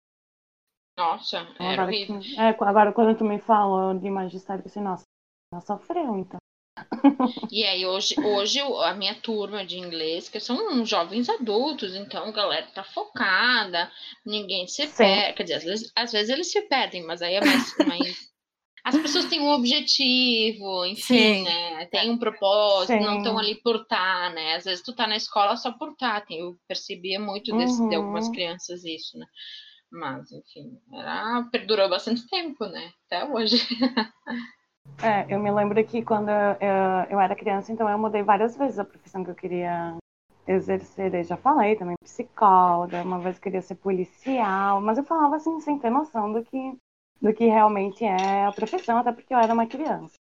Nossa, 0.99 1.39
era 1.59 1.83
Agora, 1.83 1.85
horrível. 1.85 2.21
que- 2.21 2.37
é, 2.41 2.49
agora 2.49 2.93
quando 2.93 3.17
tu 3.19 3.25
me 3.25 3.39
falou 3.39 3.99
de 3.99 4.09
magistério, 4.09 4.61
eu 4.61 4.65
pensei, 4.65 4.83
nossa, 4.83 5.05
ela 5.53 5.61
sofreu, 5.61 6.17
então. 6.17 6.39
E 7.51 7.65
aí, 7.65 7.87
hoje, 7.87 8.15
hoje 8.23 8.61
a 8.61 8.95
minha 8.95 9.15
turma 9.21 9.65
de 9.65 9.79
inglês, 9.79 10.29
que 10.29 10.39
são 10.39 10.85
jovens 10.85 11.29
adultos, 11.29 11.95
então 11.95 12.25
a 12.27 12.31
galera 12.33 12.67
tá 12.75 12.85
focada, 12.85 13.91
ninguém 14.25 14.67
se 14.67 14.87
Sim. 14.87 14.97
perde. 14.99 15.35
Quer 15.37 15.43
dizer, 15.45 15.55
às 15.57 15.65
vezes, 15.65 15.93
às 15.97 16.13
vezes 16.13 16.29
eles 16.31 16.51
se 16.53 16.63
perdem, 16.63 17.05
mas 17.07 17.23
aí 17.23 17.35
é 17.35 17.41
mais. 17.41 17.75
mais- 17.87 18.36
As 18.87 18.97
pessoas 18.97 19.25
têm 19.25 19.41
um 19.41 19.51
objetivo, 19.51 20.87
enfim, 20.87 21.03
Sim. 21.05 21.45
né? 21.45 21.87
Tem 21.87 22.09
um 22.09 22.17
propósito, 22.17 22.97
não 23.01 23.15
Sim. 23.15 23.19
estão 23.19 23.37
ali 23.37 23.57
por 23.57 23.77
estar, 23.83 24.33
né? 24.33 24.55
Às 24.55 24.65
vezes 24.65 24.85
tu 24.85 24.95
tá 24.95 25.09
na 25.09 25.17
escola 25.17 25.57
só 25.57 25.73
por 25.73 25.91
estar. 25.91 26.25
Tem- 26.25 26.39
Eu 26.39 26.57
percebia 26.69 27.19
muito 27.19 27.51
desse, 27.57 27.89
de 27.89 27.97
algumas 27.97 28.29
Uhum. 28.29 28.33
crianças 28.35 28.85
isso, 28.85 29.19
né? 29.19 29.27
Mas, 29.91 30.31
enfim, 30.31 30.79
era, 30.93 31.43
perdurou 31.51 31.89
bastante 31.89 32.29
tempo, 32.29 32.65
né? 32.67 32.93
Até 33.07 33.25
hoje. 33.25 33.57
É, 35.03 35.27
eu 35.35 35.39
me 35.41 35.51
lembro 35.51 35.85
que 35.85 36.01
quando 36.03 36.31
eu, 36.31 37.11
eu 37.11 37.21
era 37.21 37.35
criança, 37.35 37.71
então 37.73 37.89
eu 37.89 37.99
mudei 37.99 38.23
várias 38.23 38.57
vezes 38.57 38.79
a 38.79 38.85
profissão 38.85 39.23
que 39.25 39.31
eu 39.31 39.35
queria 39.35 39.97
exercer. 40.47 41.13
Eu 41.15 41.25
já 41.25 41.37
falei 41.37 41.77
também, 41.77 41.97
psicóloga, 42.03 43.03
uma 43.03 43.19
vez 43.19 43.37
eu 43.37 43.43
queria 43.43 43.61
ser 43.61 43.75
policial, 43.75 44.81
mas 44.81 44.97
eu 44.97 45.05
falava 45.05 45.37
assim, 45.37 45.61
sem 45.61 45.79
ter 45.79 45.91
noção 45.91 46.33
do 46.33 46.43
que, 46.45 46.79
do 47.21 47.33
que 47.33 47.47
realmente 47.47 48.05
é 48.05 48.47
a 48.47 48.53
profissão, 48.53 48.99
até 48.99 49.13
porque 49.13 49.33
eu 49.33 49.39
era 49.39 49.53
uma 49.53 49.67
criança. 49.67 50.15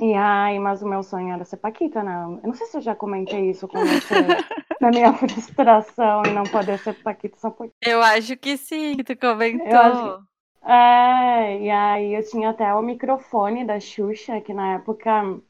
E 0.00 0.14
aí, 0.14 0.58
mas 0.60 0.80
o 0.80 0.88
meu 0.88 1.02
sonho 1.02 1.34
era 1.34 1.44
ser 1.44 1.56
Paquita, 1.56 2.02
né? 2.02 2.22
Eu 2.42 2.48
não 2.48 2.54
sei 2.54 2.66
se 2.68 2.76
eu 2.76 2.80
já 2.80 2.94
comentei 2.94 3.50
isso 3.50 3.66
com 3.66 3.78
você, 3.78 4.14
da 4.80 4.90
minha 4.90 5.12
frustração 5.12 6.22
em 6.24 6.32
não 6.32 6.44
poder 6.44 6.78
ser 6.78 6.94
Paquita 7.02 7.36
só 7.36 7.50
por 7.50 7.68
Eu 7.84 8.00
acho 8.00 8.36
que 8.36 8.56
sim, 8.56 8.96
tu 8.98 9.16
comentou. 9.16 10.22
É, 10.64 11.60
e 11.60 11.70
aí 11.70 12.14
eu 12.14 12.24
tinha 12.28 12.50
até 12.50 12.72
o 12.74 12.82
microfone 12.82 13.64
da 13.64 13.80
Xuxa, 13.80 14.40
que 14.40 14.54
na 14.54 14.74
época 14.74 15.40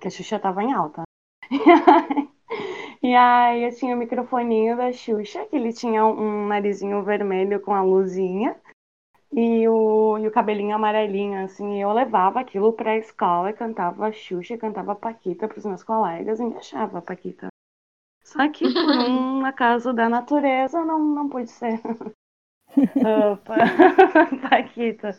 que 0.00 0.08
a 0.08 0.10
Xuxa 0.10 0.38
tava 0.38 0.62
em 0.62 0.72
alta. 0.72 1.02
E 3.02 3.14
aí 3.14 3.62
eu 3.62 3.74
tinha 3.74 3.94
o 3.94 3.98
microfoninho 3.98 4.76
da 4.76 4.90
Xuxa, 4.90 5.44
que 5.46 5.54
ele 5.54 5.72
tinha 5.72 6.04
um 6.04 6.46
narizinho 6.46 7.04
vermelho 7.04 7.60
com 7.60 7.72
a 7.72 7.82
luzinha 7.82 8.56
e 9.32 9.68
o, 9.68 10.18
e 10.18 10.26
o 10.26 10.30
cabelinho 10.30 10.74
amarelinho, 10.74 11.44
assim, 11.44 11.78
e 11.78 11.80
eu 11.80 11.92
levava 11.92 12.40
aquilo 12.40 12.72
pra 12.72 12.96
escola 12.96 13.50
e 13.50 13.54
cantava 13.54 14.12
Xuxa, 14.12 14.56
cantava 14.56 14.94
Paquita 14.94 15.48
pros 15.48 15.64
meus 15.64 15.82
colegas 15.82 16.40
e 16.40 16.44
me 16.44 16.56
achava 16.56 17.02
Paquita. 17.02 17.48
Só 18.24 18.48
que 18.50 18.64
por 18.72 18.74
um 19.08 19.44
acaso 19.44 19.92
da 19.92 20.08
natureza 20.08 20.84
não, 20.84 20.98
não 20.98 21.28
pude 21.28 21.50
ser. 21.50 21.80
Opa, 22.76 23.56
Paquita. 24.50 25.16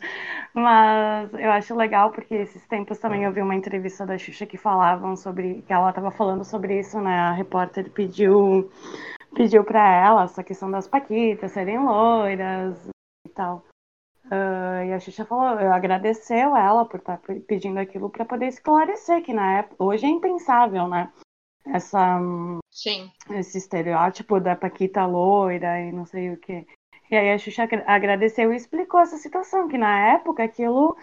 Mas 0.54 1.32
eu 1.34 1.50
acho 1.50 1.74
legal 1.74 2.12
porque 2.12 2.34
esses 2.34 2.66
tempos 2.66 2.98
também 2.98 3.24
eu 3.24 3.32
vi 3.32 3.42
uma 3.42 3.54
entrevista 3.54 4.06
da 4.06 4.18
Xuxa 4.18 4.46
que 4.46 4.56
falavam 4.56 5.16
sobre, 5.16 5.62
que 5.62 5.72
ela 5.72 5.90
estava 5.90 6.10
falando 6.10 6.44
sobre 6.44 6.78
isso, 6.78 7.00
né? 7.00 7.18
A 7.18 7.32
repórter 7.32 7.90
pediu 7.90 8.70
pediu 9.34 9.64
para 9.64 9.86
ela 9.88 10.24
essa 10.24 10.42
questão 10.42 10.70
das 10.70 10.88
Paquitas 10.88 11.52
serem 11.52 11.78
loiras 11.78 12.88
e 13.26 13.30
tal. 13.30 13.64
Ah, 14.30 14.84
e 14.84 14.92
a 14.92 15.00
Xuxa 15.00 15.24
falou, 15.24 15.44
agradeceu 15.46 16.54
ela 16.56 16.84
por 16.84 17.00
estar 17.00 17.18
pedindo 17.46 17.78
aquilo 17.78 18.10
para 18.10 18.24
poder 18.24 18.46
esclarecer 18.46 19.22
que 19.22 19.32
na 19.32 19.58
época, 19.58 19.82
hoje 19.82 20.06
é 20.06 20.08
impensável, 20.08 20.86
né? 20.88 21.10
Essa 21.66 22.20
Sim. 22.70 23.10
esse 23.30 23.58
estereótipo 23.58 24.40
da 24.40 24.56
Paquita 24.56 25.04
loira 25.06 25.80
e 25.80 25.92
não 25.92 26.04
sei 26.04 26.30
o 26.32 26.36
que. 26.36 26.66
E 27.10 27.16
aí 27.16 27.32
a 27.32 27.38
Xuxa 27.38 27.62
agra- 27.62 27.84
agradeceu 27.86 28.52
e 28.52 28.56
explicou 28.56 29.00
essa 29.00 29.16
situação, 29.16 29.68
que 29.68 29.78
na 29.78 30.12
época 30.14 30.44
aquilo 30.44 30.96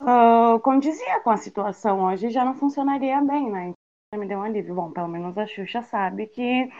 ah, 0.00 0.58
condizia 0.62 1.20
com 1.20 1.30
a 1.30 1.36
situação. 1.36 2.04
Hoje 2.04 2.30
já 2.30 2.44
não 2.44 2.54
funcionaria 2.54 3.20
bem, 3.20 3.50
né? 3.50 3.72
Então 4.08 4.20
me 4.20 4.26
deu 4.26 4.38
um 4.38 4.42
alívio. 4.42 4.74
Bom, 4.74 4.90
pelo 4.90 5.08
menos 5.08 5.36
a 5.38 5.46
Xuxa 5.46 5.82
sabe 5.82 6.26
que, 6.26 6.70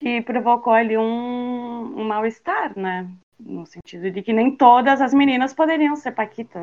que 0.00 0.22
provocou 0.22 0.72
ali 0.72 0.96
um, 0.96 2.00
um 2.00 2.04
mal-estar, 2.04 2.78
né? 2.78 3.08
No 3.44 3.66
sentido 3.66 4.10
de 4.10 4.22
que 4.22 4.32
nem 4.32 4.56
todas 4.56 5.00
as 5.00 5.12
meninas 5.12 5.52
poderiam 5.52 5.96
ser 5.96 6.12
Paquita. 6.12 6.60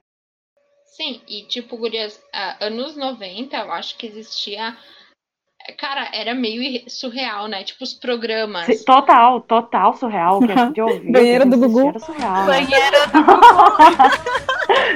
Sim, 0.86 1.22
e 1.28 1.44
tipo, 1.44 1.78
gurias, 1.78 2.22
ah, 2.34 2.66
anos 2.66 2.96
90, 2.96 3.58
eu 3.58 3.72
acho 3.72 3.98
que 3.98 4.08
existia. 4.08 4.78
Cara, 5.78 6.10
era 6.14 6.34
meio 6.34 6.90
surreal, 6.90 7.48
né? 7.48 7.64
Tipo, 7.64 7.84
os 7.84 7.94
programas. 7.94 8.84
Total, 8.84 9.40
total 9.42 9.94
surreal. 9.94 10.40
Que 10.40 10.52
a 10.52 10.66
gente 10.66 10.82
ouvia, 10.82 11.12
Banheira 11.12 11.44
que 11.44 11.50
do 11.52 11.58
Gugu. 11.58 11.90
Era 11.90 12.00
surreal, 12.00 12.46
né? 12.46 12.46
Banheira 12.46 12.98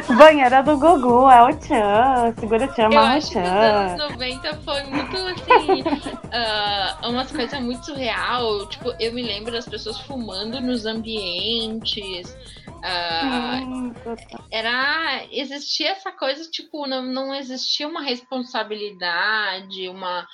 Banheira 0.18 0.64
do 0.64 0.78
Gugu, 0.78 1.30
é 1.30 1.42
o 1.44 1.56
Tchan, 1.58 2.34
segura 2.40 2.66
o 2.66 2.74
Tchan, 2.74 2.90
Eu 2.92 3.00
acho 3.00 3.32
que 3.32 3.38
os 3.38 3.44
Tchan. 3.44 3.50
anos 3.50 4.12
90 4.12 4.58
foi 4.58 4.84
muito 4.84 5.18
assim. 5.18 5.84
ah, 6.34 6.98
umas 7.04 7.32
coisas 7.32 7.60
muito 7.60 7.86
surreal. 7.86 8.68
Tipo, 8.70 8.94
eu 9.00 9.14
me 9.14 9.22
lembro 9.22 9.52
das 9.52 9.68
pessoas 9.68 10.00
fumando 10.02 10.60
nos 10.60 10.86
ambientes. 10.86 12.36
Sim, 12.84 13.94
total. 14.04 14.46
era 14.52 15.26
existia 15.32 15.92
essa 15.92 16.12
coisa 16.12 16.44
tipo 16.52 16.86
não, 16.86 17.02
não 17.02 17.34
existia 17.34 17.88
uma 17.88 18.02
responsabilidade 18.02 19.88
uma 19.88 20.28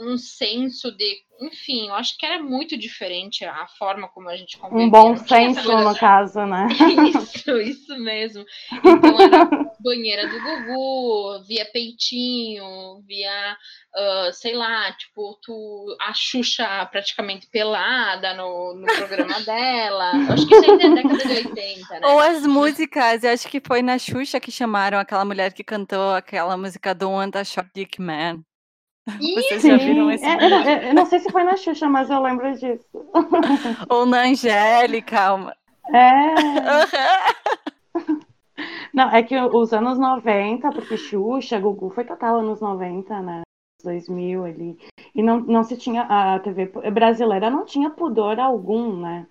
um 0.00 0.16
senso 0.16 0.90
de 0.96 1.24
enfim 1.40 1.88
eu 1.88 1.94
acho 1.94 2.16
que 2.16 2.24
era 2.24 2.42
muito 2.42 2.76
diferente 2.76 3.44
a 3.44 3.66
forma 3.78 4.08
como 4.08 4.28
a 4.28 4.36
gente 4.36 4.56
convivia 4.56 4.86
Um 4.86 4.90
bom 4.90 5.16
senso, 5.16 5.72
no 5.72 5.96
caso, 5.96 6.46
né? 6.46 6.68
isso 7.12 7.60
isso 7.60 7.98
mesmo 7.98 8.44
então 8.72 9.20
era 9.20 9.48
banheira 9.80 10.28
do 10.28 10.40
Gugu 10.40 11.44
via 11.46 11.66
peitinho 11.72 13.02
via 13.06 13.56
ah, 13.96 14.30
sei 14.32 14.54
lá 14.54 14.92
tipo 14.92 15.38
tu 15.42 15.96
a 16.00 16.12
Xuxa 16.12 16.86
praticamente 16.86 17.48
pelada 17.50 18.34
no, 18.34 18.74
no 18.74 18.86
programa 18.86 19.40
dela 19.42 20.12
Eu 20.14 20.34
acho 20.34 20.46
que 20.46 20.54
isso 20.54 20.70
ainda 20.70 20.84
é 20.84 21.02
década 21.02 21.28
de 21.28 21.48
80 21.48 22.00
né 22.00 22.06
Ou 22.06 22.18
as 22.20 22.46
músicas, 22.46 23.24
eu 23.24 23.30
acho 23.30 23.48
que 23.48 23.60
foi 23.60 23.82
na 23.82 23.98
Xuxa 23.98 24.40
que 24.40 24.50
chamaram 24.50 24.98
aquela 24.98 25.24
mulher 25.24 25.52
que 25.52 25.64
cantou 25.64 26.12
aquela 26.12 26.56
música 26.56 26.94
do 26.94 27.10
Want 27.10 27.36
a 27.36 27.44
Short 27.44 27.70
Dick 27.74 28.00
Man. 28.00 28.42
Vocês 29.06 29.62
já 29.62 29.76
viram 29.76 30.10
esse 30.10 30.24
é, 30.24 30.90
eu 30.90 30.94
não 30.94 31.04
sei 31.04 31.18
se 31.18 31.30
foi 31.30 31.44
na 31.44 31.56
Xuxa, 31.56 31.88
mas 31.88 32.08
eu 32.08 32.20
lembro 32.22 32.50
disso. 32.54 32.86
Ou 33.88 34.06
na 34.06 34.22
Angélica. 34.22 35.34
uma- 35.34 35.54
É. 35.92 36.34
Não, 38.94 39.10
é 39.10 39.22
que 39.22 39.36
os 39.38 39.72
anos 39.72 39.98
90, 39.98 40.70
porque 40.70 40.96
Xuxa, 40.96 41.58
Gugu 41.58 41.90
foi 41.90 42.04
total 42.04 42.36
anos 42.38 42.60
90, 42.60 43.20
né? 43.20 43.42
2000 43.82 44.44
ali. 44.44 44.78
E 45.14 45.22
não, 45.22 45.40
não 45.40 45.62
se 45.64 45.76
tinha. 45.76 46.02
A 46.02 46.38
TV 46.38 46.66
brasileira 46.92 47.50
não 47.50 47.64
tinha 47.66 47.90
pudor 47.90 48.38
algum, 48.40 48.96
né? 49.00 49.26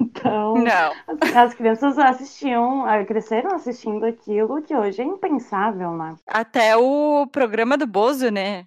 Então, 0.00 0.54
Não. 0.54 0.92
as, 1.06 1.36
as 1.36 1.54
crianças 1.54 1.96
assistiam, 1.98 2.84
ah, 2.86 3.04
cresceram 3.04 3.54
assistindo 3.54 4.04
aquilo 4.04 4.60
que 4.62 4.74
hoje 4.74 5.00
é 5.02 5.04
impensável, 5.04 5.92
né? 5.92 6.16
Até 6.26 6.76
o 6.76 7.26
programa 7.30 7.76
do 7.76 7.86
Bozo, 7.86 8.30
né? 8.30 8.64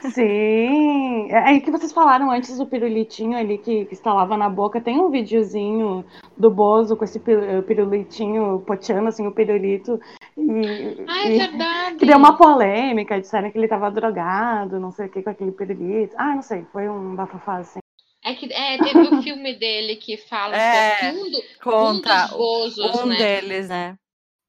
Sim, 0.00 1.28
é 1.30 1.38
aí 1.38 1.60
que 1.60 1.70
vocês 1.70 1.92
falaram 1.92 2.30
antes 2.30 2.56
do 2.58 2.66
pirulitinho 2.66 3.36
ali 3.36 3.58
que, 3.58 3.84
que 3.86 3.94
instalava 3.94 4.36
na 4.36 4.48
boca. 4.48 4.80
Tem 4.80 4.98
um 4.98 5.10
videozinho 5.10 6.04
do 6.36 6.50
Bozo 6.50 6.96
com 6.96 7.04
esse 7.04 7.18
pi- 7.18 7.62
pirulitinho 7.66 8.60
poteando 8.66 9.08
assim 9.08 9.26
o 9.26 9.32
pirulito. 9.32 10.00
E, 10.36 11.04
Ah, 11.08 11.26
é 11.26 11.30
e- 11.34 11.38
verdade. 11.38 11.96
que 11.96 12.06
deu 12.06 12.16
uma 12.16 12.36
polêmica, 12.36 13.20
disseram 13.20 13.50
que 13.50 13.58
ele 13.58 13.68
tava 13.68 13.90
drogado, 13.90 14.78
não 14.78 14.90
sei 14.92 15.06
o 15.06 15.10
que, 15.10 15.22
com 15.22 15.30
aquele 15.30 15.52
pirulito. 15.52 16.14
Ah, 16.16 16.34
não 16.34 16.42
sei, 16.42 16.64
foi 16.72 16.88
um 16.88 17.14
bafafá 17.16 17.58
assim. 17.58 17.80
É 18.24 18.34
que 18.34 18.52
é, 18.52 18.78
teve 18.78 19.00
o 19.00 19.22
filme 19.22 19.54
dele 19.54 19.96
que 19.96 20.16
fala 20.16 20.56
É, 20.56 21.10
um 21.10 21.16
pouquinho 21.16 21.30
do, 21.30 21.42
Conta 21.62 22.14
um 22.14 22.20
dos 22.28 22.30
gozos, 22.36 23.00
um 23.02 23.06
né? 23.06 23.16
deles, 23.16 23.68
né? 23.68 23.96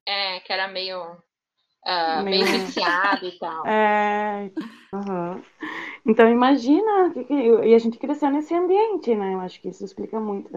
É, 0.06 0.40
que 0.40 0.52
era 0.52 0.68
meio, 0.68 1.00
ah, 1.84 2.22
meio 2.22 2.44
viciado 2.46 3.26
e 3.26 3.38
tal. 3.38 3.66
É. 3.66 4.50
aham. 4.94 5.42
Então 6.06 6.28
imagina, 6.30 7.10
que, 7.12 7.24
que- 7.24 7.34
e 7.34 7.74
a 7.74 7.78
gente 7.78 7.98
cresceu 7.98 8.30
nesse 8.30 8.54
ambiente, 8.54 9.14
né? 9.14 9.34
Eu 9.34 9.40
acho 9.40 9.60
que 9.60 9.68
isso 9.68 9.84
explica 9.84 10.18
muito. 10.20 10.50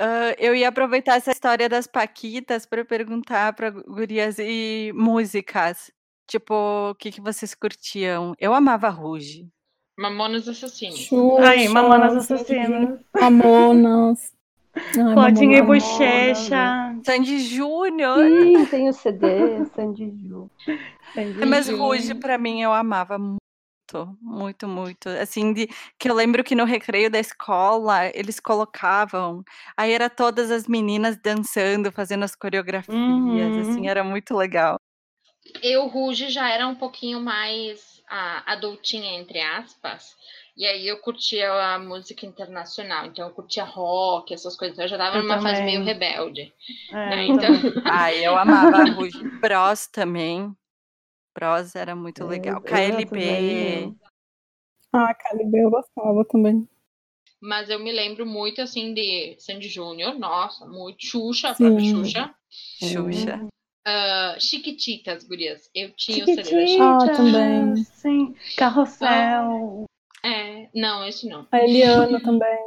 Ah, 0.00 0.34
eu 0.38 0.54
ia 0.54 0.68
aproveitar 0.68 1.16
essa 1.16 1.30
história 1.32 1.68
das 1.68 1.86
Paquitas 1.86 2.66
para 2.66 2.84
perguntar 2.84 3.52
para 3.54 3.70
gurias 3.70 4.38
e 4.38 4.92
músicas. 4.94 5.90
Tipo, 6.28 6.90
o 6.90 6.94
que, 6.94 7.12
que 7.12 7.20
vocês 7.20 7.54
curtiam? 7.54 8.34
Eu 8.38 8.52
amava 8.52 8.88
Ruge. 8.88 9.48
Mamonas 9.98 10.46
Assassinos. 10.48 10.98
Xuxa, 10.98 11.48
Aí, 11.48 11.68
Mamonas 11.68 12.16
Assassinas, 12.16 13.00
Mamonas. 13.14 14.35
Ai, 14.76 15.14
Claudinha 15.14 15.58
e. 15.58 15.62
Bochecha. 15.62 16.74
Sandy 17.04 17.38
Júnior. 17.40 18.18
Sim, 18.18 18.66
tem 18.66 18.88
o 18.88 18.92
CD, 18.92 19.64
Sandy 19.74 20.12
Ju. 20.26 20.50
Mas 21.46 21.68
Uhum. 21.68 21.76
Ruge, 21.78 22.14
pra 22.14 22.36
mim, 22.36 22.62
eu 22.62 22.72
amava 22.72 23.16
muito, 23.18 23.38
muito, 24.20 24.68
muito. 24.68 25.08
Assim, 25.08 25.52
de, 25.52 25.68
que 25.98 26.10
eu 26.10 26.14
lembro 26.14 26.44
que 26.44 26.54
no 26.54 26.64
recreio 26.64 27.10
da 27.10 27.18
escola, 27.18 28.06
eles 28.14 28.38
colocavam, 28.40 29.42
aí 29.76 29.92
era 29.92 30.10
todas 30.10 30.50
as 30.50 30.66
meninas 30.66 31.16
dançando, 31.16 31.90
fazendo 31.92 32.24
as 32.24 32.34
coreografias, 32.34 32.94
Uhum. 32.96 33.60
assim, 33.60 33.88
era 33.88 34.04
muito 34.04 34.34
legal. 34.36 34.78
Eu, 35.62 35.86
Ruge, 35.86 36.28
já 36.28 36.50
era 36.50 36.66
um 36.66 36.74
pouquinho 36.74 37.20
mais 37.20 38.02
ah, 38.08 38.42
adultinha, 38.52 39.18
entre 39.18 39.40
aspas. 39.40 40.16
E 40.56 40.64
aí 40.64 40.88
eu 40.88 40.98
curtia 41.00 41.52
a 41.52 41.78
música 41.78 42.24
internacional. 42.24 43.06
Então 43.06 43.28
eu 43.28 43.34
curtia 43.34 43.62
rock, 43.64 44.32
essas 44.32 44.56
coisas. 44.56 44.78
Eu 44.78 44.88
já 44.88 44.96
tava 44.96 45.18
Eu 45.18 45.22
numa 45.22 45.40
fase 45.42 45.56
também. 45.60 45.74
meio 45.78 45.84
rebelde. 45.84 46.52
É, 46.90 46.94
né? 46.94 47.26
eu 47.28 47.34
Então. 47.34 47.50
Ai, 47.84 48.26
eu 48.26 48.36
amava 48.38 48.84
Ruge. 48.84 49.18
Bros 49.40 49.86
também. 49.88 50.56
Bros 51.34 51.76
era 51.76 51.94
muito 51.94 52.22
Eu- 52.22 52.26
legal. 52.28 52.60
KLB. 52.62 53.92
Ah, 54.92 55.12
KLB 55.14 55.58
eu 55.64 55.70
gostava 55.70 56.24
também. 56.24 56.66
mas 57.38 57.68
eu 57.68 57.78
me 57.78 57.92
lembro 57.92 58.24
muito, 58.24 58.62
assim, 58.62 58.94
de 58.94 59.36
Sandy 59.38 59.68
Júnior. 59.68 60.18
Nossa, 60.18 60.64
muito. 60.66 61.04
Xuxa, 61.04 61.50
a 61.50 61.54
própria. 61.54 61.80
Xuxa. 61.90 62.34
Xuxa. 62.50 63.46
Ah, 63.86 64.36
Chiquititas, 64.40 65.22
gurias. 65.24 65.68
Eu 65.74 65.90
tinha 65.92 66.24
o 66.24 66.26
CD 66.26 66.36
da 66.36 66.44
Chiquititas. 66.44 66.80
Ah, 66.80 67.12
também. 67.14 67.76
Sim. 67.84 68.34
Carrossel. 68.56 69.84
É, 70.74 70.80
não, 70.80 71.06
esse 71.06 71.28
não. 71.28 71.46
A 71.50 71.58
Eliana 71.60 72.20
também. 72.20 72.58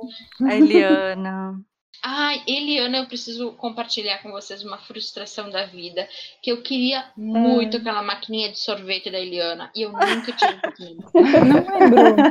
A 0.47 0.55
Eliana. 0.55 1.59
Ai, 2.01 2.41
Eliana, 2.47 2.99
eu 2.99 3.07
preciso 3.07 3.51
compartilhar 3.57 4.19
com 4.23 4.31
vocês 4.31 4.63
uma 4.63 4.77
frustração 4.77 5.49
da 5.49 5.65
vida. 5.65 6.07
Que 6.41 6.49
eu 6.49 6.61
queria 6.63 7.03
muito 7.17 7.75
Ah. 7.75 7.79
aquela 7.81 8.01
maquininha 8.01 8.49
de 8.51 8.57
sorvete 8.57 9.11
da 9.11 9.19
Eliana. 9.19 9.69
E 9.75 9.81
eu 9.81 9.91
nunca 9.91 10.31
tive 10.31 10.55
maquininha. 10.63 11.05
Não 11.13 11.89
lembro. 11.89 12.23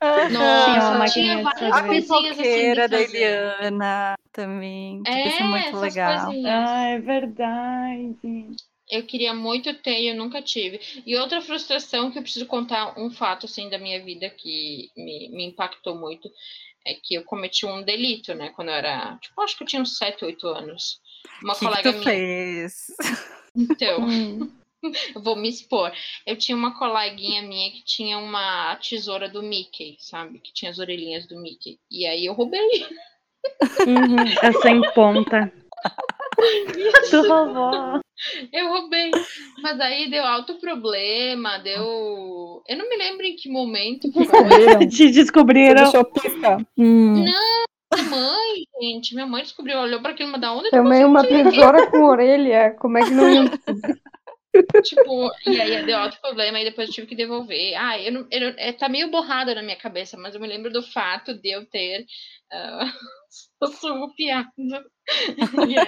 Tinha 0.00 0.28
Nossa, 0.30 0.98
maquininha 0.98 1.06
tinha 1.06 1.36
de 1.36 1.42
várias 1.42 1.80
coisinhas 2.08 2.38
assim 2.40 2.74
da 2.74 2.88
fazer. 2.88 3.16
Eliana 3.16 4.14
também. 4.32 5.02
Devia 5.04 5.26
É, 5.26 5.30
ser 5.30 5.44
muito 5.44 5.76
legal. 5.76 6.24
coisinhas. 6.26 6.52
Ah, 6.68 6.84
é 6.88 6.98
verdade. 6.98 8.56
Eu 8.90 9.02
queria 9.04 9.34
muito 9.34 9.72
ter 9.74 10.00
e 10.00 10.08
eu 10.08 10.14
nunca 10.14 10.40
tive. 10.40 10.80
E 11.06 11.14
outra 11.16 11.40
frustração 11.40 12.10
que 12.10 12.18
eu 12.18 12.22
preciso 12.22 12.46
contar 12.46 12.98
um 12.98 13.10
fato 13.10 13.46
assim 13.46 13.68
da 13.68 13.78
minha 13.78 14.02
vida 14.02 14.30
que 14.30 14.90
me, 14.96 15.28
me 15.28 15.44
impactou 15.44 15.94
muito 15.94 16.30
é 16.86 16.94
que 16.94 17.14
eu 17.14 17.24
cometi 17.24 17.66
um 17.66 17.82
delito, 17.82 18.32
né? 18.34 18.48
Quando 18.50 18.68
eu 18.68 18.74
era, 18.74 19.18
tipo, 19.20 19.40
acho 19.42 19.56
que 19.56 19.62
eu 19.62 19.66
tinha 19.66 19.82
uns 19.82 19.98
7, 19.98 20.24
8 20.24 20.46
anos. 20.48 21.00
Uma 21.42 21.52
O 21.52 21.56
que, 21.56 21.60
que 21.60 21.66
colega 21.66 21.92
tu 21.92 21.98
minha. 21.98 22.04
fez? 22.04 22.86
Então, 23.54 24.00
Hum. 24.04 24.50
eu 25.14 25.20
vou 25.20 25.36
me 25.36 25.48
expor. 25.48 25.92
Eu 26.26 26.36
tinha 26.36 26.56
uma 26.56 26.78
coleguinha 26.78 27.42
minha 27.42 27.70
que 27.72 27.84
tinha 27.84 28.16
uma 28.18 28.76
tesoura 28.76 29.28
do 29.28 29.42
Mickey, 29.42 29.96
sabe? 29.98 30.38
Que 30.38 30.52
tinha 30.52 30.70
as 30.70 30.78
orelhinhas 30.78 31.26
do 31.26 31.38
Mickey. 31.40 31.78
E 31.90 32.06
aí 32.06 32.24
eu 32.26 32.32
roubei. 32.32 32.86
Uhum. 33.86 34.16
Essa 34.42 34.70
em 34.70 34.80
ponta. 34.92 35.52
Tu 37.10 37.22
roubou. 37.28 38.00
Eu 38.52 38.68
roubei. 38.68 39.10
Mas 39.62 39.80
aí 39.80 40.10
deu 40.10 40.24
alto 40.24 40.54
problema, 40.54 41.58
deu. 41.58 42.62
Eu 42.66 42.76
não 42.76 42.88
me 42.88 42.96
lembro 42.96 43.24
em 43.24 43.36
que 43.36 43.48
momento. 43.48 44.10
Descobriram. 44.10 44.78
Te 44.88 45.10
descobriram. 45.10 45.92
Hum. 46.76 47.22
Minha 47.22 48.04
mãe, 48.10 48.64
gente, 48.80 49.14
minha 49.14 49.26
mãe 49.26 49.42
descobriu, 49.42 49.78
olhou 49.78 50.00
pra 50.00 50.10
aquilo, 50.12 50.30
mas 50.30 50.40
da 50.40 50.52
onde 50.52 50.70
Também 50.70 51.04
uma 51.04 51.26
tesoura 51.26 51.90
com 51.90 52.04
orelha, 52.04 52.76
como 52.78 52.98
é 52.98 53.04
que 53.04 53.10
não 53.10 53.30
ia 53.30 53.50
Tipo, 54.82 55.30
e 55.46 55.60
aí 55.60 55.86
deu 55.86 55.96
alto 55.96 56.20
problema, 56.20 56.58
e 56.60 56.64
depois 56.64 56.88
eu 56.88 56.94
tive 56.94 57.06
que 57.06 57.14
devolver. 57.14 57.74
Ah, 57.76 57.98
eu 58.00 58.10
não, 58.10 58.26
eu, 58.30 58.40
não- 58.40 58.54
é, 58.58 58.72
tá 58.72 58.88
meio 58.88 59.10
borrada 59.10 59.54
na 59.54 59.62
minha 59.62 59.76
cabeça, 59.76 60.16
mas 60.16 60.34
eu 60.34 60.40
me 60.40 60.48
lembro 60.48 60.72
do 60.72 60.82
fato 60.82 61.34
de 61.34 61.50
eu 61.50 61.64
ter 61.66 62.00
uh, 62.52 62.86
surrupiado. 63.80 64.48
E 65.66 65.78
aí, 65.78 65.86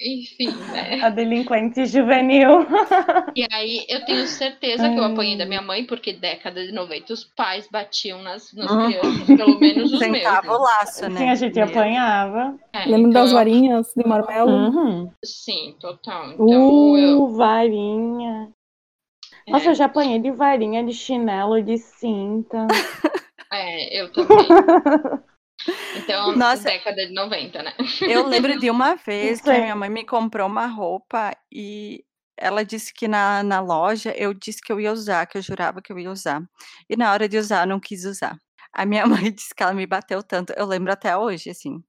enfim, 0.00 0.48
né? 0.72 1.00
A 1.02 1.08
delinquente 1.10 1.86
juvenil. 1.86 2.66
E 3.36 3.46
aí 3.52 3.84
eu 3.88 4.04
tenho 4.04 4.26
certeza 4.26 4.88
que 4.90 4.98
eu 4.98 5.04
apanhei 5.04 5.36
da 5.38 5.46
minha 5.46 5.62
mãe, 5.62 5.84
porque 5.86 6.12
década 6.12 6.64
de 6.66 6.72
90 6.72 7.12
os 7.12 7.24
pais 7.24 7.68
batiam 7.70 8.22
nas, 8.22 8.52
nas 8.54 8.70
Uhum. 8.72 8.86
crianças, 8.86 9.26
pelo 9.36 9.58
menos 9.60 9.92
os 9.92 10.00
meus. 10.00 10.16
Sentava 10.18 10.52
o 10.52 10.62
laço, 10.62 11.08
né? 11.08 11.16
Sim, 11.18 11.28
a 11.30 11.34
gente 11.36 11.54
Meu. 11.54 11.64
apanhava. 11.68 12.58
É, 12.72 12.84
Lembro 12.86 13.10
então 13.10 13.22
das 13.22 13.30
eu- 13.30 13.36
varinhas 13.36 13.92
de 13.96 14.06
marmelo. 14.06 14.50
Uhum. 14.50 15.10
Sim, 15.24 15.76
total. 15.80 16.32
Então 16.32 16.96
eu. 16.98 17.22
Uh, 17.24 17.28
varinha. 17.36 18.52
Nossa, 19.48 19.66
é, 19.66 19.70
eu 19.70 19.74
já 19.74 19.84
apanhei 19.86 20.18
de 20.18 20.30
varinha, 20.30 20.82
de 20.84 20.92
chinelo, 20.92 21.62
de 21.62 21.78
cinta. 21.78 22.66
é, 23.52 24.00
eu 24.02 24.12
também. 24.12 24.28
Então, 25.94 26.36
Nossa. 26.36 26.64
década 26.64 27.06
de 27.06 27.12
90, 27.12 27.62
né? 27.62 27.74
Eu 28.08 28.26
lembro 28.26 28.58
de 28.58 28.70
uma 28.70 28.94
vez 29.06 29.40
que 29.40 29.50
a 29.50 29.60
minha 29.60 29.76
mãe 29.76 29.88
me 29.88 30.04
comprou 30.04 30.46
uma 30.46 30.66
roupa 30.66 31.36
e 31.52 32.04
ela 32.36 32.64
disse 32.64 32.94
que 32.94 33.08
na, 33.08 33.42
na 33.42 33.60
loja 33.60 34.14
eu 34.16 34.32
disse 34.32 34.60
que 34.60 34.72
eu 34.72 34.80
ia 34.80 34.92
usar, 34.92 35.26
que 35.26 35.36
eu 35.36 35.42
jurava 35.42 35.82
que 35.82 35.92
eu 35.92 35.98
ia 35.98 36.10
usar. 36.10 36.42
E 36.88 36.96
na 36.96 37.12
hora 37.12 37.28
de 37.28 37.36
usar, 37.36 37.64
eu 37.64 37.68
não 37.68 37.80
quis 37.80 38.04
usar. 38.04 38.38
A 38.72 38.86
minha 38.86 39.04
mãe 39.06 39.32
disse 39.32 39.54
que 39.54 39.62
ela 39.62 39.74
me 39.74 39.86
bateu 39.86 40.22
tanto, 40.22 40.52
eu 40.56 40.66
lembro 40.66 40.92
até 40.92 41.16
hoje, 41.16 41.50
assim, 41.50 41.82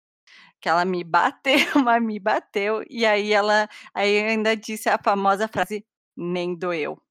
que 0.61 0.69
ela 0.69 0.85
me 0.85 1.03
bateu, 1.03 1.53
mas 1.83 2.03
me 2.03 2.19
bateu. 2.19 2.83
E 2.89 3.05
aí 3.05 3.31
ela 3.33 3.69
aí 3.93 4.23
ainda 4.23 4.55
disse 4.55 4.89
a 4.89 4.97
famosa 4.97 5.47
frase, 5.47 5.85
nem 6.17 6.55
doeu. 6.57 7.01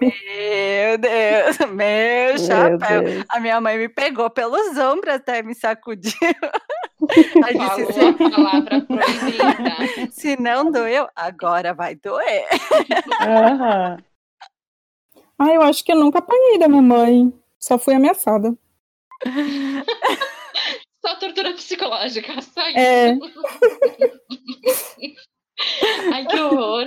Meu 0.00 0.98
Deus, 0.98 1.58
meu 1.70 1.76
Meu 1.76 2.38
chapéu. 2.38 3.02
Deus. 3.02 3.24
A 3.28 3.40
minha 3.40 3.60
mãe 3.60 3.78
me 3.78 3.88
pegou 3.88 4.28
pelos 4.30 4.76
ombros 4.78 5.14
até 5.14 5.42
me 5.42 5.54
sacudiu. 5.54 6.12
Aí 7.44 7.58
disse, 7.58 7.92
Falou 7.92 8.08
a 8.08 8.30
palavra 8.30 8.80
proibida. 8.82 9.86
se, 10.10 10.12
se 10.34 10.40
não 10.40 10.70
doeu, 10.70 11.08
agora 11.14 11.72
vai 11.72 11.94
doer. 11.94 12.46
Aham. 13.22 13.96
Ah, 15.38 15.48
eu 15.54 15.62
acho 15.62 15.82
que 15.82 15.92
eu 15.92 15.96
nunca 15.96 16.18
apanhei 16.18 16.58
da 16.58 16.68
minha 16.68 16.82
mãe. 16.82 17.32
Só 17.58 17.78
fui 17.78 17.94
ameaçada. 17.94 18.54
Só 21.04 21.14
tortura 21.16 21.54
psicológica, 21.54 22.40
só 22.42 22.68
isso. 22.68 22.78
É. 22.78 23.16
Ai, 26.12 26.26
que 26.26 26.38
horror. 26.38 26.86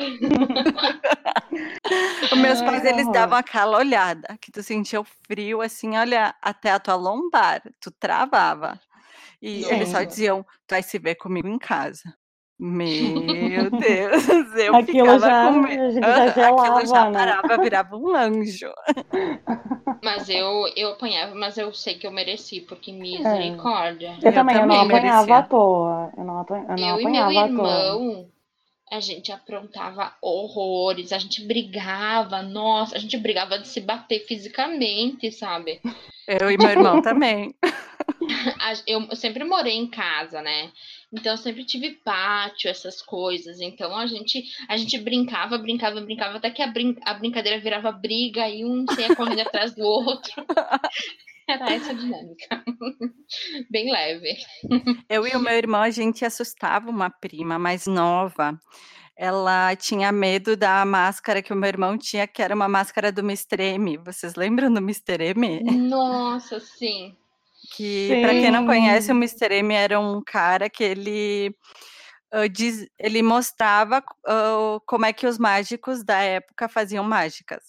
Os 2.31 2.39
meus 2.39 2.59
Ai, 2.61 2.65
pais, 2.67 2.85
eles 2.85 3.01
horror. 3.03 3.13
davam 3.13 3.37
aquela 3.37 3.77
olhada, 3.77 4.37
que 4.41 4.51
tu 4.51 4.61
sentia 4.63 4.99
o 5.01 5.03
frio, 5.27 5.61
assim, 5.61 5.97
olha, 5.97 6.33
até 6.41 6.71
a 6.71 6.79
tua 6.79 6.95
lombar, 6.95 7.61
tu 7.79 7.91
travava. 7.91 8.79
E 9.41 9.63
eles 9.65 9.89
só 9.89 9.97
Nossa. 9.97 10.05
diziam, 10.07 10.43
tu 10.67 10.71
vai 10.71 10.81
se 10.83 10.97
ver 10.97 11.15
comigo 11.15 11.47
em 11.47 11.57
casa. 11.59 12.13
Meu 12.59 13.69
Deus, 13.71 14.23
eu 14.57 14.73
Aquilo 14.75 15.05
ficava 15.05 15.19
já- 15.19 15.45
com 15.51 15.59
medo. 15.61 16.01
já 16.01 16.27
Aquilo 16.27 16.79
já 16.79 16.85
gelava, 16.85 17.11
né? 17.11 17.13
parava, 17.19 17.57
virava 17.57 17.95
um 17.97 18.15
anjo. 18.15 18.71
Mas 20.03 20.29
eu, 20.29 20.67
eu 20.75 20.89
apanhava, 20.91 21.33
mas 21.35 21.57
eu 21.57 21.73
sei 21.73 21.97
que 21.97 22.05
eu 22.05 22.11
mereci, 22.11 22.61
porque 22.61 22.91
misericórdia. 22.91 24.15
Eu, 24.21 24.27
Eu 24.29 24.33
também, 24.33 24.55
eu 24.57 24.67
não 24.67 24.81
apanhava 24.81 25.21
merecia. 25.21 25.37
à 25.39 25.43
toa. 25.43 26.11
Eu 26.17 26.23
não, 26.25 26.39
apan- 26.39 26.65
eu 26.69 26.77
não 26.77 26.87
Eu 26.89 27.01
e 27.01 27.05
meu 27.05 27.15
apanhava 27.15 27.29
à 27.29 27.33
toa. 27.33 27.45
irmão, 27.45 28.29
a 28.93 28.99
gente 28.99 29.31
aprontava 29.31 30.13
horrores, 30.21 31.11
a 31.11 31.17
gente 31.17 31.43
brigava, 31.45 32.43
nossa, 32.43 32.95
a 32.95 32.99
gente 32.99 33.17
brigava 33.17 33.57
de 33.57 33.67
se 33.67 33.81
bater 33.81 34.25
fisicamente, 34.25 35.31
sabe? 35.31 35.81
Eu 36.27 36.51
e 36.51 36.57
meu 36.57 36.69
irmão 36.69 37.01
também. 37.01 37.55
Eu, 38.87 39.01
eu 39.09 39.15
sempre 39.15 39.43
morei 39.43 39.73
em 39.73 39.89
casa, 39.89 40.41
né? 40.41 40.71
Então 41.11 41.33
eu 41.33 41.37
sempre 41.37 41.63
tive 41.63 41.91
pátio, 41.91 42.69
essas 42.69 43.01
coisas. 43.01 43.61
Então 43.61 43.95
a 43.95 44.07
gente 44.07 44.43
a 44.67 44.75
gente 44.77 44.97
brincava, 44.97 45.57
brincava, 45.57 46.01
brincava, 46.01 46.37
até 46.37 46.49
que 46.49 46.61
a, 46.61 46.67
brin 46.67 46.95
a 47.03 47.13
brincadeira 47.13 47.59
virava 47.59 47.91
briga 47.91 48.49
e 48.49 48.65
um 48.65 48.85
saía 48.87 49.15
correndo 49.15 49.41
atrás 49.47 49.75
do 49.75 49.83
outro. 49.83 50.33
Era 51.47 51.73
essa 51.73 51.91
a 51.91 51.93
dinâmica. 51.93 52.63
Bem 53.69 53.91
leve. 53.91 54.35
Eu 55.09 55.27
e 55.27 55.35
o 55.35 55.39
meu 55.39 55.53
irmão, 55.53 55.81
a 55.81 55.89
gente 55.89 56.25
assustava 56.25 56.89
uma 56.89 57.09
prima 57.09 57.59
mais 57.59 57.85
nova. 57.85 58.57
Ela 59.15 59.75
tinha 59.75 60.11
medo 60.11 60.57
da 60.57 60.83
máscara 60.85 61.41
que 61.41 61.53
o 61.53 61.55
meu 61.55 61.67
irmão 61.67 61.97
tinha, 61.97 62.25
que 62.25 62.41
era 62.41 62.55
uma 62.55 62.67
máscara 62.67 63.11
do 63.11 63.21
Mr. 63.21 63.61
M. 63.61 63.97
Vocês 63.97 64.35
lembram 64.35 64.73
do 64.73 64.79
Mr. 64.79 65.21
M? 65.35 65.63
Nossa, 65.63 66.59
sim. 66.59 67.15
Que, 67.75 68.19
para 68.21 68.33
quem 68.33 68.51
não 68.51 68.65
conhece, 68.65 69.11
o 69.11 69.15
Mr. 69.15 69.55
M 69.55 69.73
era 69.73 69.99
um 69.99 70.21
cara 70.23 70.69
que 70.69 70.83
ele, 70.83 71.55
diz- 72.51 72.87
ele 72.99 73.23
mostrava 73.23 74.03
ah, 74.27 74.77
como 74.85 75.05
é 75.05 75.13
que 75.13 75.25
os 75.25 75.37
mágicos 75.39 76.03
da 76.03 76.19
época 76.21 76.69
faziam 76.69 77.03
mágicas. 77.03 77.63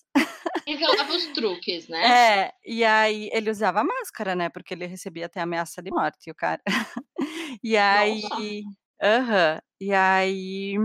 Revelava 0.67 1.13
os 1.13 1.27
truques, 1.29 1.89
né? 1.89 2.05
É, 2.07 2.53
e 2.65 2.85
aí 2.85 3.29
ele 3.33 3.51
usava 3.51 3.85
máscara, 3.85 4.35
né? 4.35 4.49
Porque 4.49 4.75
ele 4.75 4.87
recebia 4.87 5.27
até 5.27 5.41
ameaça 5.41 5.83
de 5.83 5.91
morte, 5.91 6.31
o 6.31 6.35
cara. 6.35 6.61
E 7.63 7.77
aí. 7.79 8.63
Aham. 9.03 9.61
E 9.81 9.93
aí. 9.95 10.77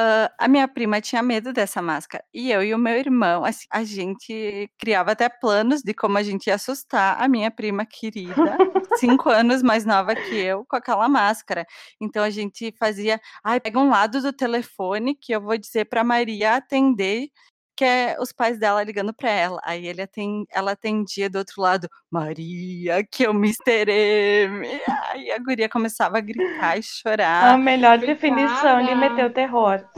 Ah, 0.00 0.32
a 0.38 0.46
minha 0.46 0.68
prima 0.68 1.00
tinha 1.00 1.20
medo 1.20 1.52
dessa 1.52 1.82
máscara. 1.82 2.24
E 2.32 2.52
eu 2.52 2.62
e 2.62 2.72
o 2.72 2.78
meu 2.78 2.96
irmão, 2.96 3.44
assim, 3.44 3.66
a 3.68 3.82
gente 3.82 4.70
criava 4.78 5.10
até 5.10 5.28
planos 5.28 5.82
de 5.82 5.92
como 5.92 6.16
a 6.16 6.22
gente 6.22 6.46
ia 6.46 6.54
assustar 6.54 7.20
a 7.20 7.26
minha 7.26 7.50
prima 7.50 7.84
querida, 7.84 8.56
cinco 8.94 9.28
anos 9.28 9.60
mais 9.60 9.84
nova 9.84 10.14
que 10.14 10.36
eu, 10.36 10.64
com 10.68 10.76
aquela 10.76 11.08
máscara. 11.08 11.66
Então 12.00 12.22
a 12.22 12.30
gente 12.30 12.72
fazia. 12.78 13.20
Ai, 13.42 13.58
pega 13.58 13.76
um 13.80 13.88
lado 13.90 14.22
do 14.22 14.32
telefone 14.32 15.16
que 15.16 15.32
eu 15.32 15.40
vou 15.40 15.58
dizer 15.58 15.86
para 15.86 16.04
Maria 16.04 16.54
atender 16.54 17.28
que 17.78 17.84
é 17.84 18.16
os 18.18 18.32
pais 18.32 18.58
dela 18.58 18.82
ligando 18.82 19.14
para 19.14 19.30
ela. 19.30 19.60
Aí 19.62 19.86
ele 19.86 20.02
aten- 20.02 20.44
ela 20.50 20.72
atendia 20.72 21.30
do 21.30 21.38
outro 21.38 21.62
lado, 21.62 21.88
Maria, 22.10 23.06
que 23.08 23.24
é 23.24 23.30
o 23.30 23.32
Mr. 23.32 23.88
M. 23.88 24.66
Aí 25.10 25.30
a 25.30 25.38
guria 25.38 25.68
começava 25.68 26.18
a 26.18 26.20
gritar 26.20 26.76
e 26.76 26.80
A 26.80 26.82
chorar. 26.82 27.56
melhor 27.56 27.96
definição 27.98 28.84
de 28.84 28.96
meter 28.96 29.26
o 29.26 29.32
terror. 29.32 29.88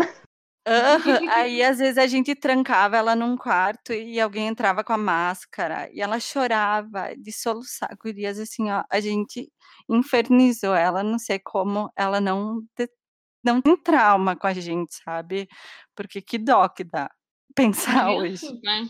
Aham, 0.68 1.20
Aí 1.30 1.62
às 1.62 1.78
vezes 1.78 1.96
a 1.96 2.06
gente 2.06 2.34
trancava 2.34 2.98
ela 2.98 3.16
num 3.16 3.34
quarto 3.34 3.94
e 3.94 4.20
alguém 4.20 4.46
entrava 4.46 4.84
com 4.84 4.92
a 4.92 4.98
máscara 4.98 5.88
e 5.90 6.02
ela 6.02 6.20
chorava 6.20 7.14
de 7.16 7.32
soluçar. 7.32 7.88
Gurias, 7.98 8.38
assim, 8.38 8.70
ó, 8.70 8.84
a 8.90 9.00
gente 9.00 9.50
infernizou 9.88 10.74
ela, 10.74 11.02
não 11.02 11.18
sei 11.18 11.38
como 11.38 11.90
ela 11.96 12.20
não, 12.20 12.60
não 13.42 13.62
tem 13.62 13.74
trauma 13.74 14.36
com 14.36 14.46
a 14.46 14.52
gente, 14.52 14.94
sabe? 15.02 15.48
Porque 15.96 16.20
que 16.20 16.36
dó 16.36 16.68
que 16.68 16.84
dá 16.84 17.08
pensar 17.55 18.11
hoje. 18.12 18.38
Crianças, 18.38 18.62
né? 18.62 18.88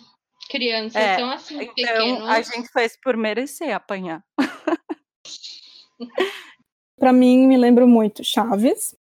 Crianças 0.51 0.97
É, 1.03 1.17
são 1.19 1.31
assim, 1.31 1.55
Então, 1.63 1.75
pequenos. 1.75 2.29
a 2.29 2.43
gente 2.43 2.69
fez 2.73 2.97
por 3.03 3.17
merecer 3.17 3.73
apanhar. 3.75 4.23
Pra 6.99 7.13
mim, 7.13 7.47
me 7.47 7.57
lembro 7.57 7.87
muito 7.89 8.23
Chaves, 8.25 8.95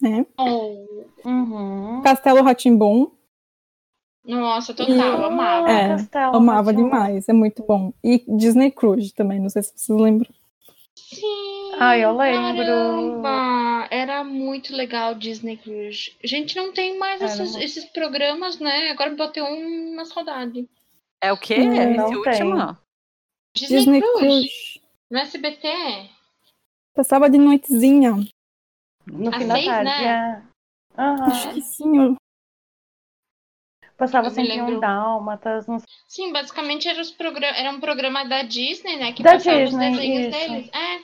né? 0.00 0.26
Oh, 0.38 1.04
Uhum. 1.24 2.02
Castelo 2.02 2.42
Ratimbum, 2.42 3.10
nossa, 4.26 4.72
total, 4.72 5.26
amava. 5.26 5.70
É, 5.70 5.88
Castelo 5.88 6.36
amava 6.36 6.70
Rá-Tim-Bum. 6.70 6.84
demais, 6.90 7.28
é 7.28 7.32
muito 7.32 7.62
bom. 7.62 7.92
E 8.02 8.24
Disney 8.36 8.70
Cruise 8.70 9.12
também, 9.12 9.38
não 9.38 9.48
sei 9.50 9.62
se 9.62 9.72
vocês 9.76 9.98
lembram. 9.98 10.30
Sim, 10.96 11.72
Ai, 11.78 12.04
eu 12.04 12.16
lembro. 12.16 12.64
Caramba, 12.64 13.28
era 13.90 14.22
muito 14.24 14.74
legal 14.74 15.14
Disney 15.14 15.56
Cruise. 15.56 16.14
Gente, 16.22 16.56
não 16.56 16.72
tem 16.72 16.98
mais 16.98 17.20
esses, 17.22 17.84
programas, 17.86 18.58
né? 18.58 18.90
Agora 18.90 19.14
bateu 19.14 19.44
uma 19.44 20.04
saudade. 20.04 20.68
É 21.22 21.32
o 21.32 21.38
quê? 21.38 21.58
Não, 21.58 21.72
Esse 21.74 21.96
não 21.96 22.18
último? 22.18 22.66
tem. 22.66 22.76
Disney, 23.56 23.78
Disney 23.78 24.00
Cruise. 24.00 24.18
Cruise. 24.18 24.80
No 25.10 25.18
SBT? 25.18 25.68
Passava 26.94 27.30
de 27.30 27.38
noitezinha. 27.38 28.12
No 29.06 29.30
Às 29.30 29.36
fim 29.36 29.46
da 29.46 29.54
seis, 29.54 29.66
tarde, 29.66 29.84
né? 29.84 30.04
é. 30.96 31.00
Aham. 31.00 31.24
Acho 31.26 31.54
que 31.54 31.60
sim. 31.60 31.96
eu- 31.96 32.16
Passava 33.96 34.26
Eu 34.26 34.30
sempre 34.32 34.60
um 34.60 34.80
dálmatas, 34.80 35.66
não 35.68 35.78
Sim, 36.08 36.32
basicamente 36.32 36.88
era, 36.88 37.00
os 37.00 37.10
progra 37.12 37.46
era 37.46 37.70
um 37.70 37.78
programa 37.78 38.24
da 38.24 38.42
Disney, 38.42 38.96
né? 38.96 39.12
Que 39.12 39.22
Da 39.22 39.32
passava 39.34 39.64
Disney, 39.64 39.90
os 39.90 39.96
desenhos 39.96 40.26
isso. 40.34 40.38
deles. 40.50 40.70
É. 40.74 41.00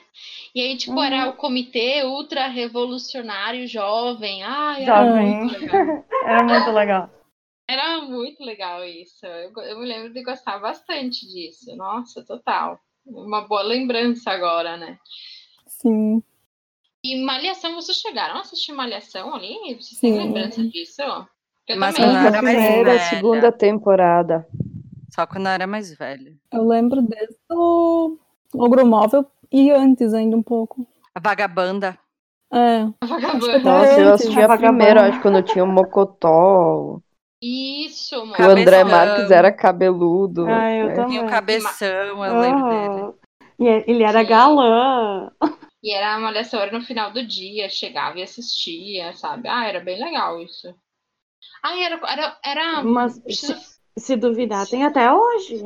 E 0.53 0.61
aí, 0.61 0.75
tipo, 0.77 0.93
Uhum. 0.93 1.03
era 1.03 1.29
o 1.29 1.33
comitê 1.37 2.03
ultra 2.03 2.47
revolucionário 2.47 3.65
jovem. 3.67 4.43
Ai, 4.43 4.83
era 4.83 5.05
Jovem. 5.05 5.25
muito 5.37 5.53
legal. 5.71 6.05
Era 6.25 6.43
muito 6.43 6.71
legal. 6.71 7.09
Era 7.69 8.01
muito 8.01 8.43
legal 8.43 8.83
isso. 8.83 9.25
Eu, 9.25 9.79
me 9.79 9.85
lembro 9.85 10.11
de 10.13 10.21
gostar 10.23 10.59
bastante 10.59 11.25
disso. 11.25 11.73
Nossa, 11.77 12.21
total. 12.25 12.77
Uma 13.05 13.47
boa 13.47 13.61
lembrança 13.63 14.29
agora, 14.31 14.75
né? 14.75 14.99
Sim. 15.65 16.21
E 17.03 17.23
Malhação, 17.23 17.73
vocês 17.75 17.97
chegaram 17.97 18.35
a 18.35 18.41
assistir 18.41 18.73
Malhação 18.73 19.33
ali? 19.33 19.55
Vocês 19.79 19.99
têm 20.01 20.13
Sim. 20.13 20.17
lembrança 20.19 20.63
disso? 20.67 21.01
Eu 21.67 21.77
Mas 21.77 21.95
também. 21.95 22.11
quando 22.11 22.17
A 22.17 22.27
era 22.27 22.41
mais 22.41 22.57
primeira, 22.57 22.91
velha. 22.91 23.01
a 23.01 23.09
segunda 23.09 23.51
temporada. 23.51 24.47
Só 25.13 25.25
quando 25.27 25.45
eu 25.47 25.51
era 25.51 25.67
mais 25.67 25.93
velha. 25.97 26.33
Eu 26.51 26.67
lembro 26.67 27.01
desde 27.01 27.35
o 27.51 28.17
Ogro 28.55 28.85
Móvel 28.85 29.25
e 29.51 29.69
antes 29.71 30.13
ainda 30.13 30.35
um 30.37 30.43
pouco. 30.43 30.87
A 31.13 31.19
vagabanda. 31.19 31.97
É. 32.53 32.85
Vagabanda. 33.05 33.59
Nossa, 33.59 34.01
eu 34.01 34.13
assisti 34.13 34.37
a 34.41 34.47
Vagabanda. 34.47 34.77
primeira, 34.77 35.07
acho, 35.09 35.21
quando 35.21 35.41
tinha 35.43 35.63
o 35.63 35.67
Mocotó. 35.67 36.99
Isso. 37.41 38.15
Que 38.33 38.41
o 38.41 38.49
André. 38.51 38.83
Marques 38.83 39.31
era 39.31 39.51
cabeludo. 39.51 40.45
Ah, 40.47 40.71
eu 40.73 40.89
É. 40.89 40.93
também. 40.93 41.11
Tinha 41.11 41.23
o 41.25 41.29
cabeção, 41.29 41.87
eu 42.25 42.39
lembro 42.39 42.69
dele. 42.69 43.01
Ah, 43.03 43.45
E 43.59 43.67
ele 43.87 44.03
era 44.03 44.21
Sim. 44.21 44.27
galã. 44.29 45.31
E 45.83 45.93
era 45.93 46.15
a 46.15 46.19
malhação 46.19 46.59
era 46.59 46.71
no 46.77 46.83
final 46.85 47.11
do 47.11 47.25
dia, 47.25 47.67
chegava 47.69 48.19
e 48.19 48.23
assistia, 48.23 49.13
sabe? 49.13 49.47
Ah, 49.47 49.65
era 49.67 49.79
bem 49.79 49.99
legal 50.03 50.39
isso. 50.41 50.73
Ah, 51.61 51.77
era. 51.77 51.95
era, 52.07 52.39
era 52.43 52.83
Mas 52.83 53.21
se, 53.29 53.55
se 53.97 54.15
duvidar, 54.15 54.67
tem 54.67 54.83
até 54.83 55.11
hoje. 55.11 55.61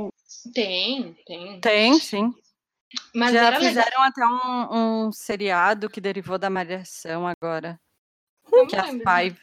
Tem, 0.53 1.13
tem. 1.25 1.59
Tem, 1.61 1.99
sim. 1.99 2.33
Mas 3.13 3.33
Já 3.33 3.47
era 3.47 3.57
legal. 3.57 3.69
fizeram 3.69 4.03
até 4.03 4.25
um, 4.25 5.07
um 5.07 5.11
seriado 5.11 5.89
que 5.89 6.01
derivou 6.01 6.37
da 6.37 6.49
Malhação 6.49 7.27
agora. 7.27 7.79
Eu 8.51 8.67
Que 8.67 8.75
é 8.75 8.79
a. 8.79 8.85
Five. 8.85 9.39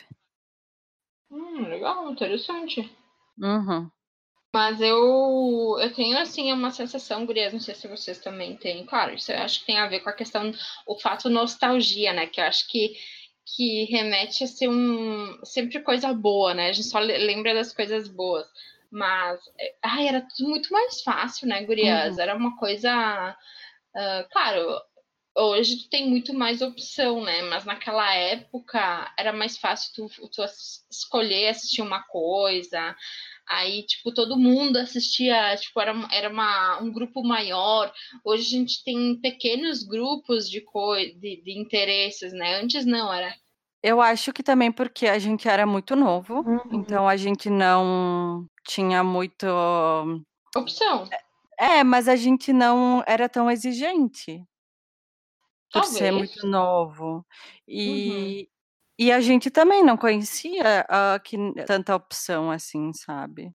Hum, 1.31 1.63
legal, 1.67 2.11
interessante. 2.11 2.91
Uhum. 3.39 3.91
Mas 4.55 4.83
eu, 4.83 5.79
eu 5.81 5.95
tenho, 5.95 6.19
assim, 6.19 6.53
uma 6.53 6.71
sensação, 6.71 7.25
gurias, 7.25 7.55
não 7.55 7.61
sei 7.61 7.75
se 7.75 7.89
vocês 7.89 8.19
também 8.19 8.55
têm. 8.57 8.85
Claro, 8.85 9.15
isso 9.15 9.33
eu 9.33 9.39
acho 9.39 9.61
que 9.61 9.67
tem 9.67 9.79
a 9.79 9.89
ver 9.89 10.01
com 10.01 10.11
a 10.11 10.13
questão, 10.13 10.53
o 10.87 10.99
fato 10.99 11.31
nostalgia, 11.31 12.13
né? 12.13 12.27
Que 12.27 12.39
eu 12.39 12.45
acho 12.45 12.69
que, 12.69 12.95
que 13.47 13.85
remete 13.85 14.45
a 14.45 14.47
ser 14.47 14.69
um, 14.69 15.39
sempre 15.45 15.81
coisa 15.83 16.13
boa, 16.13 16.55
né? 16.55 16.69
A 16.71 16.73
gente 16.73 16.89
só 16.89 16.99
le- 16.99 17.19
lembra 17.19 17.55
das 17.55 17.73
coisas 17.73 18.09
boas. 18.09 18.47
Mas, 18.91 19.41
é, 19.59 19.75
ai, 19.83 20.09
era 20.09 20.21
tudo 20.37 20.51
muito 20.51 20.73
mais 20.73 21.03
fácil, 21.03 21.49
né, 21.49 21.65
gurias? 21.65 22.19
Era 22.19 22.37
uma 22.37 22.57
coisa... 22.57 22.91
ah, 23.95 24.25
claro, 24.31 24.81
hoje 25.37 25.85
tu 25.85 25.89
tem 25.91 26.09
muito 26.09 26.35
mais 26.35 26.63
opção, 26.63 27.23
né? 27.25 27.43
Mas 27.43 27.65
naquela 27.65 28.15
época 28.15 29.13
era 29.19 29.33
mais 29.33 29.57
fácil 29.59 29.93
tu, 30.09 30.29
tu 30.31 30.43
escolher 30.91 31.49
assistir 31.49 31.83
uma 31.83 32.03
coisa. 32.05 32.97
Aí, 33.49 33.85
tipo, 33.87 34.15
todo 34.15 34.39
mundo 34.39 34.77
assistia, 34.79 35.57
tipo, 35.57 35.81
era, 35.81 35.93
era 36.13 36.31
uma, 36.31 36.81
um 36.81 36.93
grupo 36.93 37.23
maior. 37.23 37.93
Hoje 38.25 38.43
a 38.57 38.59
gente 38.59 38.85
tem 38.85 39.21
pequenos 39.21 39.83
grupos 39.83 40.49
de, 40.49 40.61
coi 40.61 41.13
de, 41.15 41.43
de 41.43 41.59
interesses, 41.59 42.33
né? 42.33 42.61
Antes 42.61 42.85
não, 42.87 43.13
era. 43.13 43.35
Eu 43.83 44.01
acho 44.01 44.33
que 44.33 44.43
também 44.45 44.71
porque 44.71 45.07
a 45.09 45.19
gente 45.19 45.49
era 45.49 45.67
muito 45.67 45.97
novo, 45.97 46.37
Uhum. 46.41 46.61
então 46.73 47.09
a 47.09 47.17
gente 47.17 47.51
não 47.51 48.47
tinha 48.65 49.03
muito. 49.03 49.45
Opção. 50.57 51.09
É, 51.59 51.83
mas 51.85 52.09
a 52.09 52.17
gente 52.17 52.53
não 52.53 53.03
era 53.07 53.29
tão 53.29 53.51
exigente. 53.51 54.45
por 55.73 55.85
ser 55.85 56.11
Talvez. 56.11 56.15
muito 56.15 56.47
novo. 56.47 57.05
Uhum. 57.07 57.25
E, 57.69 58.49
e 58.99 59.11
a 59.13 59.21
gente 59.21 59.51
também 59.51 59.83
não 59.85 59.97
conhecia 59.97 60.87
ah, 60.89 61.19
que, 61.23 61.37
tanta 61.67 61.95
opção 61.97 62.51
assim, 62.51 62.93
sabe? 62.93 63.53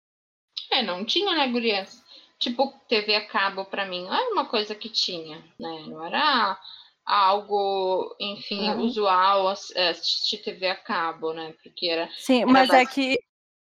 É, 0.70 0.82
não 0.82 1.04
tinha, 1.04 1.34
né, 1.34 1.48
gurias? 1.48 2.02
Tipo, 2.38 2.72
TV 2.88 3.14
a 3.14 3.26
cabo 3.28 3.64
pra 3.64 3.86
mim 3.86 4.04
não 4.04 4.14
era 4.14 4.32
uma 4.32 4.46
coisa 4.46 4.74
que 4.74 4.88
tinha, 4.88 5.38
né? 5.58 5.84
Não 5.86 6.04
era 6.04 6.58
algo, 7.04 8.14
enfim, 8.20 8.70
Uhum. 8.70 8.86
usual 8.86 9.48
ass- 9.48 9.74
assistir 9.76 10.38
TV 10.38 10.68
a 10.68 10.76
cabo, 10.76 11.32
né? 11.32 11.54
Porque 11.62 11.86
era. 11.88 12.08
Sim, 12.16 12.42
Era 12.42 12.52
mas 12.52 12.72
é 12.72 12.84
basi- 12.84 12.86
que 12.86 13.18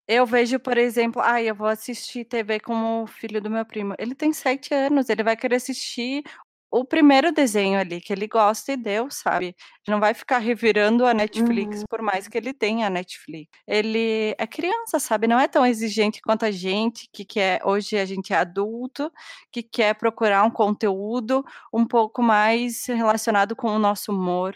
eu 0.08 0.26
vejo, 0.26 0.60
por 0.60 0.78
exemplo, 0.78 1.22
ah, 1.22 1.42
eu 1.42 1.54
vou 1.54 1.66
assistir 1.68 2.24
TV 2.24 2.60
com 2.60 3.02
o 3.04 3.06
filho 3.06 3.40
do 3.40 3.50
meu 3.50 3.64
primo. 3.66 3.94
Ele 3.98 4.14
tem 4.14 4.32
sete 4.32 4.74
anos, 4.74 5.08
ele 5.08 5.22
vai 5.24 5.36
querer 5.36 5.56
assistir 5.56 6.24
o 6.70 6.84
primeiro 6.84 7.32
desenho 7.32 7.78
ali 7.78 8.00
que 8.00 8.12
ele 8.12 8.26
gosta 8.26 8.72
e 8.72 8.76
deu, 8.76 9.10
sabe? 9.10 9.54
Não 9.88 10.00
vai 10.00 10.12
ficar 10.14 10.38
revirando 10.38 11.06
a 11.06 11.14
Netflix, 11.14 11.80
Uhum. 11.80 11.84
por 11.88 12.02
mais 12.02 12.28
que 12.28 12.36
ele 12.36 12.52
tenha 12.52 12.86
a 12.88 12.90
Netflix. 12.90 13.50
Ele 13.66 14.34
é 14.38 14.46
criança, 14.46 14.98
sabe? 14.98 15.26
Não 15.26 15.38
é 15.40 15.48
tão 15.48 15.64
exigente 15.64 16.20
quanto 16.20 16.44
a 16.44 16.50
gente, 16.50 17.08
que 17.12 17.24
quer, 17.24 17.60
hoje 17.64 17.96
a 17.98 18.04
gente 18.04 18.32
é 18.32 18.36
adulto, 18.36 19.10
que 19.52 19.62
quer 19.62 19.94
procurar 19.94 20.42
um 20.44 20.50
conteúdo 20.50 21.44
um 21.72 21.86
pouco 21.86 22.22
mais 22.22 22.84
relacionado 22.86 23.54
com 23.56 23.68
o 23.70 23.78
nosso 23.78 24.12
humor. 24.12 24.54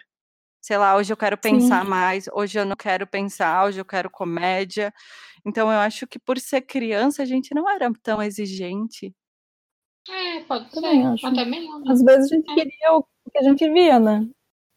Sei 0.63 0.77
lá, 0.77 0.97
hoje 0.97 1.13
eu 1.13 1.17
quero 1.17 1.39
pensar 1.39 1.85
mais, 1.87 2.27
hoje 2.33 2.59
eu 2.59 2.67
não 2.67 2.77
quero 2.77 3.07
pensar, 3.07 3.65
hoje 3.67 3.81
eu 3.81 3.85
quero 3.85 4.11
comédia. 4.11 4.93
Então 5.47 5.73
eu 5.73 5.79
acho 5.81 6.07
que 6.07 6.19
por 6.19 6.39
ser 6.39 6.63
criança 6.63 7.23
a 7.23 7.27
gente 7.27 7.55
não 7.55 7.69
era 7.71 7.91
tão 8.03 8.23
exigente. 8.23 9.15
É, 10.09 10.41
pode 10.45 10.71
Também 10.71 11.03
ser. 11.03 11.09
acho. 11.09 11.27
Até 11.27 11.45
melhor. 11.45 11.81
né? 11.81 11.93
Às 11.93 12.03
vezes 12.03 12.31
a 12.33 12.35
gente 12.37 12.51
É. 12.51 12.55
queria 12.55 12.93
o 12.95 13.03
que 13.31 13.39
a 13.39 13.43
gente 13.43 13.69
via, 13.71 13.99
né? 14.01 14.27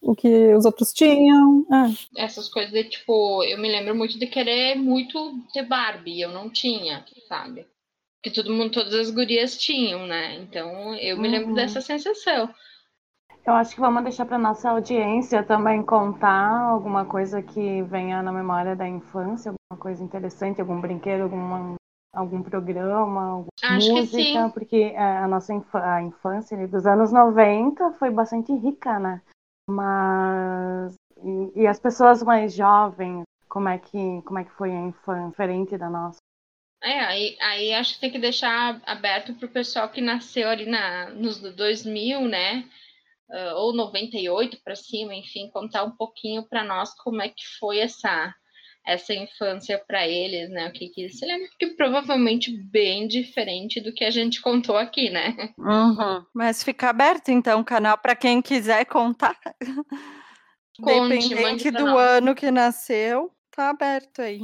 O 0.02 0.16
que 0.16 0.54
os 0.54 0.66
outros 0.66 0.92
tinham. 0.92 1.66
Ah, 1.72 1.88
Essas 2.18 2.50
coisas 2.50 2.72
de 2.72 2.84
tipo, 2.84 3.44
eu 3.44 3.58
me 3.58 3.70
lembro 3.70 3.96
muito 3.96 4.20
de 4.20 4.28
querer 4.28 4.76
muito 4.76 5.34
ter 5.54 5.64
Barbie, 5.64 6.22
eu 6.22 6.30
não 6.32 6.50
tinha, 6.50 7.06
sabe? 7.28 7.66
Porque 8.22 8.36
todo 8.36 8.54
mundo, 8.54 8.72
todas 8.72 8.94
as 8.94 9.10
gurias 9.12 9.58
tinham, 9.58 10.06
né? 10.06 10.36
Então 10.36 10.94
eu 10.96 11.18
me 11.18 11.28
lembro 11.28 11.50
Uhum. 11.50 11.56
dessa 11.56 11.82
sensação. 11.82 12.54
Eu 13.46 13.54
acho 13.54 13.76
que 13.76 13.82
vamos 13.82 14.04
deixar 14.04 14.26
para 14.26 14.38
nossa 14.38 14.70
audiência 14.70 15.44
também 15.44 15.84
contar 15.84 16.50
alguma 16.70 17.06
coisa 17.06 17.42
que 17.42 17.82
venha 17.84 18.22
na 18.22 18.32
memória 18.32 18.76
da 18.76 18.88
infância, 18.88 19.52
alguma 19.52 19.82
coisa 19.82 20.02
interessante, 20.04 20.62
algum 20.62 20.80
brinquedo, 20.80 21.24
alguma, 21.24 21.76
algum 22.14 22.44
programa, 22.44 23.24
alguma 23.24 23.48
Acho 23.64 23.88
que 23.88 23.94
música, 23.94 24.46
sim. 24.46 24.50
porque 24.52 24.94
a 24.96 25.28
nossa 25.28 25.54
a 25.74 26.02
infância 26.02 26.56
ali 26.58 26.68
dos 26.68 26.86
anos 26.86 27.12
90 27.12 27.94
foi 27.94 28.12
bastante 28.12 28.54
rica, 28.54 29.00
né? 29.00 29.22
Mas 29.68 30.94
e, 31.24 31.62
e 31.62 31.68
as 31.68 31.80
pessoas 31.80 32.22
mais 32.22 32.54
jovens, 32.54 33.24
como 33.50 33.70
é 33.70 33.78
que 33.78 34.22
como 34.22 34.40
é 34.40 34.44
que 34.44 34.52
foi 34.52 34.72
a 34.72 34.82
infância 34.82 35.30
diferente 35.30 35.78
da 35.78 35.90
nossa? 35.90 36.18
É, 36.84 37.00
aí, 37.00 37.38
aí 37.42 37.74
acho 37.74 37.96
que 37.96 38.02
tem 38.02 38.12
que 38.12 38.20
deixar 38.20 38.82
aberto 38.86 39.34
pro 39.36 39.48
pessoal 39.48 39.90
que 39.90 40.02
nasceu 40.02 40.50
ali 40.50 40.66
na, 40.66 41.10
nos 41.12 41.40
2000, 41.40 42.28
né? 42.28 42.70
Ah, 43.34 43.56
ou 43.56 43.74
98 43.74 44.62
para 44.64 44.76
cima, 44.76 45.16
enfim, 45.16 45.50
contar 45.50 45.84
um 45.84 45.96
pouquinho 45.96 46.48
para 46.48 46.64
nós 46.64 46.94
como 46.96 47.22
é 47.22 47.30
que 47.30 47.44
foi 47.60 47.80
essa 47.80 48.34
essa 48.86 49.14
infância 49.14 49.82
para 49.88 50.08
eles, 50.08 50.50
né? 50.50 50.68
O 50.68 50.74
que 50.74 50.90
que 50.90 51.02
eles 51.02 51.18
se 51.18 51.26
lembram, 51.26 51.48
porque 51.50 51.68
provavelmente 51.68 52.52
bem 52.52 53.08
diferente 53.08 53.80
do 53.80 53.94
que 53.94 54.04
a 54.04 54.12
gente 54.12 54.42
contou 54.42 54.76
aqui, 54.78 55.10
né? 55.10 55.54
Uhum. 55.58 56.26
Mas 56.34 56.64
fica 56.64 56.90
aberto 56.90 57.30
então 57.30 57.62
o 57.62 57.66
canal 57.66 57.98
para 57.98 58.16
quem 58.16 58.42
quiser 58.42 58.86
contar. 58.86 59.40
Conte, 60.82 61.36
pra 61.36 61.72
do 61.80 61.86
nós. 61.86 62.10
ano 62.18 62.36
que 62.36 62.50
nasceu, 62.50 63.32
tá 63.52 63.70
aberto 63.70 64.22
aí. 64.22 64.42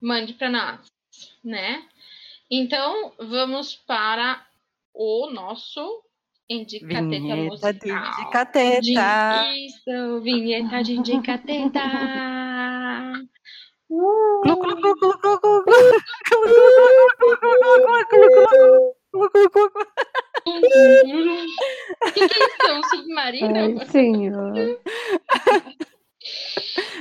Mande 0.00 0.34
para 0.34 0.48
nós, 0.48 0.86
né? 1.44 1.84
Então, 2.50 3.12
vamos 3.18 3.74
para 3.74 4.46
o 4.94 5.30
nosso 5.30 6.02
indicateta 6.48 7.08
Vinheta 7.08 7.72
de 7.72 7.92
musical. 7.92 8.12
Indicateta. 8.20 8.80
De- 8.80 9.66
Isso, 9.66 10.20
vinheta 10.22 10.82
de 10.82 10.92
indicateta. 10.94 11.80
O 13.94 14.40
que, 22.12 22.26
que 22.26 22.34
é 22.34 22.44
isso? 22.44 22.66
É 22.66 22.72
um 22.72 22.82
submarino? 22.84 23.78
Ai, 23.80 23.86
senhor. 23.86 24.52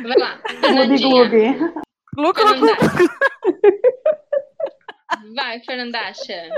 Vai 0.03 0.17
lá, 0.17 0.41
Gloob 0.43 0.59
Fernandinha. 0.59 1.29
Gloob. 1.29 1.73
Glu, 2.13 2.33
glu, 2.33 2.55
glu. 2.59 2.67
Fernandacha. 2.67 3.09
Vai, 5.35 5.59
Fernandacha. 5.61 6.49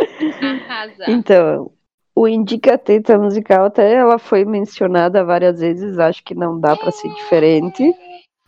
Arrasa. 0.42 1.06
Então, 1.10 1.72
o 2.16 2.28
Indicateta 2.28 3.18
musical, 3.20 3.66
até 3.66 3.94
ela 3.94 4.18
foi 4.18 4.46
mencionada 4.46 5.24
várias 5.24 5.60
vezes, 5.60 6.00
acho 6.00 6.24
que 6.24 6.34
não 6.34 6.60
dá 6.60 6.76
pra 6.76 6.92
ser 6.92 7.10
diferente. 7.10 7.84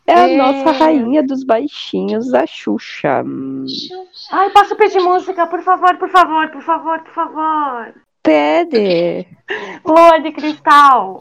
É 0.08 0.14
a 0.14 0.30
É. 0.30 0.38
nossa 0.38 0.72
rainha 0.72 1.24
dos 1.24 1.44
baixinhos, 1.44 2.32
a 2.34 2.46
Xuxa. 2.46 3.24
Ai, 4.32 4.50
posso 4.52 4.76
pedir 4.76 5.00
música, 5.00 5.48
por 5.48 5.62
favor, 5.64 5.98
por 5.98 6.10
favor, 6.10 6.48
por 6.50 6.62
favor, 6.62 7.00
por 7.00 7.14
favor. 7.14 7.94
Pede! 8.22 9.28
Lua 9.86 10.20
de 10.20 10.32
cristal. 10.32 11.18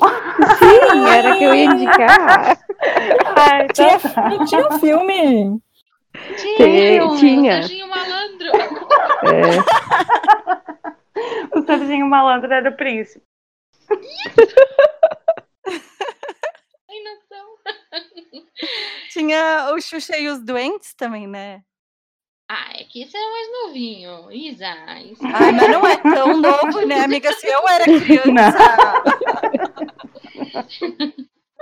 Sim, 0.59 1.07
era 1.09 1.37
que 1.37 1.45
eu 1.45 1.55
ia 1.55 1.65
indicar. 1.65 2.59
Ai, 3.37 3.69
tinha, 3.69 3.99
tá. 3.99 4.29
não 4.31 4.45
tinha 4.45 4.69
um 4.69 4.79
filme. 4.79 5.61
Tem- 6.57 7.01
o 7.03 7.17
tinha. 7.17 7.63
Serginho 7.63 7.89
Malandro. 7.89 8.51
É, 9.25 9.59
O 11.59 11.63
Serginho 11.65 12.07
Malandro 12.07 12.53
era 12.53 12.71
o 12.71 12.77
príncipe. 12.77 13.25
Sem 16.87 17.05
noção. 17.05 17.47
Tinha 19.13 19.71
o 19.75 19.81
Xuxa 19.81 20.17
e 20.19 20.29
os 20.29 20.43
Doentes 20.43 20.95
também, 20.95 21.27
né? 21.27 21.63
Ah, 22.49 22.73
é 22.75 22.85
que 22.85 23.03
esse 23.03 23.17
é 23.17 23.21
mais 23.21 23.49
novinho. 23.65 24.31
Isa, 24.31 24.75
isso. 25.01 25.23
Ai, 25.25 25.53
mas 25.53 25.71
não 25.71 25.87
é 25.87 25.97
tão 25.97 26.37
novo, 26.41 26.87
né, 26.87 27.01
amiga? 27.01 27.33
Se 27.33 27.47
eu 27.47 27.67
era 27.69 27.85
criança. 27.85 28.59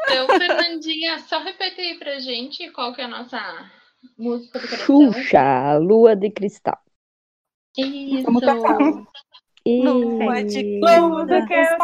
Então, 0.05 0.27
Fernandinha, 0.27 1.19
só 1.21 1.39
repete 1.41 1.81
aí 1.81 1.99
pra 1.99 2.19
gente 2.19 2.69
qual 2.73 2.93
que 2.93 3.01
é 3.01 3.05
a 3.05 3.09
nossa 3.09 3.71
música 4.19 4.59
do 4.59 4.67
coração. 4.67 5.13
Xuxa, 5.13 5.79
lua 5.79 6.17
de 6.17 6.31
cristal. 6.31 6.79
Isso. 7.79 8.25
Cantar. 8.27 8.79
Não 9.65 10.33
é 10.33 10.41
E... 10.41 10.45
de 10.45 10.81
Tudo 10.81 11.47
que 11.47 11.55
eu 11.55 11.79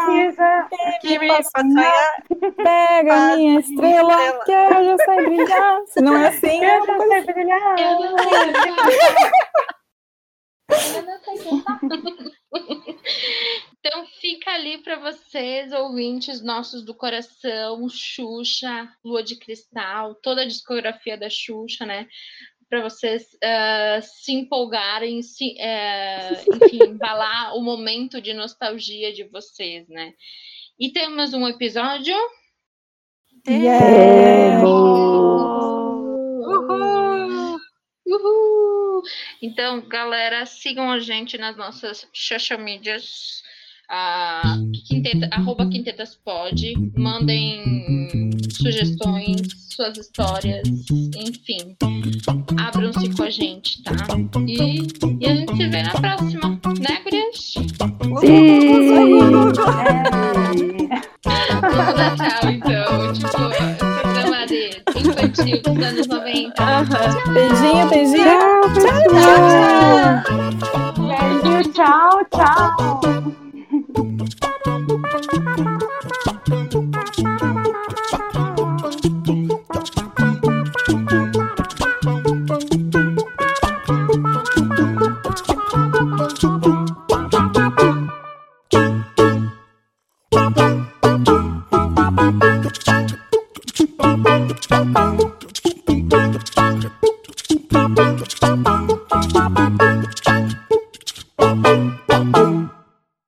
quiser. 1.17 1.19
que 1.19 1.25
me 1.25 1.27
faz 1.27 1.49
sonhar. 1.55 2.53
Pega 2.55 3.13
Faz 3.13 3.37
minha 3.37 3.59
estrela, 3.59 4.13
estrela. 4.13 4.45
que 4.45 4.51
eu 4.51 4.85
já 4.85 4.97
sei 5.05 5.25
brilhar. 5.25 5.81
Se 5.87 6.01
não 6.01 6.15
é 6.15 6.27
assim, 6.27 6.63
é 6.63 6.77
Eu 6.77 6.85
já 6.85 6.99
sei 7.07 7.21
brilhar. 7.33 7.79
Eu 7.79 7.99
não 7.99 8.17
sei 8.17 8.53
cantar. 8.53 8.89
Eu 10.95 11.03
não 11.03 11.19
sei 11.23 11.37
cantar. 11.43 11.79
Então 13.79 14.05
fica 14.19 14.51
ali 14.51 14.77
para 14.79 14.99
vocês, 14.99 15.71
ouvintes 15.71 16.43
nossos 16.43 16.83
do 16.83 16.93
coração, 16.93 17.87
Xuxa, 17.89 18.91
Lua 19.03 19.23
de 19.23 19.37
Cristal, 19.37 20.15
toda 20.15 20.41
a 20.41 20.47
discografia 20.47 21.17
da 21.17 21.29
Xuxa, 21.29 21.85
né? 21.85 22.07
Para 22.69 22.81
vocês 22.83 23.25
ah, 23.41 23.99
se 24.01 24.33
empolgarem, 24.33 25.21
se, 25.21 25.55
eh, 25.59 26.43
enfim, 26.53 26.83
embalar 26.91 27.55
o 27.55 27.61
momento 27.61 28.21
de 28.21 28.33
nostalgia 28.33 29.13
de 29.13 29.23
vocês, 29.23 29.87
né? 29.87 30.13
E 30.79 30.91
temos 30.91 31.33
um 31.33 31.47
episódio. 31.47 32.15
Uhul. 36.41 37.57
Uhul! 38.05 39.03
Então, 39.41 39.81
galera, 39.87 40.45
sigam 40.45 40.91
a 40.91 40.99
gente 40.99 41.37
nas 41.37 41.57
nossas 41.57 42.07
social 42.13 42.59
medias. 42.59 43.43
ah, 43.89 44.57
quinteta, 44.87 45.27
arroba 45.31 45.67
Quintetaspod. 45.69 46.73
Mandem 46.95 48.29
sugestões, 48.51 49.41
suas 49.71 49.97
histórias, 49.97 50.67
enfim. 51.15 51.75
Abram-se 52.57 53.09
com 53.15 53.23
a 53.23 53.29
gente, 53.29 53.81
tá? 53.83 53.93
E, 54.47 54.81
e 55.19 55.25
a 55.25 55.35
gente 55.35 55.55
se 55.55 55.67
vê 55.67 55.81
na 55.81 55.91
próxima, 55.91 56.61
né, 56.79 57.01
Gurias? 57.03 57.53
Vamos 59.17 60.68
do 61.85 61.93
Natal, 61.97 62.51
então. 62.51 62.73
então 62.73 63.13
tipo, 63.13 63.29
tipo 63.29 63.37
programa 64.01 64.45
infantil 64.95 65.61
dos 65.61 65.83
anos 65.83 66.07
90. 66.07 66.63
Beijinho, 67.33 67.87
beijinho. 67.89 68.23
Tchau. 68.23 68.73
Tchau, 68.73 69.01
tchau. 70.13 71.01
Beijinho, 71.43 71.63
tchau, 71.73 72.25
tchau. 72.31 72.69